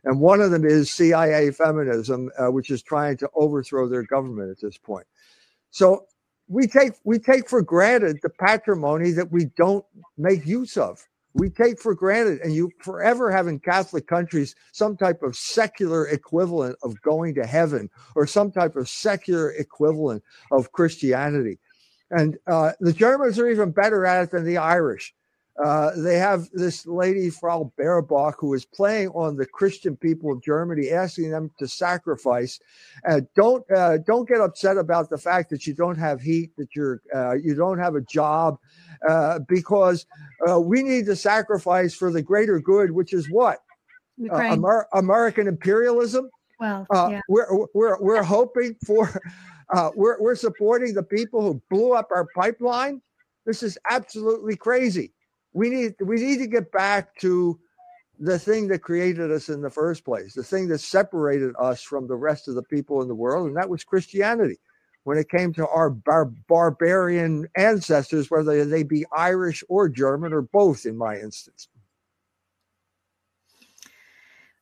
[0.04, 4.50] And one of them is CIA feminism, uh, which is trying to overthrow their government
[4.50, 5.06] at this point.
[5.70, 6.06] So
[6.48, 9.84] we take we take for granted the patrimony that we don't
[10.18, 11.06] make use of.
[11.32, 16.08] We take for granted, and you forever have in Catholic countries some type of secular
[16.08, 21.60] equivalent of going to heaven or some type of secular equivalent of Christianity.
[22.10, 25.14] And uh, the Germans are even better at it than the Irish.
[25.62, 30.42] Uh, they have this lady, Frau Baerbock, who is playing on the Christian people of
[30.42, 32.60] Germany, asking them to sacrifice.
[33.06, 36.68] Uh, don't uh, don't get upset about the fact that you don't have heat, that
[36.74, 38.58] you're uh, you don't have a job,
[39.08, 40.06] uh, because
[40.60, 43.58] we need to sacrifice for the greater good, which is what
[44.32, 46.30] Amer- American imperialism.
[46.58, 47.20] Well, yeah.
[47.28, 49.20] we're we're we're hoping for.
[49.94, 53.02] we're we're supporting the people who blew up our pipeline.
[53.44, 55.12] This is absolutely crazy
[55.52, 57.58] we need we need to get back to
[58.20, 62.06] the thing that created us in the first place, the thing that separated us from
[62.06, 64.58] the rest of the people in the world, and that was Christianity.
[65.04, 70.42] When it came to our bar- barbarian ancestors, whether they be Irish or German or
[70.42, 71.69] both, in my instance.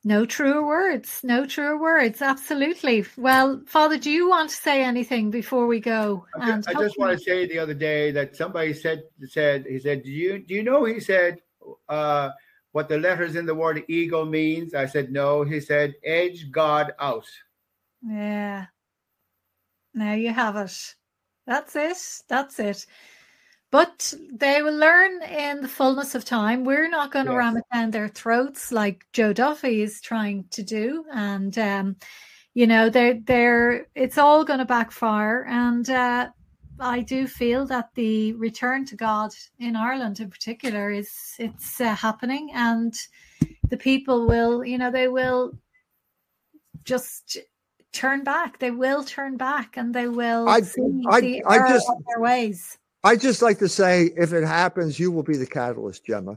[0.09, 1.21] No truer words.
[1.23, 2.23] No truer words.
[2.23, 3.05] Absolutely.
[3.19, 6.25] Well, Father, do you want to say anything before we go?
[6.35, 9.79] I just, I just want to say the other day that somebody said said he
[9.79, 11.43] said, "Do you do you know?" He said,
[11.91, 12.31] uh,
[12.73, 16.93] "What the letters in the word ego means." I said, "No." He said, "Edge God
[16.99, 17.29] out."
[18.01, 18.65] Yeah.
[19.93, 20.95] Now you have it.
[21.47, 21.99] That's it.
[22.29, 22.87] That's it.
[23.71, 26.65] But they will learn in the fullness of time.
[26.65, 27.39] We're not going to yes.
[27.39, 31.05] ram it down their throats like Joe Duffy is trying to do.
[31.13, 31.97] And um,
[32.55, 35.45] you know, they're they're it's all going to backfire.
[35.49, 36.31] And uh,
[36.81, 41.95] I do feel that the return to God in Ireland, in particular, is it's uh,
[41.95, 42.95] happening, and
[43.69, 45.59] the people will, you know, they will
[46.85, 47.39] just
[47.93, 48.59] turn back.
[48.59, 52.79] They will turn back, and they will I, see I, the I just, their ways.
[53.09, 56.37] I just like to say, if it happens, you will be the catalyst, Gemma.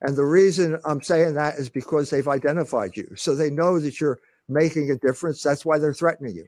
[0.00, 3.08] And the reason I'm saying that is because they've identified you.
[3.14, 4.18] So they know that you're
[4.48, 5.40] making a difference.
[5.40, 6.46] That's why they're threatening you.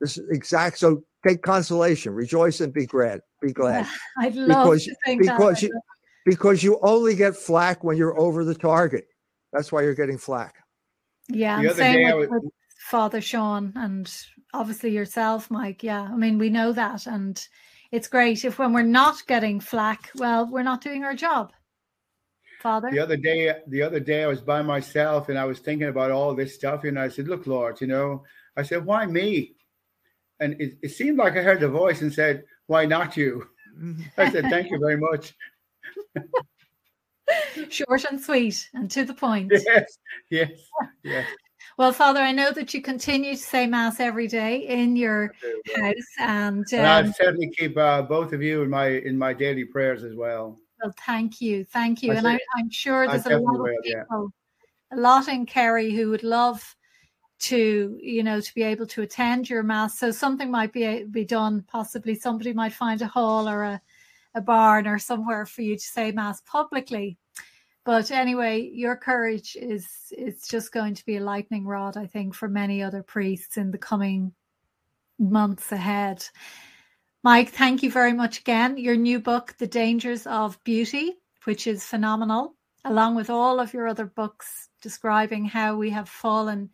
[0.00, 0.78] This is exact.
[0.78, 3.20] So take consolation, rejoice and be glad.
[3.40, 3.86] Be glad.
[4.18, 5.68] I'd love because, to think because that.
[5.68, 5.80] you
[6.24, 9.06] because you only get flack when you're over the target.
[9.52, 10.56] That's why you're getting flack.
[11.28, 12.42] Yeah, the same with, with
[12.90, 14.12] Father Sean and
[14.52, 15.84] obviously yourself, Mike.
[15.84, 17.40] Yeah, I mean we know that, and
[17.96, 21.52] it's great if when we're not getting flack, well, we're not doing our job.
[22.60, 22.90] Father.
[22.90, 26.10] The other day, the other day, I was by myself and I was thinking about
[26.10, 28.24] all this stuff, and I said, "Look, Lord, you know,"
[28.56, 29.54] I said, "Why me?"
[30.40, 33.46] And it, it seemed like I heard a voice and said, "Why not you?"
[34.18, 35.34] I said, "Thank you very much."
[37.70, 39.52] Short and sweet and to the point.
[39.66, 39.98] Yes,
[40.30, 40.50] yes,
[41.02, 41.26] yes.
[41.76, 45.34] Well, Father, I know that you continue to say Mass every day in your
[45.76, 49.34] house, and, um, and I certainly keep uh, both of you in my in my
[49.34, 50.58] daily prayers as well.
[50.82, 54.32] Well, thank you, thank you, I and I, am sure there's a lot of people,
[54.92, 54.96] yeah.
[54.96, 56.74] a lot in Kerry who would love
[57.38, 59.98] to, you know, to be able to attend your mass.
[59.98, 61.62] So something might be be done.
[61.68, 63.82] Possibly somebody might find a hall or a
[64.34, 67.18] a barn or somewhere for you to say mass publicly.
[67.86, 72.34] But anyway, your courage is it's just going to be a lightning rod, I think,
[72.34, 74.32] for many other priests in the coming
[75.20, 76.26] months ahead.
[77.22, 78.76] Mike, thank you very much again.
[78.76, 81.14] Your new book, The Dangers of Beauty,
[81.44, 86.70] which is phenomenal, along with all of your other books describing how we have fallen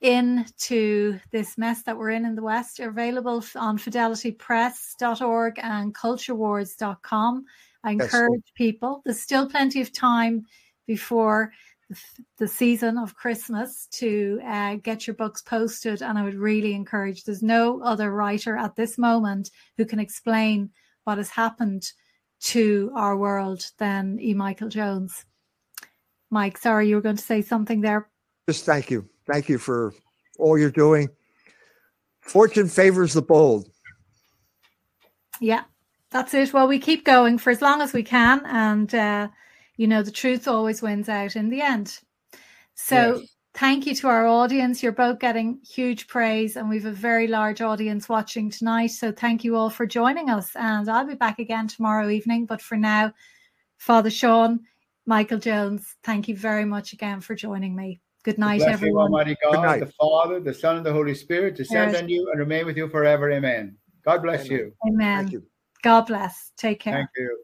[0.00, 7.44] into this mess that we're in in the West, are available on fidelitypress.org and culturewars.com.
[7.84, 10.44] I encourage people, there's still plenty of time
[10.86, 11.52] before
[12.38, 16.02] the season of Christmas to uh, get your books posted.
[16.02, 20.70] And I would really encourage, there's no other writer at this moment who can explain
[21.04, 21.90] what has happened
[22.40, 24.34] to our world than E.
[24.34, 25.24] Michael Jones.
[26.30, 28.08] Mike, sorry, you were going to say something there.
[28.48, 29.08] Just thank you.
[29.26, 29.94] Thank you for
[30.38, 31.08] all you're doing.
[32.20, 33.70] Fortune favors the bold.
[35.40, 35.64] Yeah,
[36.10, 36.52] that's it.
[36.52, 38.44] Well, we keep going for as long as we can.
[38.46, 39.28] And, uh,
[39.76, 41.98] you know, the truth always wins out in the end.
[42.74, 43.28] So yes.
[43.54, 44.82] thank you to our audience.
[44.82, 48.88] You're both getting huge praise, and we've a very large audience watching tonight.
[48.88, 50.54] So thank you all for joining us.
[50.54, 52.46] And I'll be back again tomorrow evening.
[52.46, 53.12] But for now,
[53.76, 54.60] Father Sean,
[55.06, 58.00] Michael Jones, thank you very much again for joining me.
[58.24, 59.10] Good night, Bless everyone.
[59.10, 62.02] You, Almighty God, the Father, the Son, and the Holy Spirit, descend yes.
[62.02, 63.30] on you and remain with you forever.
[63.30, 63.76] Amen.
[64.04, 64.58] God bless Amen.
[64.58, 64.72] you.
[64.86, 65.42] Amen.
[65.82, 66.52] God bless.
[66.56, 66.94] Take care.
[66.94, 67.38] Thank you.